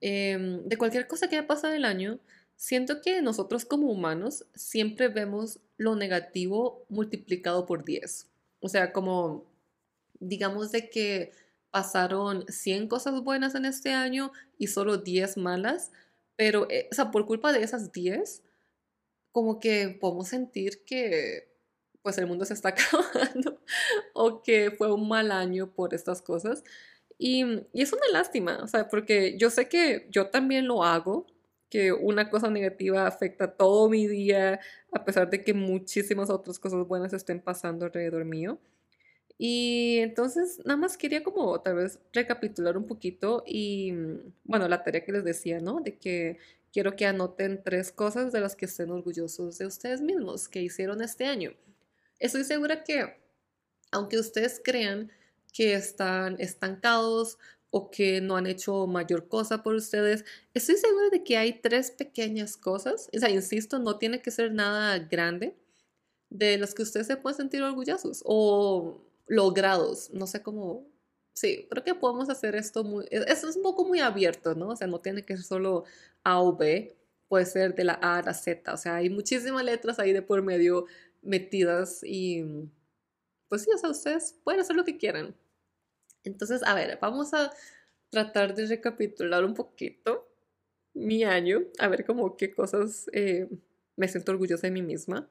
Em, 0.00 0.62
de 0.68 0.76
cualquier 0.78 1.08
cosa 1.08 1.28
que 1.28 1.36
haya 1.36 1.48
pasado 1.48 1.74
el 1.74 1.84
año, 1.84 2.20
siento 2.54 3.00
que 3.02 3.20
nosotros 3.22 3.64
como 3.64 3.90
humanos 3.90 4.46
siempre 4.54 5.08
vemos 5.08 5.58
lo 5.78 5.96
negativo 5.96 6.86
multiplicado 6.88 7.66
por 7.66 7.84
10. 7.84 8.31
O 8.62 8.68
sea, 8.68 8.92
como 8.92 9.44
digamos 10.20 10.72
de 10.72 10.88
que 10.88 11.32
pasaron 11.70 12.44
100 12.48 12.88
cosas 12.88 13.22
buenas 13.22 13.54
en 13.54 13.64
este 13.64 13.92
año 13.92 14.32
y 14.58 14.68
solo 14.68 14.98
10 14.98 15.36
malas, 15.36 15.90
pero, 16.36 16.68
eh, 16.70 16.88
o 16.90 16.94
sea, 16.94 17.10
por 17.10 17.26
culpa 17.26 17.52
de 17.52 17.62
esas 17.62 17.92
10, 17.92 18.42
como 19.32 19.58
que 19.60 19.96
podemos 20.00 20.28
sentir 20.28 20.84
que 20.84 21.50
pues 22.02 22.18
el 22.18 22.26
mundo 22.26 22.44
se 22.44 22.54
está 22.54 22.68
acabando 22.70 23.60
o 24.14 24.42
que 24.42 24.70
fue 24.70 24.92
un 24.92 25.08
mal 25.08 25.32
año 25.32 25.72
por 25.72 25.94
estas 25.94 26.22
cosas. 26.22 26.64
Y, 27.18 27.44
y, 27.72 27.82
es 27.82 27.92
una 27.92 28.08
lástima, 28.12 28.60
o 28.62 28.68
sea, 28.68 28.88
porque 28.88 29.36
yo 29.38 29.50
sé 29.50 29.68
que 29.68 30.08
yo 30.10 30.30
también 30.30 30.66
lo 30.66 30.82
hago, 30.84 31.26
que 31.72 31.90
una 31.90 32.28
cosa 32.28 32.50
negativa 32.50 33.06
afecta 33.06 33.50
todo 33.50 33.88
mi 33.88 34.06
día, 34.06 34.60
a 34.92 35.04
pesar 35.06 35.30
de 35.30 35.42
que 35.42 35.54
muchísimas 35.54 36.28
otras 36.28 36.58
cosas 36.58 36.86
buenas 36.86 37.14
estén 37.14 37.40
pasando 37.40 37.86
alrededor 37.86 38.26
mío. 38.26 38.58
Y 39.38 39.96
entonces 40.00 40.60
nada 40.66 40.76
más 40.76 40.98
quería 40.98 41.24
como 41.24 41.58
tal 41.62 41.76
vez 41.76 41.98
recapitular 42.12 42.76
un 42.76 42.86
poquito 42.86 43.42
y 43.46 43.94
bueno, 44.44 44.68
la 44.68 44.82
tarea 44.82 45.02
que 45.02 45.12
les 45.12 45.24
decía, 45.24 45.60
¿no? 45.60 45.80
De 45.80 45.96
que 45.96 46.36
quiero 46.74 46.94
que 46.94 47.06
anoten 47.06 47.62
tres 47.64 47.90
cosas 47.90 48.32
de 48.32 48.40
las 48.40 48.54
que 48.54 48.66
estén 48.66 48.90
orgullosos 48.90 49.56
de 49.56 49.64
ustedes 49.64 50.02
mismos 50.02 50.50
que 50.50 50.60
hicieron 50.60 51.00
este 51.00 51.24
año. 51.24 51.52
Estoy 52.18 52.44
segura 52.44 52.84
que 52.84 53.16
aunque 53.92 54.18
ustedes 54.18 54.60
crean 54.62 55.10
que 55.54 55.72
están 55.72 56.36
estancados 56.38 57.38
o 57.74 57.90
que 57.90 58.20
no 58.20 58.36
han 58.36 58.46
hecho 58.46 58.86
mayor 58.86 59.28
cosa 59.28 59.62
por 59.62 59.74
ustedes, 59.74 60.24
estoy 60.52 60.76
segura 60.76 61.08
de 61.10 61.24
que 61.24 61.38
hay 61.38 61.54
tres 61.54 61.90
pequeñas 61.90 62.58
cosas, 62.58 63.08
o 63.14 63.18
sea, 63.18 63.30
insisto, 63.30 63.78
no 63.78 63.98
tiene 63.98 64.20
que 64.20 64.30
ser 64.30 64.52
nada 64.52 64.98
grande, 64.98 65.56
de 66.30 66.58
las 66.58 66.74
que 66.74 66.82
ustedes 66.82 67.06
se 67.06 67.16
pueden 67.16 67.38
sentir 67.38 67.62
orgullosos 67.62 68.22
o 68.26 69.00
logrados, 69.26 70.10
no 70.12 70.26
sé 70.26 70.42
cómo, 70.42 70.86
sí, 71.32 71.66
creo 71.70 71.82
que 71.82 71.94
podemos 71.94 72.28
hacer 72.28 72.56
esto 72.56 72.84
muy, 72.84 73.06
e, 73.10 73.24
eso 73.28 73.48
es 73.48 73.56
un 73.56 73.62
poco 73.62 73.86
muy 73.86 74.00
abierto, 74.00 74.54
¿no? 74.54 74.68
O 74.68 74.76
sea, 74.76 74.86
no 74.86 75.00
tiene 75.00 75.24
que 75.24 75.36
ser 75.36 75.44
solo 75.46 75.84
A 76.24 76.42
o 76.42 76.54
B, 76.56 76.94
puede 77.28 77.46
ser 77.46 77.74
de 77.74 77.84
la 77.84 77.98
A 78.02 78.18
a 78.18 78.22
la 78.22 78.34
Z, 78.34 78.72
o 78.72 78.76
sea, 78.76 78.96
hay 78.96 79.08
muchísimas 79.08 79.64
letras 79.64 79.98
ahí 79.98 80.12
de 80.12 80.22
por 80.22 80.42
medio 80.42 80.86
metidas 81.22 82.02
y 82.04 82.44
pues 83.48 83.62
sí, 83.62 83.70
o 83.74 83.78
sea, 83.78 83.90
ustedes 83.90 84.38
pueden 84.44 84.60
hacer 84.60 84.76
lo 84.76 84.84
que 84.84 84.98
quieran. 84.98 85.34
Entonces, 86.24 86.62
a 86.64 86.74
ver, 86.74 86.98
vamos 87.00 87.34
a 87.34 87.52
tratar 88.10 88.54
de 88.54 88.66
recapitular 88.66 89.44
un 89.44 89.54
poquito 89.54 90.28
mi 90.94 91.24
año, 91.24 91.62
a 91.78 91.88
ver 91.88 92.04
como 92.04 92.36
qué 92.36 92.54
cosas 92.54 93.08
eh, 93.12 93.48
me 93.96 94.08
siento 94.08 94.32
orgullosa 94.32 94.66
de 94.66 94.72
mí 94.72 94.82
misma. 94.82 95.28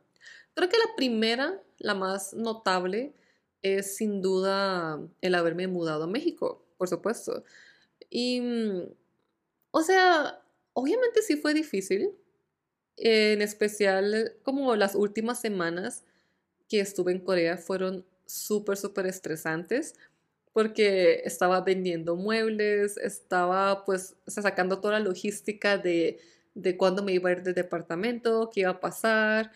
Creo 0.53 0.69
que 0.69 0.77
la 0.77 0.95
primera, 0.95 1.61
la 1.77 1.93
más 1.95 2.33
notable, 2.33 3.13
es 3.61 3.95
sin 3.95 4.21
duda 4.21 4.99
el 5.21 5.35
haberme 5.35 5.67
mudado 5.67 6.05
a 6.05 6.07
México, 6.07 6.65
por 6.77 6.87
supuesto. 6.87 7.43
Y, 8.09 8.41
mm, 8.41 8.89
o 9.71 9.81
sea, 9.83 10.41
obviamente 10.73 11.21
sí 11.21 11.37
fue 11.37 11.53
difícil, 11.53 12.11
en 12.97 13.41
especial 13.41 14.33
como 14.43 14.75
las 14.75 14.95
últimas 14.95 15.39
semanas 15.39 16.03
que 16.67 16.79
estuve 16.79 17.11
en 17.11 17.19
Corea 17.19 17.57
fueron 17.57 18.05
súper, 18.25 18.77
súper 18.77 19.05
estresantes 19.07 19.95
porque 20.53 21.21
estaba 21.25 21.61
vendiendo 21.61 22.15
muebles, 22.15 22.97
estaba 22.97 23.85
pues 23.85 24.15
sacando 24.27 24.79
toda 24.81 24.99
la 24.99 25.05
logística 25.05 25.77
de, 25.77 26.19
de 26.53 26.77
cuándo 26.77 27.03
me 27.03 27.13
iba 27.13 27.29
a 27.29 27.33
ir 27.33 27.43
del 27.43 27.53
departamento, 27.53 28.49
qué 28.53 28.61
iba 28.61 28.71
a 28.71 28.79
pasar. 28.79 29.51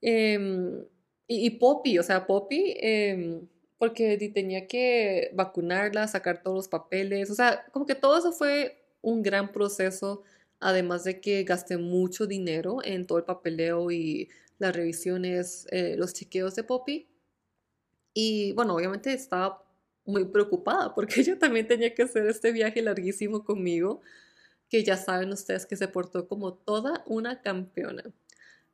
Em, 0.00 0.84
y, 1.26 1.50
Poppy, 1.58 1.98
o 1.98 2.02
sea, 2.02 2.26
Poppy, 2.26 2.74
em, 2.80 3.46
porque 3.78 4.18
tenía 4.34 4.66
que 4.66 5.30
vacunarla, 5.34 6.08
sacar 6.08 6.42
todos 6.42 6.56
los 6.56 6.68
papeles, 6.68 7.30
o 7.30 7.34
sea, 7.34 7.64
como 7.72 7.86
que 7.86 7.94
todo 7.94 8.18
eso 8.18 8.32
fue 8.32 8.82
un 9.02 9.22
gran 9.22 9.52
proceso, 9.52 10.22
además 10.60 11.04
de 11.04 11.20
que 11.20 11.44
gasté 11.44 11.76
mucho 11.78 12.26
dinero 12.26 12.78
en 12.84 13.06
todo 13.06 13.18
el 13.18 13.24
papeleo 13.24 13.90
y 13.90 14.28
las 14.58 14.74
revisiones, 14.76 15.66
eh, 15.70 15.96
los 15.96 16.12
chequeos 16.14 16.54
de 16.56 16.64
Poppy. 16.64 17.08
Y 18.14 18.52
bueno, 18.52 18.74
obviamente 18.74 19.12
estaba 19.12 19.64
muy 20.04 20.24
preocupada 20.26 20.94
porque 20.94 21.20
ella 21.20 21.38
también 21.38 21.66
tenía 21.66 21.94
que 21.94 22.02
hacer 22.02 22.26
este 22.26 22.52
viaje 22.52 22.82
larguísimo 22.82 23.44
conmigo, 23.44 24.00
que 24.68 24.84
ya 24.84 24.96
saben 24.96 25.32
ustedes 25.32 25.66
que 25.66 25.76
se 25.76 25.88
portó 25.88 26.28
como 26.28 26.54
toda 26.54 27.02
una 27.06 27.42
campeona. 27.42 28.04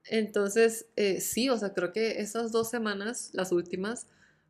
Entonces, 0.05 0.87
eh, 0.97 1.21
sí, 1.21 1.49
o 1.49 1.59
sea, 1.59 1.73
creo 1.73 1.93
que 1.93 2.21
esas 2.21 2.53
dos 2.53 2.71
semanas, 2.71 3.31
las 3.33 3.51
últimas, 3.53 4.07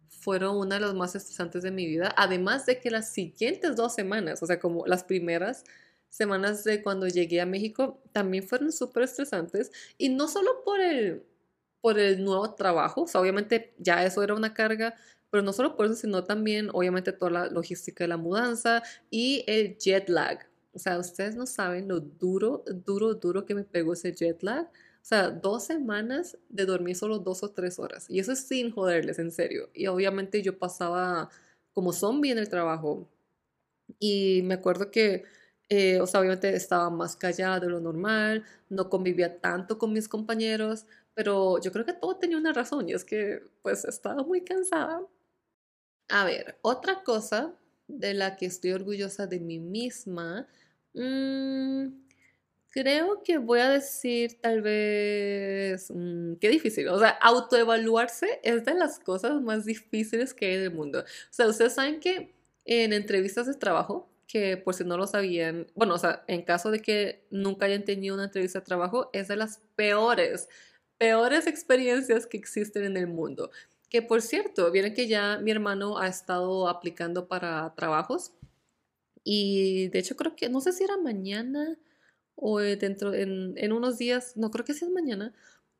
fueron 0.09 0.57
una 0.57 0.77
de 0.77 0.83
las 0.83 0.95
más 0.95 1.15
estresantes 1.15 1.63
de 1.63 1.71
mi 1.71 1.87
vida, 1.87 2.15
además 2.17 2.67
de 2.67 2.81
que 2.81 2.91
las 2.91 3.13
siguientes 3.13 3.77
dos 3.77 3.95
semanas, 3.95 4.43
o 4.43 4.47
sea, 4.47 4.59
como 4.59 4.87
las 4.87 5.05
primeras 5.05 5.65
semanas 6.09 6.65
de 6.65 6.83
cuando 6.83 7.07
llegué 7.09 7.41
a 7.41 7.47
México, 7.47 8.03
también 8.13 8.45
fueron 8.47 8.73
súper 8.73 9.05
estresantes, 9.05 9.71
y 9.99 10.09
no 10.09 10.29
solo 10.29 10.63
por 10.65 10.81
el, 10.81 11.25
por 11.81 11.99
el 11.99 12.25
nuevo 12.25 12.55
trabajo, 12.55 13.03
o 13.03 13.07
sea, 13.07 13.21
obviamente 13.21 13.75
ya 13.79 14.05
eso 14.05 14.23
era 14.23 14.35
una 14.35 14.55
carga, 14.55 14.95
pero 15.37 15.45
no 15.45 15.53
solo 15.53 15.77
por 15.77 15.85
eso, 15.85 15.95
sino 15.97 16.25
también, 16.25 16.71
obviamente, 16.73 17.13
toda 17.13 17.31
la 17.31 17.47
logística 17.49 18.05
de 18.05 18.09
la 18.09 18.17
mudanza 18.17 18.83
y 19.11 19.45
el 19.47 19.77
jet 19.77 20.09
lag. 20.09 20.49
O 20.73 20.79
sea, 20.79 20.99
ustedes 20.99 21.37
no 21.37 21.45
saben 21.45 21.89
lo 21.89 22.01
duro, 22.01 22.65
duro, 22.87 23.13
duro 23.13 23.45
que 23.45 23.55
me 23.55 23.63
pegó 23.63 23.93
ese 23.93 24.15
jet 24.15 24.43
lag. 24.43 24.65
O 24.67 24.71
sea, 25.03 25.29
dos 25.31 25.65
semanas 25.65 26.39
de 26.49 26.65
dormir 26.65 26.97
solo 26.97 27.19
dos 27.19 27.43
o 27.43 27.51
tres 27.51 27.79
horas. 27.79 28.07
Y 28.09 28.19
eso 28.19 28.33
es 28.33 28.47
sin 28.49 28.71
joderles, 28.71 29.19
en 29.19 29.31
serio. 29.31 29.69
Y 29.75 29.89
obviamente 29.89 30.41
yo 30.41 30.59
pasaba 30.59 31.29
como 31.75 31.93
zombie 31.93 32.33
en 32.33 32.39
el 32.39 32.49
trabajo. 32.49 33.07
Y 33.99 34.41
me 34.45 34.55
acuerdo 34.55 34.91
que, 34.91 35.25
eh, 35.69 36.01
o 36.01 36.07
sea, 36.07 36.21
obviamente 36.21 36.55
estaba 36.57 36.89
más 36.89 37.15
callada 37.17 37.61
de 37.61 37.69
lo 37.69 37.81
normal, 37.81 38.45
no 38.71 38.89
convivía 38.89 39.39
tanto 39.41 39.77
con 39.79 39.93
mis 39.93 40.09
compañeros, 40.09 40.87
pero 41.15 41.61
yo 41.61 41.73
creo 41.73 41.85
que 41.85 41.93
todo 41.93 42.17
tenía 42.17 42.39
una 42.39 42.53
razón 42.55 42.89
y 42.89 42.95
es 42.95 43.05
que 43.05 43.43
pues 43.63 43.85
estaba 43.85 44.23
muy 44.23 44.43
cansada. 44.43 45.03
A 46.09 46.25
ver, 46.25 46.59
otra 46.63 47.03
cosa 47.03 47.55
de 47.89 48.15
la 48.15 48.37
que 48.37 48.47
estoy 48.47 48.73
orgullosa 48.73 49.27
de 49.27 49.41
mí 49.41 49.59
misma, 49.59 50.47
mmm, 50.95 51.89
Creo 52.71 53.23
que 53.23 53.39
voy 53.39 53.61
a 53.61 53.71
decir 53.71 54.39
tal 54.43 54.61
vez, 54.61 55.91
mm, 55.91 56.35
qué 56.37 56.51
difícil, 56.51 56.89
o 56.89 56.99
sea, 56.99 57.09
autoevaluarse 57.09 58.39
es 58.43 58.67
de 58.67 58.75
las 58.75 58.99
cosas 59.01 59.41
más 59.41 59.65
difíciles 59.65 60.35
que 60.35 60.47
hay 60.47 60.55
en 60.57 60.63
el 60.65 60.73
mundo. 60.75 61.01
O 61.01 61.05
sea, 61.31 61.47
ustedes 61.49 61.75
saben 61.75 62.01
que 62.01 62.35
en 62.67 62.93
entrevistas 62.93 63.47
de 63.47 63.55
trabajo, 63.55 64.11
que 64.27 64.59
por 64.59 64.75
si 64.75 64.85
no 64.85 64.99
lo 64.99 65.07
sabían, 65.07 65.69
bueno, 65.75 65.95
o 65.95 65.99
sea, 65.99 66.25
en 66.29 66.43
caso 66.43 66.71
de 66.71 66.81
que 66.83 67.25
nunca 67.31 67.65
hayan 67.67 67.85
tenido 67.85 68.15
una 68.15 68.25
entrevista 68.25 68.59
de 68.61 68.67
trabajo, 68.67 69.09
es 69.15 69.29
de 69.29 69.37
las 69.37 69.61
peores, 69.77 70.49
peores 70.99 71.47
experiencias 71.47 72.27
que 72.27 72.37
existen 72.37 72.85
en 72.85 72.97
el 72.99 73.07
mundo. 73.07 73.51
Que 73.89 74.03
por 74.03 74.23
cierto, 74.23 74.71
vieron 74.73 74.95
que 74.95 75.07
ya 75.07 75.39
mi 75.39 75.51
hermano 75.51 75.99
ha 75.99 76.09
estado 76.09 76.69
aplicando 76.69 77.29
para 77.29 77.75
trabajos 77.77 78.33
y 79.23 79.89
de 79.89 79.99
hecho 80.01 80.17
creo 80.17 80.37
que, 80.37 80.49
no 80.49 80.61
sé 80.61 80.73
si 80.73 80.85
era 80.85 80.97
mañana 80.97 81.79
o 82.37 82.61
eh, 82.61 82.77
dentro, 82.77 83.15
en, 83.15 83.55
en 83.57 83.73
unos 83.73 83.99
días, 83.99 84.37
no 84.37 84.51
creo 84.51 84.65
que 84.65 84.75
sea 84.75 84.89
mañana, 84.89 85.35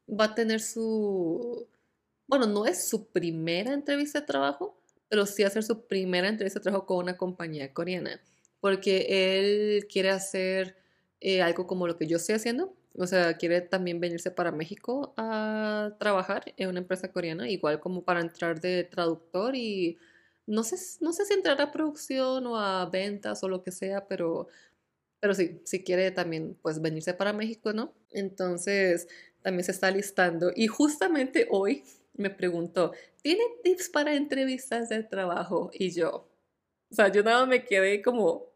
va 0.09 0.27
a 0.27 0.35
tener 0.35 0.61
su, 0.61 1.69
bueno, 2.27 2.47
no 2.47 2.67
es 2.67 2.89
su 2.89 3.07
primera 3.07 3.73
entrevista 3.73 4.21
de 4.21 4.27
trabajo, 4.27 4.77
pero 5.09 5.27
sí 5.27 5.45
hacer 5.45 5.63
su 5.63 5.87
primera 5.87 6.29
entrevista 6.29 6.59
de 6.59 6.65
trabajo 6.65 6.87
con 6.87 6.99
una 6.99 7.17
compañía 7.17 7.73
coreana, 7.73 8.21
porque 8.61 9.07
él 9.09 9.87
quiere 9.87 10.11
hacer 10.11 10.77
eh, 11.21 11.43
algo 11.43 11.67
como 11.67 11.87
lo 11.87 11.97
que 11.97 12.07
yo 12.07 12.17
estoy 12.17 12.35
haciendo, 12.35 12.75
o 12.99 13.07
sea, 13.07 13.37
quiere 13.37 13.61
también 13.61 14.01
venirse 14.01 14.31
para 14.31 14.53
México 14.53 15.15
a 15.17 15.95
trabajar 15.99 16.55
en 16.57 16.69
una 16.69 16.81
empresa 16.81 17.13
coreana, 17.13 17.49
igual 17.49 17.81
como 17.81 18.05
para 18.05 18.21
entrar 18.21 18.61
de 18.61 18.85
traductor 18.85 19.55
y 19.55 19.99
no 20.47 20.63
sé, 20.65 20.77
no 21.01 21.13
sé 21.13 21.25
si 21.27 21.35
entrar 21.35 21.61
a 21.61 21.73
producción 21.73 22.47
o 22.47 22.59
a 22.59 22.87
ventas 22.87 23.43
o 23.43 23.49
lo 23.49 23.63
que 23.63 23.73
sea, 23.73 24.07
pero 24.07 24.49
pero 25.21 25.35
sí, 25.35 25.61
si 25.65 25.83
quiere 25.83 26.11
también 26.11 26.57
pues 26.63 26.81
venirse 26.81 27.15
para 27.15 27.33
México, 27.33 27.73
¿no? 27.73 27.93
Entonces 28.11 29.09
también 29.43 29.65
se 29.65 29.73
está 29.73 29.91
listando. 29.91 30.53
Y 30.55 30.67
justamente 30.69 31.49
hoy 31.51 31.85
me 32.15 32.31
preguntó, 32.31 32.93
¿tiene 33.23 33.43
tips 33.63 33.89
para 33.91 34.15
entrevistas 34.15 34.89
de 34.89 35.03
trabajo? 35.03 35.71
Y 35.73 35.91
yo, 35.91 36.29
o 36.91 36.95
sea, 36.95 37.09
yo 37.09 37.23
nada 37.23 37.47
me 37.47 37.65
quedé 37.65 38.03
como, 38.03 38.47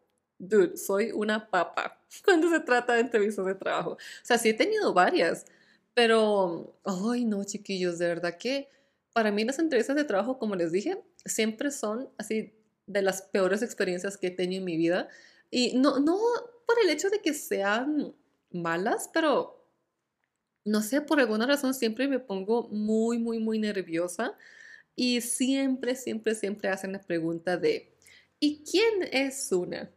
dude, 0.40 0.76
soy 0.76 1.12
una 1.12 1.48
papa 1.50 2.02
cuando 2.24 2.50
se 2.50 2.60
trata 2.60 2.94
de 2.94 3.00
entrevistas 3.00 3.46
de 3.46 3.54
trabajo. 3.54 3.92
O 3.92 4.24
sea, 4.24 4.38
sí 4.38 4.48
he 4.48 4.54
tenido 4.54 4.92
varias, 4.92 5.46
pero, 5.94 6.76
ay 6.84 7.24
no, 7.24 7.44
chiquillos, 7.44 7.98
de 7.98 8.08
verdad 8.08 8.36
que 8.38 8.68
para 9.12 9.30
mí 9.30 9.44
las 9.44 9.58
entrevistas 9.58 9.96
de 9.96 10.04
trabajo, 10.04 10.38
como 10.38 10.56
les 10.56 10.72
dije, 10.72 11.02
siempre 11.24 11.70
son 11.70 12.08
así 12.18 12.54
de 12.86 13.02
las 13.02 13.22
peores 13.22 13.62
experiencias 13.62 14.16
que 14.16 14.28
he 14.28 14.30
tenido 14.30 14.60
en 14.60 14.64
mi 14.64 14.76
vida 14.76 15.08
y 15.50 15.76
no, 15.76 16.00
no 16.00 16.18
por 16.66 16.76
el 16.82 16.90
hecho 16.90 17.10
de 17.10 17.20
que 17.20 17.34
sean 17.34 18.14
malas, 18.50 19.10
pero 19.12 19.60
no 20.64 20.82
sé, 20.82 21.00
por 21.00 21.20
alguna 21.20 21.46
razón 21.46 21.74
siempre 21.74 22.08
me 22.08 22.18
pongo 22.18 22.68
muy, 22.68 23.18
muy, 23.18 23.38
muy 23.38 23.58
nerviosa. 23.58 24.36
Y 24.94 25.20
siempre, 25.20 25.96
siempre, 25.96 26.34
siempre 26.34 26.68
hacen 26.68 26.92
la 26.92 27.00
pregunta 27.00 27.56
de, 27.56 27.94
¿y 28.38 28.62
quién 28.64 29.08
es 29.12 29.50
una? 29.52 29.90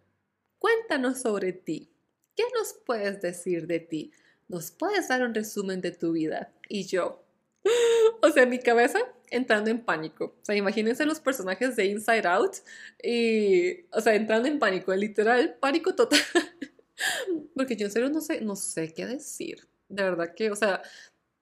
Cuéntanos 0.64 1.20
sobre 1.20 1.52
ti. 1.52 1.90
¿Qué 2.38 2.44
nos 2.58 2.74
puedes 2.86 3.22
decir 3.22 3.68
de 3.68 3.82
ti? 3.82 4.14
¿Nos 4.48 4.72
puedes 4.72 5.10
dar 5.10 5.22
un 5.22 5.34
resumen 5.34 5.82
de 5.82 5.92
tu 5.92 6.14
vida? 6.14 6.54
Y 6.70 6.86
yo, 6.86 7.22
o 8.22 8.30
sea, 8.30 8.46
mi 8.46 8.60
cabeza 8.60 9.00
entrando 9.30 9.70
en 9.70 9.84
pánico. 9.84 10.38
O 10.42 10.46
sea, 10.46 10.56
imagínense 10.56 11.06
los 11.06 11.20
personajes 11.20 11.76
de 11.76 11.88
Inside 11.88 12.26
Out 12.30 12.56
y, 13.04 13.82
o 13.92 14.00
sea, 14.00 14.16
entrando 14.16 14.48
en 14.48 14.58
pánico, 14.58 14.96
literal, 14.96 15.58
pánico 15.60 15.96
total. 15.96 16.22
Porque 17.56 17.76
yo 17.76 17.88
en 17.88 17.92
serio 17.92 18.10
no 18.10 18.22
sé, 18.22 18.40
no 18.40 18.56
sé 18.56 18.94
qué 18.94 19.06
decir. 19.06 19.68
De 19.90 20.02
verdad 20.02 20.34
que, 20.34 20.50
o 20.50 20.56
sea, 20.56 20.82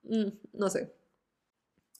mm, 0.02 0.30
no 0.54 0.68
sé. 0.72 0.92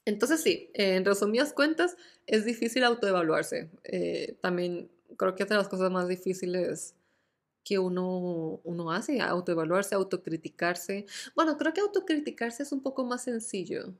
Entonces 0.06 0.42
sí, 0.42 0.72
en 0.74 1.06
resumidas 1.06 1.54
cuentas, 1.54 1.98
es 2.26 2.46
difícil 2.46 2.84
autoevaluarse. 2.84 3.70
Eh, 3.84 4.40
también 4.42 4.90
creo 5.18 5.36
que 5.36 5.44
es 5.44 5.50
de 5.50 5.56
las 5.56 5.68
cosas 5.68 5.92
más 5.92 6.08
difíciles 6.08 6.96
que 7.64 7.80
uno, 7.80 8.60
uno 8.64 8.92
hace, 8.92 9.22
autoevaluarse, 9.22 9.96
autocriticarse. 9.96 11.06
Bueno, 11.36 11.58
creo 11.58 11.74
que 11.74 11.82
autocriticarse 11.82 12.64
es 12.64 12.72
un 12.72 12.82
poco 12.82 13.06
más 13.06 13.24
sencillo. 13.24 13.94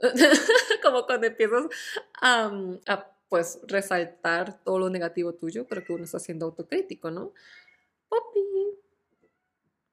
Como 0.82 1.06
cuando 1.06 1.26
empiezas 1.26 1.64
a, 2.20 2.50
a, 2.86 3.10
pues, 3.28 3.60
resaltar 3.66 4.62
todo 4.62 4.78
lo 4.78 4.90
negativo 4.90 5.34
tuyo, 5.34 5.66
pero 5.66 5.84
que 5.84 5.92
uno 5.92 6.04
está 6.04 6.18
siendo 6.18 6.46
autocrítico, 6.46 7.10
¿no? 7.10 7.32
Poppy. 8.08 8.40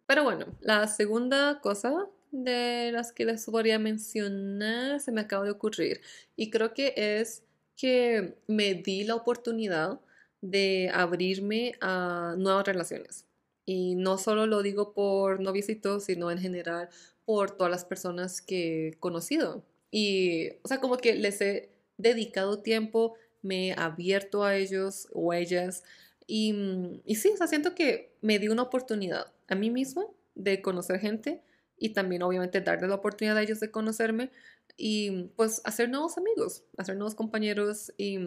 Pero 0.06 0.24
bueno, 0.24 0.46
la 0.62 0.88
segunda 0.88 1.60
cosa 1.62 2.08
de 2.32 2.92
las 2.94 3.12
que 3.12 3.26
les 3.26 3.46
podría 3.46 3.80
mencionar 3.80 5.00
se 5.00 5.12
me 5.12 5.22
acaba 5.22 5.46
de 5.46 5.52
ocurrir 5.52 6.02
y 6.36 6.50
creo 6.50 6.74
que 6.74 6.94
es 6.96 7.44
que 7.76 8.38
me 8.48 8.74
di 8.74 9.04
la 9.04 9.16
oportunidad 9.16 10.00
de 10.42 10.90
abrirme 10.94 11.74
a 11.82 12.36
nuevas 12.38 12.66
relaciones. 12.66 13.26
Y 13.66 13.96
no 13.96 14.18
solo 14.18 14.48
lo 14.48 14.62
digo 14.64 14.94
por 14.94 15.42
noviecitos, 15.42 16.06
sino 16.06 16.32
en 16.32 16.40
general 16.40 16.90
por 17.26 17.52
todas 17.52 17.72
las 17.72 17.86
personas 17.86 18.42
que 18.42 18.90
he 18.90 18.94
conocido 19.00 19.66
Y, 19.92 20.52
o 20.64 20.68
sea, 20.68 20.80
como 20.80 20.98
que 20.98 21.16
les 21.16 21.42
he 21.42 21.70
dedicado 21.98 22.62
tiempo, 22.62 23.16
me 23.42 23.70
he 23.70 23.74
abierto 23.74 24.44
a 24.44 24.56
ellos 24.56 25.08
o 25.14 25.34
ellas. 25.34 25.84
Y, 26.28 27.02
y 27.06 27.16
sí, 27.16 27.30
o 27.34 27.38
sea, 27.38 27.48
siento 27.48 27.76
que 27.76 28.14
me 28.22 28.40
di 28.40 28.50
una 28.50 28.64
oportunidad 28.64 29.34
a 29.48 29.56
mí 29.56 29.70
misma 29.70 30.06
de 30.36 30.62
conocer 30.62 31.00
gente 31.00 31.42
y 31.78 31.90
también 31.90 32.24
obviamente 32.24 32.62
darle 32.62 32.88
la 32.88 32.96
oportunidad 32.96 33.38
a 33.38 33.42
ellos 33.44 33.60
de 33.60 33.72
conocerme 33.72 34.32
y 34.78 35.24
pues 35.36 35.62
hacer 35.64 35.90
nuevos 35.90 36.18
amigos, 36.18 36.64
hacer 36.78 36.96
nuevos 36.96 37.16
compañeros 37.16 37.94
y 37.98 38.20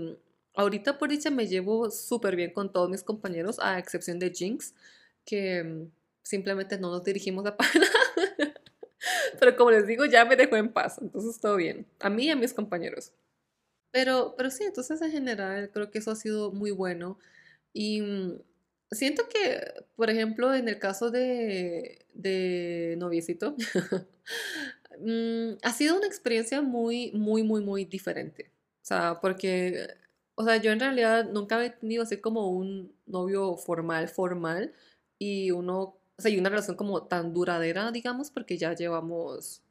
ahorita 0.54 0.98
por 0.98 1.08
dicha 1.08 1.30
me 1.30 1.46
llevo 1.46 1.90
súper 1.90 2.36
bien 2.36 2.52
con 2.52 2.72
todos 2.72 2.90
mis 2.90 3.02
compañeros 3.02 3.58
a 3.60 3.78
excepción 3.78 4.18
de 4.18 4.30
Jinx 4.30 4.74
que 5.24 5.86
simplemente 6.22 6.78
no 6.78 6.90
nos 6.90 7.04
dirigimos 7.04 7.46
a 7.46 7.56
para 7.58 7.70
Pero 9.38 9.56
como 9.56 9.70
les 9.70 9.86
digo, 9.86 10.04
ya 10.04 10.24
me 10.24 10.36
dejó 10.36 10.56
en 10.56 10.72
paz, 10.72 10.98
entonces 11.00 11.40
todo 11.40 11.56
bien. 11.56 11.86
A 12.00 12.10
mí 12.10 12.26
y 12.26 12.30
a 12.30 12.36
mis 12.36 12.52
compañeros. 12.52 13.12
Pero, 13.90 14.34
pero 14.36 14.50
sí, 14.50 14.64
entonces 14.64 15.00
en 15.02 15.10
general 15.10 15.70
creo 15.72 15.90
que 15.90 15.98
eso 15.98 16.10
ha 16.10 16.16
sido 16.16 16.52
muy 16.52 16.70
bueno. 16.70 17.18
Y 17.72 18.02
mm, 18.02 18.40
siento 18.90 19.28
que, 19.28 19.60
por 19.96 20.10
ejemplo, 20.10 20.54
en 20.54 20.68
el 20.68 20.78
caso 20.78 21.10
de, 21.10 22.06
de 22.14 22.96
noviecito, 22.98 23.56
mm, 25.00 25.58
ha 25.62 25.72
sido 25.72 25.96
una 25.96 26.06
experiencia 26.06 26.62
muy, 26.62 27.12
muy, 27.12 27.42
muy, 27.42 27.62
muy 27.62 27.84
diferente. 27.84 28.50
O 28.82 28.84
sea, 28.84 29.20
porque, 29.20 29.88
o 30.40 30.44
sea, 30.44 30.56
yo 30.56 30.72
en 30.72 30.80
realidad 30.80 31.28
nunca 31.30 31.64
he 31.64 31.70
tenido 31.70 32.02
así 32.02 32.18
como 32.18 32.50
un 32.50 32.94
novio 33.06 33.56
formal, 33.56 34.08
formal, 34.08 34.72
y 35.18 35.50
uno 35.50 36.00
o 36.20 36.22
sea, 36.22 36.30
y 36.30 36.38
una 36.38 36.50
relación 36.50 36.76
como 36.76 37.04
tan 37.04 37.32
duradera, 37.32 37.90
digamos, 37.92 38.30
porque 38.30 38.58
ya 38.58 38.74
llevamos 38.74 39.62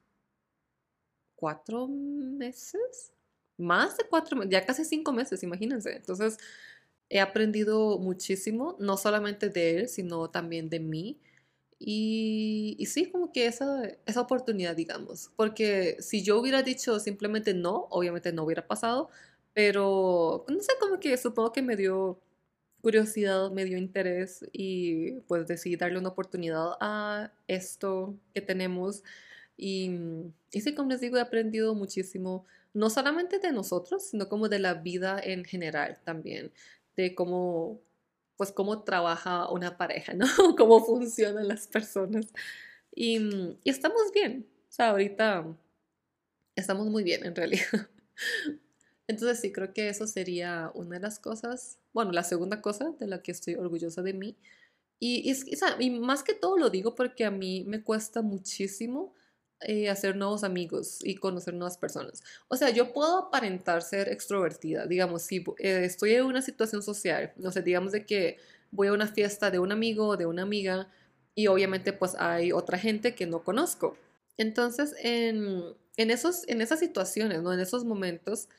cuatro 1.36 1.88
meses, 1.88 3.14
más 3.58 3.98
de 3.98 4.06
cuatro 4.10 4.36
meses, 4.36 4.52
ya 4.52 4.66
casi 4.66 4.84
cinco 4.84 5.14
meses, 5.14 5.44
imagínense. 5.44 5.96
Entonces, 5.96 6.38
he 7.10 7.20
aprendido 7.20 8.00
muchísimo, 8.00 8.76
no 8.80 8.98
solamente 8.98 9.50
de 9.50 9.82
él, 9.82 9.90
sino 9.90 10.32
también 10.32 10.70
de 10.70 10.80
mí. 10.80 11.20
Y, 11.80 12.76
y, 12.80 12.88
sí, 12.88 13.12
como 13.12 13.32
que 13.32 13.46
esa, 13.46 13.84
esa 14.08 14.22
oportunidad, 14.22 14.76
digamos, 14.76 15.32
porque 15.36 15.98
si 16.02 16.24
yo 16.24 16.40
hubiera 16.40 16.64
dicho 16.64 17.00
simplemente 17.00 17.54
no, 17.54 17.88
obviamente 17.92 18.34
no 18.34 18.44
hubiera 18.44 18.68
pasado, 18.68 19.10
pero 19.60 20.46
no 20.48 20.62
sé, 20.62 20.72
como 20.80 21.02
que 21.02 21.18
supongo 21.18 21.52
que 21.52 21.62
me 21.62 21.76
dio 21.76 22.18
curiosidad, 22.82 23.52
me 23.52 23.66
dio 23.66 23.78
interés 23.78 24.46
y 24.54 25.20
pues 25.28 25.48
decidí 25.48 25.76
darle 25.76 26.00
una 26.00 26.08
oportunidad 26.08 26.78
a 26.80 27.34
esto 27.46 28.18
que 28.34 28.40
tenemos. 28.40 29.04
Y, 29.58 29.92
y 30.54 30.62
sí, 30.62 30.74
como 30.74 30.92
les 30.92 31.02
digo, 31.02 31.18
he 31.18 31.22
aprendido 31.22 31.76
muchísimo, 31.76 32.46
no 32.74 32.90
solamente 32.90 33.40
de 33.40 33.52
nosotros, 33.52 34.06
sino 34.06 34.30
como 34.30 34.48
de 34.48 34.60
la 34.60 34.76
vida 34.76 35.20
en 35.22 35.44
general 35.44 36.00
también, 36.06 36.54
de 36.96 37.14
cómo, 37.14 37.82
pues 38.38 38.54
cómo 38.54 38.84
trabaja 38.84 39.50
una 39.52 39.78
pareja, 39.78 40.14
¿no? 40.14 40.26
cómo 40.58 40.86
funcionan 40.86 41.50
las 41.50 41.68
personas. 41.68 42.28
Y, 42.96 43.18
y 43.66 43.70
estamos 43.70 44.14
bien, 44.14 44.48
o 44.70 44.72
sea, 44.72 44.92
ahorita 44.92 45.46
estamos 46.56 46.88
muy 46.88 47.04
bien 47.04 47.26
en 47.26 47.36
realidad. 47.36 47.90
Entonces 49.10 49.40
sí, 49.40 49.52
creo 49.52 49.74
que 49.74 49.90
eso 49.90 50.06
sería 50.06 50.72
una 50.76 50.98
de 50.98 51.02
las 51.02 51.18
cosas, 51.18 51.80
bueno, 51.94 52.12
la 52.12 52.24
segunda 52.24 52.62
cosa 52.62 52.92
de 53.00 53.08
la 53.08 53.24
que 53.24 53.32
estoy 53.32 53.56
orgullosa 53.56 54.04
de 54.04 54.14
mí. 54.14 54.38
Y, 55.00 55.34
y, 55.80 55.90
más 55.90 56.22
que 56.22 56.36
todo 56.36 56.58
lo 56.60 56.70
digo 56.70 56.94
porque 56.94 57.26
a 57.26 57.32
mí 57.32 57.64
me 57.66 57.82
cuesta 57.82 58.22
muchísimo 58.22 59.16
eh, 59.62 59.90
hacer 59.90 60.16
nuevos 60.16 60.44
amigos 60.44 61.00
y 61.04 61.16
conocer 61.16 61.56
nuevas 61.56 61.76
personas. 61.80 62.22
O 62.50 62.56
sea, 62.56 62.70
yo 62.70 62.94
puedo 62.94 63.18
aparentar 63.18 63.82
ser 63.82 64.10
extrovertida, 64.10 64.86
digamos, 64.86 65.24
si 65.24 65.38
eh, 65.58 65.86
estoy 65.86 66.14
en 66.14 66.26
una 66.26 66.44
situación 66.44 66.84
social, 66.84 67.34
no 67.38 67.52
sé, 67.52 67.64
digamos 67.64 67.94
de 67.94 68.06
que 68.06 68.38
voy 68.70 68.90
a 68.90 68.94
una 68.94 69.08
fiesta 69.08 69.50
de 69.50 69.58
un 69.58 69.72
amigo 69.72 70.10
o 70.10 70.18
de 70.18 70.28
una 70.28 70.44
amiga 70.44 70.88
y 71.34 71.48
obviamente 71.48 71.94
pues 71.94 72.14
hay 72.14 72.52
otra 72.52 72.78
gente 72.78 73.16
que 73.16 73.26
no 73.26 73.44
conozco. 73.44 73.98
Entonces, 74.38 74.94
en, 75.02 75.64
en, 75.98 76.12
esos, 76.12 76.48
en 76.48 76.62
esas 76.62 76.80
situaciones, 76.80 77.42
¿no? 77.42 77.52
En 77.54 77.60
esos 77.60 77.86
momentos, 77.86 78.50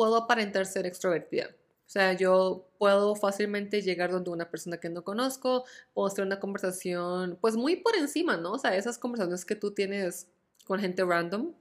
puedo 0.00 0.16
aparentar 0.16 0.64
ser 0.64 0.86
extrovertida. 0.86 1.48
O 1.48 1.90
sea, 1.92 2.14
yo 2.14 2.70
puedo 2.78 3.14
fácilmente 3.16 3.82
llegar 3.82 4.10
donde 4.10 4.30
una 4.30 4.50
persona 4.50 4.78
que 4.78 4.88
no 4.88 5.04
conozco, 5.04 5.66
puedo 5.92 6.08
hacer 6.08 6.24
una 6.24 6.40
conversación, 6.40 7.36
pues 7.38 7.54
muy 7.54 7.76
por 7.76 7.94
encima, 7.94 8.38
¿no? 8.38 8.52
O 8.52 8.58
sea, 8.58 8.74
esas 8.74 8.96
conversaciones 8.96 9.44
que 9.44 9.56
tú 9.56 9.74
tienes 9.74 10.26
con 10.64 10.80
gente 10.80 11.04
random. 11.04 11.52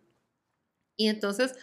Y 0.95 1.09
entonces, 1.09 1.53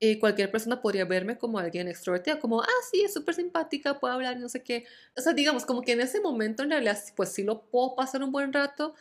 eh, 0.00 0.18
cualquier 0.18 0.50
persona 0.50 0.80
podría 0.80 1.04
verme 1.04 1.36
como 1.36 1.58
alguien 1.58 1.86
extrovertida, 1.86 2.38
como, 2.40 2.62
ah, 2.62 2.66
sí, 2.90 3.02
es 3.02 3.12
súper 3.12 3.34
simpática, 3.34 4.00
puede 4.00 4.14
hablar 4.14 4.38
no 4.38 4.48
sé 4.48 4.62
qué. 4.62 4.86
O 5.18 5.20
sea, 5.20 5.34
digamos, 5.34 5.66
como 5.66 5.82
que 5.82 5.92
en 5.92 6.00
ese 6.00 6.22
momento 6.22 6.62
en 6.62 6.70
realidad, 6.70 6.98
pues 7.14 7.28
sí 7.28 7.42
lo 7.44 7.66
puedo 7.68 7.94
pasar 7.94 8.22
un 8.22 8.32
buen 8.32 8.54
rato, 8.54 8.94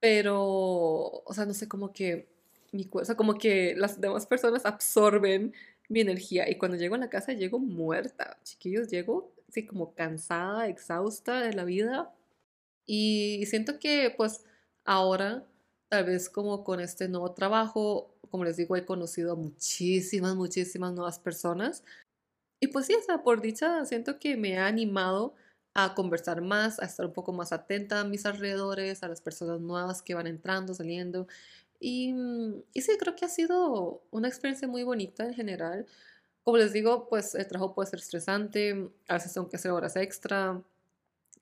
pero, 0.00 0.44
o 0.44 1.32
sea, 1.32 1.46
no 1.46 1.54
sé, 1.54 1.66
como 1.66 1.94
que 1.94 2.28
mi 2.72 2.86
o 2.92 3.04
sea, 3.04 3.16
como 3.16 3.38
que 3.38 3.74
las 3.76 4.00
demás 4.00 4.26
personas 4.26 4.66
absorben 4.66 5.54
mi 5.88 6.00
energía. 6.00 6.48
Y 6.50 6.58
cuando 6.58 6.76
llego 6.76 6.94
a 6.94 6.98
la 6.98 7.10
casa 7.10 7.32
llego 7.32 7.58
muerta, 7.58 8.38
chiquillos, 8.44 8.88
llego 8.88 9.32
así 9.48 9.66
como 9.66 9.94
cansada, 9.94 10.68
exhausta 10.68 11.40
de 11.40 11.54
la 11.54 11.64
vida. 11.64 12.14
Y 12.86 13.44
siento 13.46 13.78
que 13.78 14.12
pues 14.16 14.44
ahora, 14.84 15.46
tal 15.88 16.04
vez 16.04 16.28
como 16.30 16.64
con 16.64 16.80
este 16.80 17.08
nuevo 17.08 17.32
trabajo, 17.32 18.14
como 18.30 18.44
les 18.44 18.56
digo, 18.56 18.76
he 18.76 18.84
conocido 18.84 19.32
a 19.32 19.36
muchísimas, 19.36 20.36
muchísimas 20.36 20.92
nuevas 20.92 21.18
personas. 21.18 21.84
Y 22.60 22.68
pues 22.68 22.86
sí, 22.86 22.94
o 22.94 23.22
por 23.22 23.40
dicha, 23.40 23.84
siento 23.84 24.18
que 24.18 24.36
me 24.36 24.58
ha 24.58 24.66
animado 24.66 25.34
a 25.74 25.94
conversar 25.94 26.40
más, 26.42 26.80
a 26.80 26.86
estar 26.86 27.06
un 27.06 27.12
poco 27.12 27.32
más 27.32 27.52
atenta 27.52 28.00
a 28.00 28.04
mis 28.04 28.26
alrededores, 28.26 29.02
a 29.02 29.08
las 29.08 29.20
personas 29.20 29.60
nuevas 29.60 30.02
que 30.02 30.14
van 30.14 30.26
entrando, 30.26 30.74
saliendo. 30.74 31.28
Y, 31.80 32.12
mm, 32.12 32.62
y 32.74 32.82
sí, 32.82 32.92
creo 32.98 33.14
que 33.16 33.24
ha 33.24 33.28
sido 33.28 34.02
una 34.10 34.28
experiencia 34.28 34.68
muy 34.68 34.82
bonita 34.82 35.24
en 35.24 35.34
general. 35.34 35.86
Como 36.44 36.58
les 36.58 36.72
digo, 36.72 37.08
pues 37.08 37.34
el 37.34 37.46
trabajo 37.48 37.74
puede 37.74 37.90
ser 37.90 38.00
estresante, 38.00 38.90
a 39.08 39.14
veces 39.14 39.34
tengo 39.34 39.48
que 39.48 39.56
hacer 39.56 39.70
horas 39.72 39.96
extra, 39.96 40.62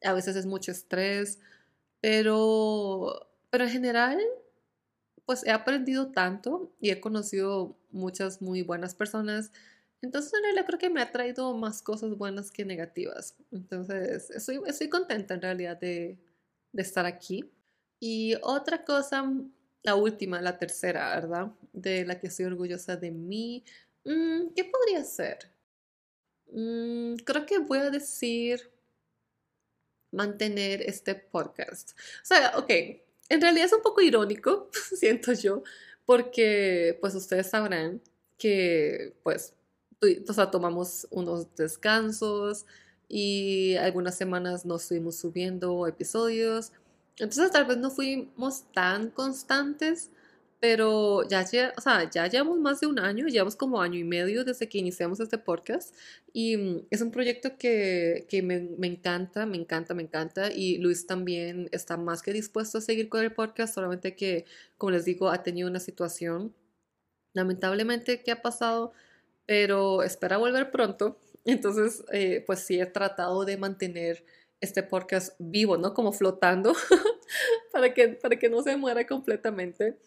a 0.02 0.12
veces 0.14 0.36
es 0.36 0.46
mucho 0.46 0.72
estrés, 0.72 1.40
pero, 2.00 3.28
pero 3.50 3.64
en 3.64 3.70
general, 3.70 4.20
pues 5.24 5.44
he 5.44 5.50
aprendido 5.50 6.12
tanto 6.12 6.72
y 6.80 6.90
he 6.90 7.00
conocido 7.00 7.76
muchas 7.90 8.40
muy 8.42 8.62
buenas 8.62 8.94
personas. 8.94 9.50
Entonces, 10.02 10.32
en 10.34 10.42
realidad 10.44 10.66
creo 10.66 10.78
que 10.78 10.90
me 10.90 11.00
ha 11.02 11.10
traído 11.12 11.56
más 11.56 11.82
cosas 11.82 12.16
buenas 12.16 12.50
que 12.50 12.64
negativas. 12.64 13.34
Entonces, 13.50 14.30
estoy, 14.30 14.60
estoy 14.66 14.88
contenta 14.88 15.34
en 15.34 15.42
realidad 15.42 15.78
de, 15.80 16.18
de 16.72 16.82
estar 16.82 17.06
aquí. 17.06 17.50
Y 18.00 18.34
otra 18.42 18.84
cosa 18.84 19.24
la 19.86 19.94
última, 19.94 20.42
la 20.42 20.58
tercera, 20.58 21.14
¿verdad? 21.14 21.52
De 21.72 22.04
la 22.04 22.18
que 22.18 22.26
estoy 22.26 22.46
orgullosa 22.46 22.96
de 22.96 23.12
mí. 23.12 23.64
Mm, 24.04 24.48
¿Qué 24.54 24.64
podría 24.64 25.04
ser? 25.04 25.38
Mm, 26.52 27.14
creo 27.24 27.46
que 27.46 27.58
voy 27.58 27.78
a 27.78 27.90
decir 27.90 28.70
mantener 30.10 30.82
este 30.82 31.14
podcast. 31.14 31.92
O 32.22 32.26
sea, 32.26 32.58
ok, 32.58 32.70
en 33.28 33.40
realidad 33.40 33.66
es 33.66 33.72
un 33.72 33.82
poco 33.82 34.00
irónico, 34.00 34.70
siento 34.98 35.32
yo, 35.32 35.62
porque 36.04 36.98
pues 37.00 37.14
ustedes 37.14 37.48
sabrán 37.48 38.02
que 38.38 39.14
pues 39.22 39.54
o 40.28 40.32
sea, 40.32 40.50
tomamos 40.50 41.06
unos 41.10 41.54
descansos 41.56 42.66
y 43.08 43.76
algunas 43.76 44.16
semanas 44.16 44.66
no 44.66 44.76
estuvimos 44.76 45.16
subiendo 45.16 45.86
episodios 45.86 46.72
entonces 47.18 47.50
tal 47.50 47.66
vez 47.66 47.78
no 47.78 47.90
fuimos 47.90 48.64
tan 48.72 49.10
constantes, 49.10 50.10
pero 50.60 51.22
ya, 51.28 51.44
o 51.76 51.80
sea, 51.80 52.10
ya 52.10 52.26
llevamos 52.26 52.58
más 52.58 52.80
de 52.80 52.86
un 52.86 52.98
año, 52.98 53.26
llevamos 53.26 53.56
como 53.56 53.80
año 53.80 53.98
y 53.98 54.04
medio 54.04 54.44
desde 54.44 54.68
que 54.68 54.78
iniciamos 54.78 55.20
este 55.20 55.38
podcast 55.38 55.94
y 56.32 56.56
mm, 56.56 56.86
es 56.90 57.02
un 57.02 57.10
proyecto 57.10 57.58
que, 57.58 58.26
que 58.28 58.42
me, 58.42 58.60
me, 58.78 58.86
encanta, 58.86 59.46
me 59.46 59.56
encanta, 59.58 59.94
me 59.94 60.02
encanta 60.02 60.50
y 60.52 60.78
Luis 60.78 61.06
también 61.06 61.68
está 61.72 61.96
más 61.96 62.22
que 62.22 62.32
dispuesto 62.32 62.78
a 62.78 62.80
seguir 62.80 63.08
con 63.08 63.22
el 63.22 63.32
podcast, 63.32 63.74
solamente 63.74 64.16
que, 64.16 64.46
como 64.78 64.92
les 64.92 65.04
digo, 65.04 65.28
ha 65.30 65.42
tenido 65.42 65.68
una 65.68 65.80
situación 65.80 66.54
lamentablemente 67.34 68.22
que 68.22 68.32
ha 68.32 68.42
pasado, 68.42 68.92
pero 69.46 70.02
espera 70.02 70.38
volver 70.38 70.70
pronto. 70.70 71.18
Entonces, 71.44 72.04
eh, 72.12 72.42
pues 72.46 72.60
sí, 72.60 72.80
he 72.80 72.86
tratado 72.86 73.44
de 73.44 73.56
mantener 73.56 74.24
este 74.60 74.82
podcast 74.82 75.34
vivo, 75.38 75.76
¿no? 75.76 75.94
Como 75.94 76.12
flotando 76.12 76.74
para, 77.72 77.92
que, 77.94 78.08
para 78.08 78.38
que 78.38 78.48
no 78.48 78.62
se 78.62 78.76
muera 78.76 79.06
completamente. 79.06 79.98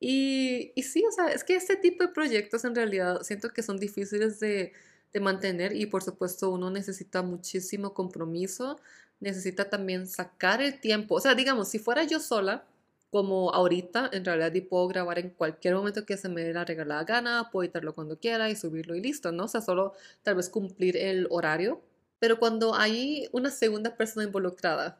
Y, 0.00 0.72
y, 0.74 0.82
sí, 0.82 1.04
o 1.08 1.12
sea, 1.12 1.28
es 1.28 1.44
que 1.44 1.54
este 1.54 1.76
tipo 1.76 2.04
de 2.04 2.12
proyectos 2.12 2.64
en 2.64 2.74
realidad 2.74 3.22
siento 3.22 3.50
que 3.50 3.62
son 3.62 3.78
difíciles 3.78 4.40
de, 4.40 4.72
de 5.12 5.20
mantener 5.20 5.76
y 5.76 5.86
por 5.86 6.02
supuesto 6.02 6.50
uno 6.50 6.70
necesita 6.70 7.22
muchísimo 7.22 7.94
compromiso, 7.94 8.80
necesita 9.20 9.70
también 9.70 10.06
sacar 10.06 10.60
el 10.62 10.80
tiempo. 10.80 11.16
O 11.16 11.20
sea, 11.20 11.34
digamos, 11.34 11.68
si 11.68 11.78
fuera 11.78 12.04
yo 12.04 12.18
sola, 12.18 12.64
como 13.12 13.52
ahorita, 13.52 14.08
en 14.12 14.24
realidad, 14.24 14.54
y 14.54 14.62
puedo 14.62 14.88
grabar 14.88 15.18
en 15.18 15.30
cualquier 15.30 15.74
momento 15.74 16.06
que 16.06 16.16
se 16.16 16.30
me 16.30 16.42
dé 16.42 16.54
la 16.54 16.64
regalada 16.64 17.04
gana, 17.04 17.50
puedo 17.52 17.64
editarlo 17.64 17.94
cuando 17.94 18.18
quiera 18.18 18.48
y 18.48 18.56
subirlo 18.56 18.96
y 18.96 19.02
listo, 19.02 19.32
¿no? 19.32 19.44
O 19.44 19.48
sea, 19.48 19.60
solo 19.60 19.92
tal 20.22 20.36
vez 20.36 20.48
cumplir 20.48 20.96
el 20.96 21.26
horario. 21.30 21.82
Pero 22.22 22.38
cuando 22.38 22.76
hay 22.76 23.28
una 23.32 23.50
segunda 23.50 23.96
persona 23.96 24.24
involucrada, 24.24 24.96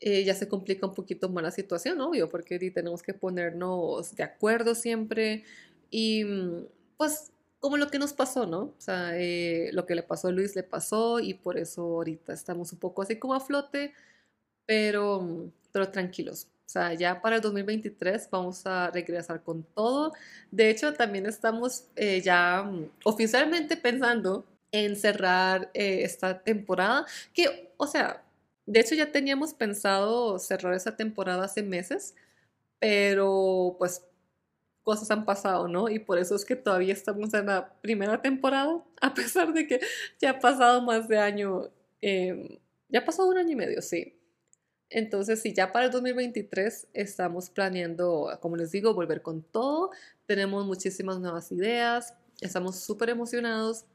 eh, 0.00 0.24
ya 0.24 0.34
se 0.34 0.48
complica 0.48 0.84
un 0.84 0.94
poquito 0.94 1.28
más 1.28 1.44
la 1.44 1.52
situación, 1.52 2.00
obvio, 2.00 2.28
porque 2.28 2.58
tenemos 2.72 3.04
que 3.04 3.14
ponernos 3.14 4.16
de 4.16 4.24
acuerdo 4.24 4.74
siempre 4.74 5.44
y 5.90 6.24
mm, 6.24 6.66
pues 6.96 7.30
como 7.60 7.76
lo 7.76 7.86
que 7.88 8.00
nos 8.00 8.12
pasó, 8.14 8.46
¿no? 8.46 8.62
O 8.62 8.74
sea, 8.78 9.16
eh, 9.16 9.70
lo 9.74 9.86
que 9.86 9.94
le 9.94 10.02
pasó 10.02 10.26
a 10.26 10.32
Luis 10.32 10.56
le 10.56 10.64
pasó 10.64 11.20
y 11.20 11.34
por 11.34 11.56
eso 11.56 11.82
ahorita 11.82 12.32
estamos 12.32 12.72
un 12.72 12.80
poco 12.80 13.02
así 13.02 13.16
como 13.16 13.34
a 13.34 13.40
flote, 13.40 13.94
pero, 14.66 15.20
mm, 15.20 15.52
pero 15.70 15.90
tranquilos. 15.92 16.48
O 16.66 16.68
sea, 16.68 16.94
ya 16.94 17.22
para 17.22 17.36
el 17.36 17.42
2023 17.42 18.28
vamos 18.30 18.66
a 18.66 18.90
regresar 18.90 19.44
con 19.44 19.62
todo. 19.62 20.12
De 20.50 20.68
hecho, 20.70 20.94
también 20.94 21.26
estamos 21.26 21.84
eh, 21.94 22.20
ya 22.22 22.64
mm, 22.64 22.90
oficialmente 23.04 23.76
pensando 23.76 24.44
en 24.84 24.96
cerrar 24.96 25.70
esta 25.74 26.42
temporada, 26.42 27.06
que, 27.32 27.72
o 27.76 27.86
sea, 27.86 28.24
de 28.66 28.80
hecho, 28.80 28.94
ya 28.94 29.12
teníamos 29.12 29.54
pensado 29.54 30.38
cerrar 30.38 30.74
esa 30.74 30.96
temporada 30.96 31.44
hace 31.44 31.62
meses, 31.62 32.14
pero 32.80 33.76
pues 33.78 34.04
cosas 34.82 35.10
han 35.10 35.24
pasado, 35.24 35.68
¿no? 35.68 35.88
Y 35.88 35.98
por 36.00 36.18
eso 36.18 36.36
es 36.36 36.44
que 36.44 36.56
todavía 36.56 36.92
estamos 36.92 37.32
en 37.34 37.46
la 37.46 37.74
primera 37.80 38.22
temporada, 38.22 38.84
a 39.00 39.14
pesar 39.14 39.52
de 39.52 39.66
que 39.66 39.80
ya 40.20 40.30
ha 40.30 40.38
pasado 40.40 40.82
más 40.82 41.08
de 41.08 41.18
año, 41.18 41.70
em, 42.00 42.58
ya 42.88 43.00
ha 43.00 43.04
pasado 43.04 43.28
un 43.28 43.38
año 43.38 43.52
y 43.52 43.56
medio, 43.56 43.82
sí. 43.82 44.14
Entonces, 44.90 45.42
sí, 45.42 45.52
ya 45.54 45.72
para 45.72 45.86
el 45.86 45.92
2023 45.92 46.88
estamos 46.92 47.50
planeando, 47.50 48.38
como 48.40 48.56
les 48.56 48.70
digo, 48.72 48.94
volver 48.94 49.22
con 49.22 49.42
todo. 49.42 49.90
Tenemos 50.26 50.64
muchísimas 50.66 51.18
nuevas 51.20 51.50
ideas, 51.52 52.14
estamos 52.40 52.76
súper 52.80 53.10
emocionados 53.10 53.86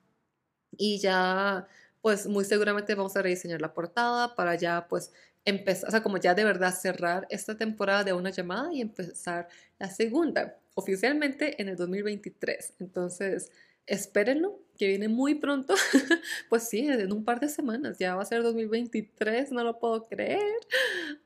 y 0.77 0.99
ya 0.99 1.67
pues 2.01 2.27
muy 2.27 2.45
seguramente 2.45 2.95
vamos 2.95 3.15
a 3.15 3.21
rediseñar 3.21 3.62
la 3.62 3.73
portada 3.73 4.36
para 4.36 4.55
ya 4.55 4.88
pues 4.88 5.12
empezar, 5.45 5.88
o 5.88 5.91
sea, 5.91 6.03
como 6.03 6.17
ya 6.17 6.34
de 6.34 6.43
verdad 6.43 6.73
cerrar 6.73 7.27
esta 7.29 7.57
temporada 7.57 8.03
de 8.03 8.13
una 8.13 8.31
llamada 8.31 8.73
y 8.73 8.81
empezar 8.81 9.47
la 9.79 9.89
segunda 9.89 10.57
oficialmente 10.75 11.62
en 11.62 11.69
el 11.69 11.75
2023. 11.75 12.75
Entonces, 12.79 13.51
espérenlo, 13.86 14.60
que 14.77 14.88
viene 14.88 15.07
muy 15.07 15.36
pronto. 15.36 15.75
pues 16.49 16.67
sí, 16.67 16.88
en 16.88 17.12
un 17.12 17.23
par 17.23 17.39
de 17.39 17.49
semanas, 17.49 17.97
ya 17.99 18.15
va 18.15 18.23
a 18.23 18.25
ser 18.25 18.43
2023, 18.43 19.51
no 19.51 19.63
lo 19.63 19.79
puedo 19.79 20.07
creer. 20.07 20.41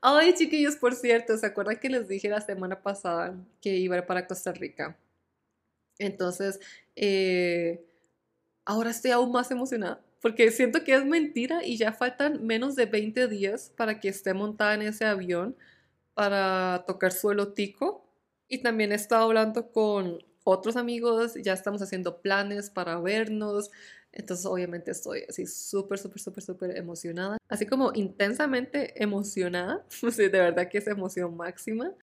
Ay, 0.01 0.33
chiquillos, 0.33 0.75
por 0.75 0.95
cierto, 0.95 1.37
¿se 1.37 1.45
acuerdan 1.45 1.77
que 1.79 1.89
les 1.89 2.07
dije 2.07 2.29
la 2.29 2.41
semana 2.41 2.81
pasada 2.81 3.35
que 3.61 3.75
iba 3.77 4.05
para 4.05 4.27
Costa 4.27 4.51
Rica? 4.51 4.97
Entonces, 5.99 6.59
eh, 6.95 7.85
ahora 8.65 8.89
estoy 8.91 9.11
aún 9.11 9.31
más 9.31 9.51
emocionada 9.51 10.01
porque 10.25 10.49
siento 10.49 10.83
que 10.83 10.95
es 10.95 11.05
mentira 11.05 11.63
y 11.63 11.77
ya 11.77 11.93
faltan 11.93 12.47
menos 12.47 12.75
de 12.75 12.87
20 12.87 13.27
días 13.27 13.71
para 13.77 13.99
que 13.99 14.09
esté 14.09 14.33
montada 14.33 14.73
en 14.73 14.81
ese 14.81 15.05
avión 15.05 15.55
para 16.15 16.83
tocar 16.87 17.11
suelo 17.11 17.53
tico. 17.53 18.09
Y 18.47 18.63
también 18.63 18.91
he 18.91 18.95
estado 18.95 19.25
hablando 19.25 19.71
con 19.71 20.17
otros 20.43 20.77
amigos, 20.77 21.35
ya 21.35 21.53
estamos 21.53 21.83
haciendo 21.83 22.23
planes 22.23 22.71
para 22.71 22.99
vernos. 22.99 23.69
Entonces, 24.11 24.47
obviamente 24.47 24.89
estoy 24.89 25.25
así 25.29 25.45
súper, 25.45 25.99
súper, 25.99 26.19
súper, 26.19 26.43
súper 26.43 26.75
emocionada. 26.75 27.37
Así 27.47 27.67
como 27.67 27.91
intensamente 27.93 28.99
emocionada. 29.03 29.85
de 30.17 30.29
verdad 30.29 30.67
que 30.69 30.79
es 30.79 30.87
emoción 30.87 31.37
máxima. 31.37 31.93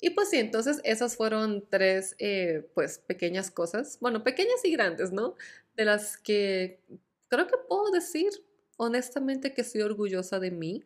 Y 0.00 0.10
pues 0.10 0.30
sí, 0.30 0.38
entonces 0.38 0.80
esas 0.84 1.16
fueron 1.16 1.66
tres, 1.68 2.16
eh, 2.18 2.68
pues, 2.74 2.98
pequeñas 2.98 3.50
cosas. 3.50 3.98
Bueno, 4.00 4.24
pequeñas 4.24 4.64
y 4.64 4.72
grandes, 4.72 5.12
¿no? 5.12 5.34
De 5.76 5.84
las 5.84 6.16
que 6.16 6.80
creo 7.28 7.46
que 7.46 7.56
puedo 7.68 7.90
decir 7.90 8.30
honestamente 8.76 9.52
que 9.52 9.60
estoy 9.60 9.82
orgullosa 9.82 10.40
de 10.40 10.50
mí. 10.50 10.84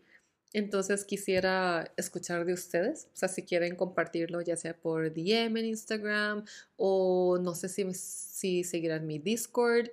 Entonces 0.53 1.05
quisiera 1.05 1.93
escuchar 1.97 2.45
de 2.45 2.53
ustedes, 2.53 3.09
o 3.13 3.17
sea, 3.17 3.29
si 3.29 3.43
quieren 3.43 3.75
compartirlo 3.75 4.41
ya 4.41 4.57
sea 4.57 4.77
por 4.77 5.13
DM 5.13 5.59
en 5.59 5.67
Instagram 5.67 6.45
o 6.77 7.39
no 7.43 7.55
sé 7.57 7.69
si, 7.69 7.93
si 7.95 8.63
seguirán 8.63 9.07
mi 9.07 9.19
Discord. 9.19 9.89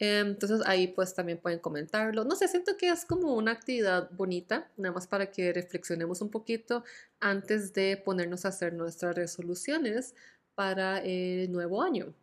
Em, 0.00 0.28
entonces 0.28 0.62
ahí 0.66 0.88
pues 0.88 1.14
también 1.14 1.38
pueden 1.38 1.60
comentarlo. 1.60 2.24
No 2.24 2.34
sé, 2.34 2.48
siento 2.48 2.76
que 2.76 2.88
es 2.88 3.04
como 3.04 3.34
una 3.36 3.52
actividad 3.52 4.10
bonita, 4.12 4.70
nada 4.76 4.94
más 4.94 5.06
para 5.06 5.30
que 5.30 5.52
reflexionemos 5.52 6.20
un 6.22 6.30
poquito 6.30 6.84
antes 7.20 7.72
de 7.74 7.96
ponernos 7.96 8.44
a 8.44 8.48
hacer 8.48 8.72
nuestras 8.72 9.14
resoluciones 9.14 10.14
para 10.54 10.98
el 10.98 11.52
nuevo 11.52 11.82
año 11.82 12.14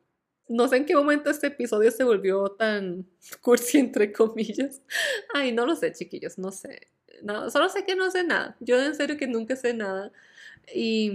no 0.50 0.68
sé 0.68 0.78
en 0.78 0.86
qué 0.86 0.96
momento 0.96 1.30
este 1.30 1.48
episodio 1.48 1.92
se 1.92 2.04
volvió 2.04 2.50
tan 2.50 3.06
cursi, 3.42 3.80
entre 3.80 4.12
comillas. 4.12 4.82
Ay, 5.34 5.52
no 5.52 5.66
lo 5.66 5.76
sé, 5.76 5.92
chiquillos, 5.92 6.38
no 6.38 6.52
sé. 6.52 6.88
No, 7.24 7.50
solo 7.50 7.70
sé 7.70 7.84
que 7.84 7.96
no 7.96 8.12
sé 8.12 8.24
nada. 8.24 8.56
Yo 8.60 8.82
en 8.82 8.96
serio 8.96 9.18
que 9.18 9.28
nunca 9.28 9.56
sé 9.56 9.74
nada. 9.74 10.12
Y, 10.74 11.12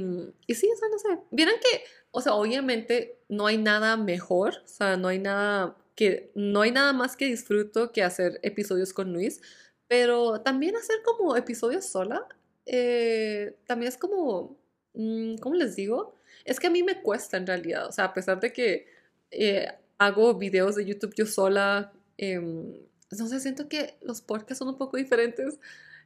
y 0.47 0.55
sí, 0.55 0.69
eso 0.73 0.87
no 0.91 0.99
sé. 0.99 1.19
Vieron 1.31 1.55
que, 1.61 1.85
o 2.11 2.21
sea, 2.21 2.35
obviamente 2.35 3.19
no 3.29 3.47
hay 3.47 3.59
nada 3.59 3.97
mejor, 3.97 4.55
o 4.65 4.69
sea, 4.69 4.97
no 4.97 5.09
hay 5.09 5.19
nada 5.19 5.77
que, 5.95 6.31
no 6.35 6.63
hay 6.63 6.73
nada 6.73 6.93
más 6.93 7.17
que 7.17 7.27
disfruto 7.27 7.93
que 7.93 8.03
hacer 8.03 8.41
episodios 8.43 8.93
con 8.93 9.13
Luis, 9.13 9.41
pero 9.89 10.41
también 10.43 10.77
hacer 10.77 10.97
como 11.05 11.37
episodios 11.37 11.87
sola, 11.87 12.27
eh, 12.67 13.57
también 13.67 13.89
es 13.91 13.99
como, 13.99 14.59
mm, 14.95 15.37
¿cómo 15.37 15.57
les 15.57 15.77
digo? 15.77 16.15
Es 16.45 16.61
que 16.61 16.69
a 16.69 16.71
mí 16.71 16.83
me 16.83 17.03
cuesta 17.03 17.37
en 17.37 17.47
realidad, 17.47 17.87
o 17.89 17.93
sea, 17.93 18.07
a 18.07 18.15
pesar 18.15 18.41
de 18.41 18.53
que 18.53 18.87
eh, 19.31 19.69
hago 20.07 20.35
videos 20.35 20.77
de 20.77 20.85
YouTube 20.85 21.15
yo 21.15 21.27
sola. 21.27 21.93
Em, 22.17 22.75
no 23.11 23.29
sé, 23.29 23.41
siento 23.41 23.69
que 23.69 23.97
los 24.03 24.21
podcasts 24.23 24.59
son 24.59 24.69
un 24.69 24.79
poco 24.79 24.97
diferentes. 24.97 25.59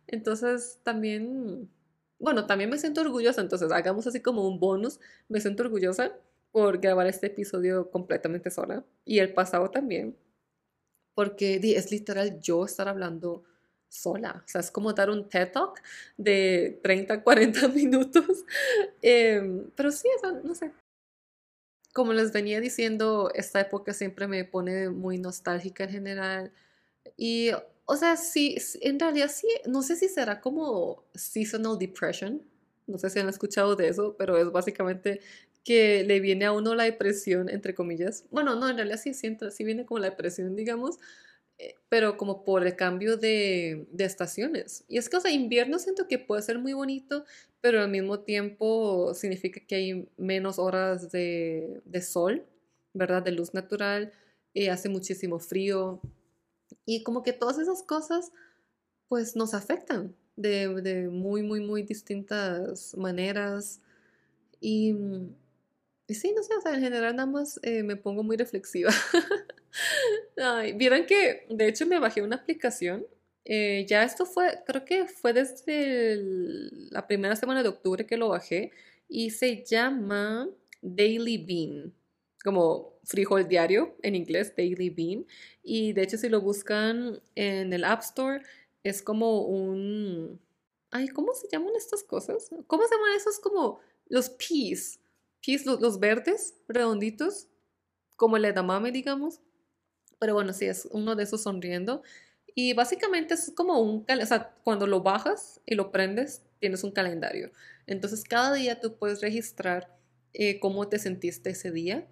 Entonces 0.06 0.80
también, 0.82 1.70
bueno, 2.18 2.46
también 2.46 2.70
me 2.70 2.78
siento 2.78 3.00
orgullosa. 3.02 3.40
Entonces 3.40 3.70
hagamos 3.72 4.06
así 4.06 4.20
como 4.20 4.46
un 4.46 4.60
bonus. 4.60 5.00
Me 5.28 5.40
siento 5.40 5.62
orgullosa 5.64 6.12
por 6.56 6.78
grabar 6.78 7.06
este 7.06 7.26
episodio 7.26 7.90
completamente 7.90 8.50
sola. 8.50 8.82
Y 9.04 9.18
el 9.18 9.34
pasado 9.34 9.70
también. 9.70 10.16
Porque 11.14 11.60
es 11.62 11.90
literal 11.90 12.40
yo 12.40 12.64
estar 12.64 12.88
hablando 12.88 13.44
sola. 13.90 14.42
O 14.42 14.48
sea, 14.48 14.62
es 14.62 14.70
como 14.70 14.94
dar 14.94 15.10
un 15.10 15.28
TED 15.28 15.52
Talk 15.52 15.82
de 16.16 16.80
30, 16.82 17.22
40 17.22 17.68
minutos. 17.74 18.46
Em, 19.02 19.70
pero 19.76 19.92
sí, 19.92 20.08
no 20.44 20.54
sé, 20.54 20.72
como 21.92 22.14
les 22.14 22.32
venía 22.32 22.58
diciendo, 22.58 23.30
esta 23.34 23.60
época 23.60 23.92
siempre 23.92 24.26
me 24.26 24.46
pone 24.46 24.88
muy 24.88 25.18
nostálgica 25.18 25.84
en 25.84 25.90
general. 25.90 26.52
Y, 27.18 27.50
o 27.84 27.96
sea, 27.96 28.16
sí, 28.16 28.56
en 28.80 28.98
realidad 28.98 29.30
sí, 29.30 29.48
no 29.66 29.82
sé 29.82 29.94
si 29.96 30.08
será 30.08 30.40
como 30.40 31.04
seasonal 31.14 31.78
depression. 31.78 32.40
No 32.86 32.96
sé 32.96 33.10
si 33.10 33.18
han 33.18 33.28
escuchado 33.28 33.76
de 33.76 33.88
eso, 33.88 34.16
pero 34.16 34.38
es 34.38 34.50
básicamente 34.50 35.20
que 35.66 36.04
le 36.04 36.20
viene 36.20 36.44
a 36.44 36.52
uno 36.52 36.76
la 36.76 36.84
depresión, 36.84 37.48
entre 37.48 37.74
comillas. 37.74 38.24
Bueno, 38.30 38.54
no, 38.54 38.70
en 38.70 38.76
realidad 38.76 39.00
sí, 39.02 39.12
siento, 39.14 39.50
sí 39.50 39.64
viene 39.64 39.84
como 39.84 39.98
la 39.98 40.10
depresión, 40.10 40.54
digamos, 40.54 40.98
eh, 41.58 41.74
pero 41.88 42.16
como 42.16 42.44
por 42.44 42.64
el 42.64 42.76
cambio 42.76 43.16
de, 43.16 43.88
de, 43.90 44.04
estaciones. 44.04 44.84
Y 44.86 44.98
es 44.98 45.08
que, 45.08 45.16
o 45.16 45.20
sea, 45.20 45.32
invierno 45.32 45.80
siento 45.80 46.06
que 46.06 46.20
puede 46.20 46.42
ser 46.42 46.60
muy 46.60 46.72
bonito, 46.72 47.24
pero 47.60 47.80
al 47.82 47.90
mismo 47.90 48.20
tiempo 48.20 49.12
significa 49.12 49.60
que 49.66 49.74
hay 49.74 50.08
menos 50.16 50.60
horas 50.60 51.10
de, 51.10 51.82
de 51.84 52.00
sol, 52.00 52.46
¿verdad? 52.94 53.24
De 53.24 53.32
luz 53.32 53.52
natural, 53.52 54.12
y 54.54 54.68
hace 54.68 54.88
muchísimo 54.88 55.40
frío. 55.40 56.00
Y 56.84 57.02
como 57.02 57.24
que 57.24 57.32
todas 57.32 57.58
esas 57.58 57.82
cosas, 57.82 58.30
pues 59.08 59.34
nos 59.34 59.52
afectan 59.52 60.14
de, 60.36 60.68
de 60.80 61.08
muy, 61.08 61.42
muy, 61.42 61.58
muy 61.58 61.82
distintas 61.82 62.96
maneras. 62.96 63.80
Y, 64.60 64.94
y, 64.94 65.45
sí, 66.14 66.32
no 66.34 66.42
sé, 66.42 66.54
o 66.56 66.60
sea, 66.60 66.74
en 66.74 66.80
general 66.80 67.16
nada 67.16 67.26
más 67.26 67.58
eh, 67.62 67.82
me 67.82 67.96
pongo 67.96 68.22
muy 68.22 68.36
reflexiva. 68.36 68.90
Ay, 70.36 70.72
vieron 70.72 71.06
que, 71.06 71.46
de 71.50 71.68
hecho, 71.68 71.86
me 71.86 71.98
bajé 71.98 72.22
una 72.22 72.36
aplicación. 72.36 73.06
Eh, 73.44 73.86
ya 73.88 74.02
esto 74.02 74.26
fue, 74.26 74.58
creo 74.66 74.84
que 74.84 75.06
fue 75.06 75.32
desde 75.32 76.16
la 76.90 77.06
primera 77.06 77.36
semana 77.36 77.62
de 77.62 77.68
octubre 77.68 78.04
que 78.04 78.16
lo 78.16 78.30
bajé 78.30 78.72
y 79.08 79.30
se 79.30 79.64
llama 79.64 80.48
Daily 80.82 81.38
Bean, 81.38 81.94
como 82.44 82.98
frijol 83.04 83.46
diario 83.46 83.96
en 84.02 84.16
inglés, 84.16 84.54
Daily 84.56 84.90
Bean. 84.90 85.26
Y 85.62 85.92
de 85.92 86.02
hecho, 86.02 86.18
si 86.18 86.28
lo 86.28 86.40
buscan 86.40 87.20
en 87.34 87.72
el 87.72 87.84
App 87.84 88.02
Store, 88.02 88.42
es 88.82 89.02
como 89.02 89.42
un... 89.42 90.40
Ay, 90.90 91.08
¿cómo 91.08 91.34
se 91.34 91.48
llaman 91.50 91.74
estas 91.76 92.02
cosas? 92.02 92.50
¿Cómo 92.66 92.84
se 92.84 92.94
llaman 92.94 93.16
esos 93.16 93.38
como 93.38 93.80
los 94.08 94.30
peas? 94.30 95.00
Los, 95.64 96.00
verdes, 96.00 96.54
redonditos, 96.68 97.48
como 98.16 98.36
el 98.36 98.44
edamame, 98.44 98.90
digamos. 98.90 99.40
Pero 100.18 100.34
bueno, 100.34 100.52
sí, 100.52 100.66
es 100.66 100.88
uno 100.90 101.14
de 101.14 101.22
esos 101.22 101.42
sonriendo. 101.42 102.02
Y 102.54 102.72
básicamente 102.72 103.34
es 103.34 103.52
como 103.54 103.80
un, 103.80 104.06
o 104.08 104.26
sea, 104.26 104.54
cuando 104.64 104.86
lo 104.86 105.02
bajas 105.02 105.60
y 105.66 105.74
lo 105.74 105.92
prendes, 105.92 106.42
tienes 106.58 106.82
un 106.84 106.90
calendario. 106.90 107.52
Entonces 107.86 108.24
cada 108.24 108.54
día 108.54 108.80
tú 108.80 108.96
puedes 108.96 109.20
registrar 109.20 109.94
eh, 110.32 110.58
cómo 110.58 110.88
te 110.88 110.98
sentiste 110.98 111.50
ese 111.50 111.70
día. 111.70 112.06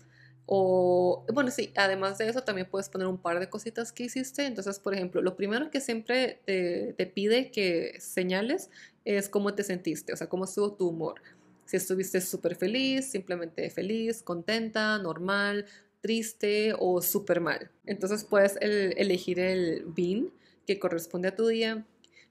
O, 0.46 1.24
bueno, 1.32 1.50
sí, 1.50 1.72
además 1.74 2.18
de 2.18 2.28
eso 2.28 2.42
también 2.42 2.68
puedes 2.70 2.90
poner 2.90 3.06
un 3.06 3.16
par 3.18 3.40
de 3.40 3.48
cositas 3.48 3.92
que 3.92 4.04
hiciste. 4.04 4.44
Entonces, 4.44 4.78
por 4.78 4.94
ejemplo, 4.94 5.22
lo 5.22 5.36
primero 5.36 5.70
que 5.70 5.80
siempre 5.80 6.40
te, 6.44 6.94
te 6.96 7.06
pide 7.06 7.50
que 7.50 7.98
señales 8.00 8.70
es 9.04 9.28
cómo 9.28 9.54
te 9.54 9.62
sentiste, 9.62 10.12
o 10.12 10.16
sea, 10.16 10.28
cómo 10.28 10.44
estuvo 10.44 10.74
tu 10.74 10.88
humor. 10.88 11.22
Si 11.64 11.76
estuviste 11.76 12.20
súper 12.20 12.56
feliz, 12.56 13.10
simplemente 13.10 13.68
feliz, 13.70 14.22
contenta, 14.22 14.98
normal, 14.98 15.66
triste 16.00 16.74
o 16.78 17.00
súper 17.00 17.40
mal. 17.40 17.70
Entonces 17.86 18.24
puedes 18.24 18.56
elegir 18.60 19.40
el 19.40 19.84
BIN 19.86 20.30
que 20.66 20.78
corresponde 20.78 21.28
a 21.28 21.34
tu 21.34 21.46
día 21.46 21.86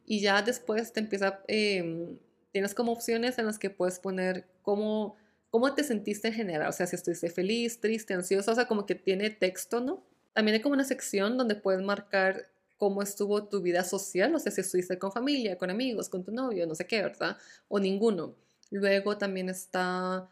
y 0.06 0.20
ya 0.20 0.42
después 0.42 0.94
te 0.94 1.00
empieza, 1.00 1.42
em, 1.48 2.18
tienes 2.52 2.76
como 2.76 2.92
opciones 2.92 3.38
en 3.40 3.46
las 3.48 3.58
que 3.58 3.70
puedes 3.70 4.00
poner 4.00 4.46
cómo, 4.62 5.16
cómo 5.50 5.74
te 5.74 5.84
sentiste 5.84 6.28
en 6.28 6.34
general, 6.34 6.70
o 6.70 6.72
sea, 6.72 6.86
si 6.88 6.96
estuviste 6.96 7.30
feliz, 7.30 7.80
triste, 7.80 8.14
ansiosa, 8.14 8.52
o 8.52 8.56
sea, 8.56 8.68
como 8.68 8.86
que 8.86 8.96
tiene 8.96 9.30
texto, 9.30 9.80
¿no? 9.80 10.04
También 10.34 10.56
hay 10.56 10.62
como 10.62 10.74
una 10.74 10.84
sección 10.84 11.38
donde 11.38 11.56
puedes 11.56 11.82
marcar 11.82 12.50
cómo 12.78 13.02
estuvo 13.02 13.48
tu 13.48 13.62
vida 13.62 13.84
social, 13.84 14.36
o 14.36 14.40
sea, 14.40 14.52
si 14.52 14.62
estuviste 14.62 15.00
con 15.00 15.12
familia, 15.12 15.58
con 15.58 15.70
amigos, 15.70 16.10
con 16.10 16.24
tu 16.24 16.32
novio, 16.32 16.68
no 16.68 16.76
sé 16.76 16.86
qué, 16.86 17.02
¿verdad? 17.02 17.38
O 17.70 17.80
ninguno. 17.80 18.36
Luego 18.72 19.18
también 19.18 19.50
está, 19.50 20.30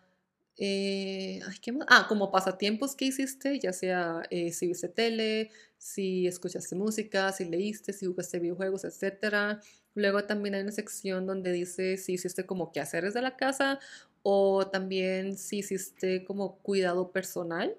eh. 0.58 1.40
Ah, 1.88 2.06
como 2.08 2.32
pasatiempos 2.32 2.96
que 2.96 3.06
hiciste, 3.06 3.60
ya 3.60 3.74
sea 3.74 4.24
eh, 4.30 4.52
si 4.54 4.68
viste 4.68 4.90
tele, 4.90 5.52
si 5.78 6.28
escuchaste 6.28 6.76
música, 6.76 7.32
si 7.32 7.46
leíste, 7.46 7.94
si 7.94 8.06
jugaste 8.06 8.40
videojuegos, 8.40 8.84
etc. 8.86 9.60
Luego 9.96 10.26
también 10.26 10.56
hay 10.56 10.62
una 10.64 10.72
sección 10.72 11.26
donde 11.28 11.52
dice 11.52 11.98
si 11.98 12.14
hiciste 12.14 12.46
como 12.46 12.72
quehaceres 12.72 13.14
de 13.14 13.22
la 13.22 13.38
casa 13.38 13.80
o 14.24 14.68
también 14.68 15.38
si 15.38 15.60
hiciste 15.60 16.24
como 16.26 16.58
cuidado 16.60 17.12
personal. 17.12 17.76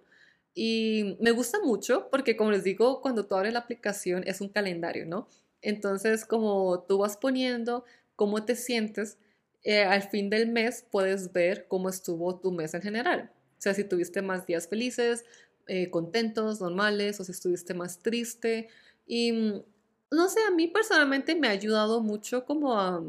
Y 0.54 1.16
me 1.20 1.30
gusta 1.32 1.58
mucho 1.64 2.08
porque, 2.10 2.36
como 2.36 2.50
les 2.50 2.64
digo, 2.64 3.00
cuando 3.00 3.26
tú 3.26 3.34
abres 3.36 3.52
la 3.54 3.60
aplicación 3.60 4.22
es 4.26 4.40
un 4.40 4.48
calendario, 4.50 5.06
¿no? 5.06 5.28
Entonces, 5.62 6.24
como 6.26 6.84
tú 6.88 6.98
vas 6.98 7.16
poniendo 7.16 7.84
cómo 8.16 8.44
te 8.44 8.56
sientes, 8.56 9.18
eh, 9.64 9.84
al 9.84 10.02
fin 10.02 10.28
del 10.30 10.48
mes 10.48 10.84
puedes 10.90 11.32
ver 11.32 11.66
cómo 11.68 11.88
estuvo 11.88 12.38
tu 12.38 12.52
mes 12.52 12.74
en 12.74 12.82
general. 12.82 13.30
O 13.58 13.62
sea, 13.62 13.74
si 13.74 13.84
tuviste 13.84 14.22
más 14.22 14.46
días 14.46 14.68
felices, 14.68 15.24
eh, 15.68 15.90
contentos, 15.90 16.60
normales, 16.60 17.20
o 17.20 17.24
si 17.24 17.32
estuviste 17.32 17.74
más 17.74 18.00
triste. 18.00 18.68
Y 19.06 19.32
mm, 19.32 19.62
no 20.10 20.28
sé, 20.28 20.40
a 20.46 20.50
mí 20.50 20.68
personalmente 20.68 21.34
me 21.36 21.48
ha 21.48 21.52
ayudado 21.52 22.00
mucho 22.02 22.44
como 22.44 22.78
a 22.78 23.02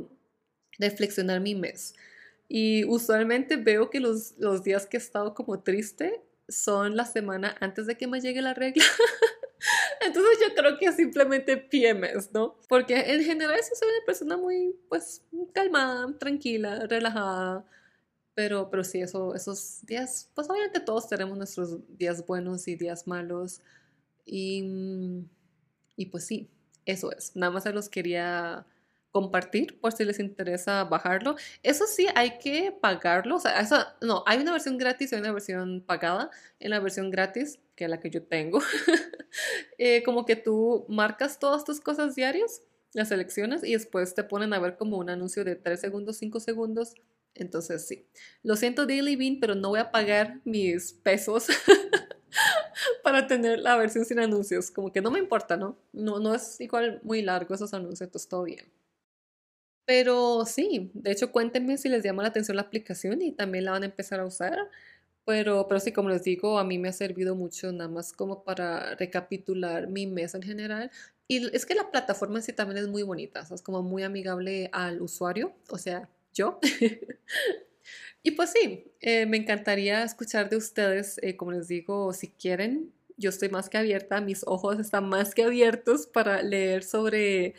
reflexionar 0.78 1.39
mi 1.41 1.56
mes. 1.56 1.95
Y 2.47 2.86
usualmente 2.86 3.58
veo 3.58 3.89
que 3.89 3.99
los, 3.99 4.34
los 4.38 4.64
días 4.64 4.86
que 4.86 4.97
he 4.97 4.99
estado 4.99 5.34
como 5.34 5.62
triste 5.62 6.22
son 6.47 6.95
la 6.95 7.06
semana 7.06 7.56
antes 7.60 7.88
de 7.88 7.97
que 7.97 8.08
me 8.08 8.22
llegue 8.22 8.41
la 8.41 8.54
regla. 8.54 8.84
Entonces 10.06 10.39
yo 10.41 10.54
creo 10.56 10.78
que 10.78 10.86
es 10.86 10.95
simplemente 10.95 11.58
PMS, 11.58 12.32
¿no? 12.34 12.60
Porque 12.68 12.95
en 12.95 13.24
general 13.24 13.60
sí 13.62 13.72
soy 13.76 13.89
una 13.89 14.06
persona 14.06 14.38
muy, 14.38 14.76
pues, 14.89 15.24
calmada, 15.54 16.18
tranquila, 16.18 16.86
relajada. 16.88 17.66
Pero, 18.36 18.70
pero 18.70 18.84
sí, 18.84 19.01
eso, 19.01 19.36
esos 19.36 19.86
días, 19.86 20.30
pues 20.34 20.49
obviamente 20.49 20.80
todos 20.80 21.08
tenemos 21.08 21.38
nuestros 21.38 21.78
días 21.97 22.26
buenos 22.26 22.68
y 22.68 22.76
días 22.76 23.08
malos. 23.08 23.62
Y, 24.26 25.26
y 25.95 26.08
pues 26.08 26.26
sí, 26.26 26.49
eso 26.86 27.12
es. 27.12 27.36
Nada 27.36 27.51
más 27.51 27.64
se 27.64 27.74
los 27.74 27.89
quería 27.89 28.66
compartir 29.14 29.80
por 29.80 29.91
si 29.93 30.04
les 30.04 30.20
interesa 30.20 30.84
bajarlo. 30.86 31.36
Eso 31.62 31.86
sí, 31.86 32.08
hay 32.16 32.39
que 32.39 32.72
pagarlo. 32.72 33.36
O 33.36 33.39
sea, 33.39 33.60
eso, 33.62 33.78
no, 34.01 34.24
hay 34.26 34.39
una 34.39 34.51
versión 34.51 34.78
gratis 34.78 35.12
y 35.12 35.16
hay 35.16 35.22
una 35.22 35.32
versión 35.32 35.82
pagada. 35.86 36.32
En 36.60 36.72
la 36.72 36.80
versión 36.80 37.12
gratis, 37.12 37.60
que 37.76 37.86
es 37.86 37.89
la 37.89 37.99
que 37.99 38.09
yo 38.09 38.24
tengo, 38.24 38.59
eh, 39.78 40.03
como 40.03 40.26
que 40.26 40.36
tú 40.36 40.86
marcas 40.88 41.39
todas 41.39 41.63
tus 41.63 41.80
cosas 41.80 42.15
diarias, 42.15 42.61
las 42.93 43.09
selecciones, 43.09 43.63
y 43.63 43.74
después 43.74 44.13
te 44.13 44.24
ponen 44.24 44.53
a 44.53 44.59
ver 44.59 44.78
como 44.78 44.97
un 44.97 45.09
anuncio 45.09 45.43
de 45.43 45.55
3 45.55 45.80
segundos, 45.80 46.17
5 46.17 46.39
segundos. 46.39 46.93
Entonces, 47.36 47.88
sí. 47.88 48.05
Lo 48.43 48.55
siento, 48.55 48.86
Daily 48.86 49.15
Bean, 49.15 49.39
pero 49.39 49.55
no 49.55 49.69
voy 49.69 49.80
a 49.80 49.91
pagar 49.91 50.39
mis 50.45 50.93
pesos. 50.93 51.47
para 53.03 53.28
tener 53.28 53.59
la 53.59 53.76
versión 53.78 54.05
sin 54.05 54.19
anuncios, 54.19 54.71
como 54.71 54.91
que 54.91 55.01
no 55.01 55.11
me 55.11 55.19
importa, 55.19 55.57
¿no? 55.57 55.78
No, 55.91 56.19
no 56.19 56.34
es 56.34 56.59
igual 56.61 56.99
muy 57.03 57.21
largo 57.21 57.53
esos 57.53 57.74
anuncios, 57.74 58.01
entonces 58.01 58.30
todo 58.30 58.43
bien. 58.43 58.65
Pero 59.86 60.45
sí, 60.45 60.91
de 60.93 61.11
hecho 61.11 61.32
cuéntenme 61.32 61.78
si 61.78 61.89
les 61.89 62.03
llama 62.03 62.24
la 62.24 62.30
atención 62.30 62.55
la 62.55 62.63
aplicación 62.63 63.21
y 63.21 63.34
también 63.34 63.65
la 63.65 63.71
van 63.71 63.84
a 63.84 63.88
empezar 63.88 64.19
a 64.19 64.26
usar. 64.26 64.57
Pero, 65.26 65.67
pero 65.67 65.80
sí, 65.80 65.91
como 65.91 66.09
les 66.09 66.24
digo, 66.24 66.59
a 66.59 66.63
mí 66.63 66.78
me 66.78 66.89
ha 66.89 66.93
servido 66.93 67.36
mucho 67.36 67.71
nada 67.71 67.89
más 67.89 68.11
como 68.11 68.43
para 68.43 68.95
recapitular 68.95 69.88
mi 69.88 70.05
mes 70.07 70.36
en 70.36 70.41
general. 70.43 70.91
Y 71.28 71.55
es 71.55 71.65
que 71.65 71.76
la 71.76 71.89
plataforma 71.91 72.38
en 72.39 72.43
sí 72.43 72.53
también 72.53 72.78
es 72.78 72.88
muy 72.89 73.03
bonita, 73.03 73.47
es 73.49 73.61
como 73.61 73.82
muy 73.82 74.03
amigable 74.03 74.69
al 74.74 75.01
usuario, 75.01 75.53
o 75.69 75.78
sea, 75.78 76.09
yo. 76.34 76.59
y 78.24 78.32
pues 78.32 78.51
sí, 78.51 78.91
eh, 78.99 79.26
me 79.26 79.38
encantaría 79.38 80.03
escuchar 80.03 80.49
de 80.49 80.57
ustedes, 80.57 81.19
eh, 81.24 81.38
como 81.38 81.53
les 81.53 81.67
digo, 81.67 82.11
si 82.13 82.30
quieren, 82.30 82.93
yo 83.17 83.30
estoy 83.30 83.49
más 83.49 83.69
que 83.69 83.78
abierta, 83.78 84.21
mis 84.21 84.43
ojos 84.45 84.80
están 84.80 85.07
más 85.07 85.34
que 85.34 85.43
abiertos 85.43 86.07
para 86.07 86.41
leer 86.41 86.84
sobre 86.84 87.55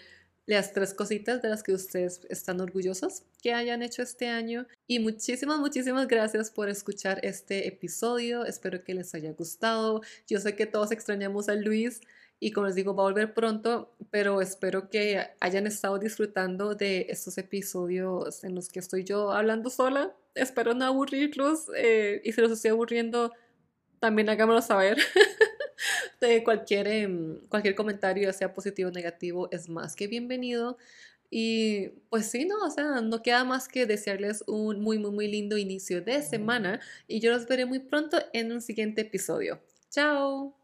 las 0.47 0.72
tres 0.72 0.95
cositas 0.95 1.40
de 1.42 1.49
las 1.49 1.62
que 1.62 1.72
ustedes 1.72 2.20
están 2.28 2.61
orgullosos 2.61 3.22
que 3.42 3.55
hayan 3.55 3.82
hecho 3.82 4.03
este 4.03 4.28
año. 4.28 4.66
Y 4.86 4.99
muchísimas, 4.99 5.59
muchísimas 5.59 6.07
gracias 6.07 6.51
por 6.51 6.68
escuchar 6.68 7.20
este 7.22 7.68
episodio. 7.68 8.45
Espero 8.45 8.84
que 8.84 8.95
les 8.95 9.14
haya 9.14 9.32
gustado. 9.32 10.03
Yo 10.26 10.40
sé 10.40 10.55
que 10.55 10.66
todos 10.66 10.92
extrañamos 10.92 11.49
a 11.49 11.55
Luis 11.55 12.01
y 12.40 12.53
como 12.53 12.66
les 12.66 12.74
digo, 12.74 12.95
va 12.95 13.05
a 13.05 13.07
volver 13.07 13.32
pronto, 13.32 13.95
pero 14.11 14.42
espero 14.42 14.90
que 14.90 15.30
hayan 15.40 15.66
estado 15.66 15.99
disfrutando 15.99 16.74
de 16.74 17.07
estos 17.09 17.38
episodios 17.38 18.45
en 18.45 18.55
los 18.55 18.68
que 18.68 18.80
estoy 18.80 19.05
yo 19.05 19.30
hablando 19.30 19.70
sola. 19.70 20.14
Espero 20.34 20.74
no 20.74 20.84
aburrirlos 20.84 21.70
eh, 21.76 22.20
y 22.24 22.32
si 22.32 22.40
los 22.40 22.51
estoy 22.51 22.72
aburriendo, 22.72 23.32
también 23.99 24.28
háganmelo 24.28 24.61
saber. 24.61 24.99
de 26.20 26.43
cualquier, 26.45 26.87
em, 26.89 27.41
cualquier 27.49 27.74
comentario, 27.74 28.32
sea 28.32 28.53
positivo 28.55 28.91
o 28.91 28.93
negativo, 28.93 29.49
es 29.51 29.68
más 29.68 29.97
que 29.97 30.07
bienvenido. 30.07 30.76
Y 31.30 31.89
pues 32.11 32.30
sí, 32.30 32.45
no, 32.45 32.64
o 32.64 32.70
sea, 32.70 33.01
no 33.01 33.22
queda 33.22 33.45
más 33.45 33.66
que 33.68 33.87
desearles 33.87 34.45
un 34.47 34.80
muy, 34.80 34.99
muy, 34.99 35.11
muy 35.11 35.28
lindo 35.28 35.59
inicio 35.59 36.01
de 36.01 36.22
semana 36.22 36.80
y 37.09 37.20
yo 37.20 37.32
los 37.32 37.47
veré 37.47 37.66
muy 37.66 37.80
pronto 37.80 38.18
en 38.32 38.53
un 38.53 38.61
siguiente 38.61 39.01
episodio. 39.03 39.61
¡Chao! 39.91 40.55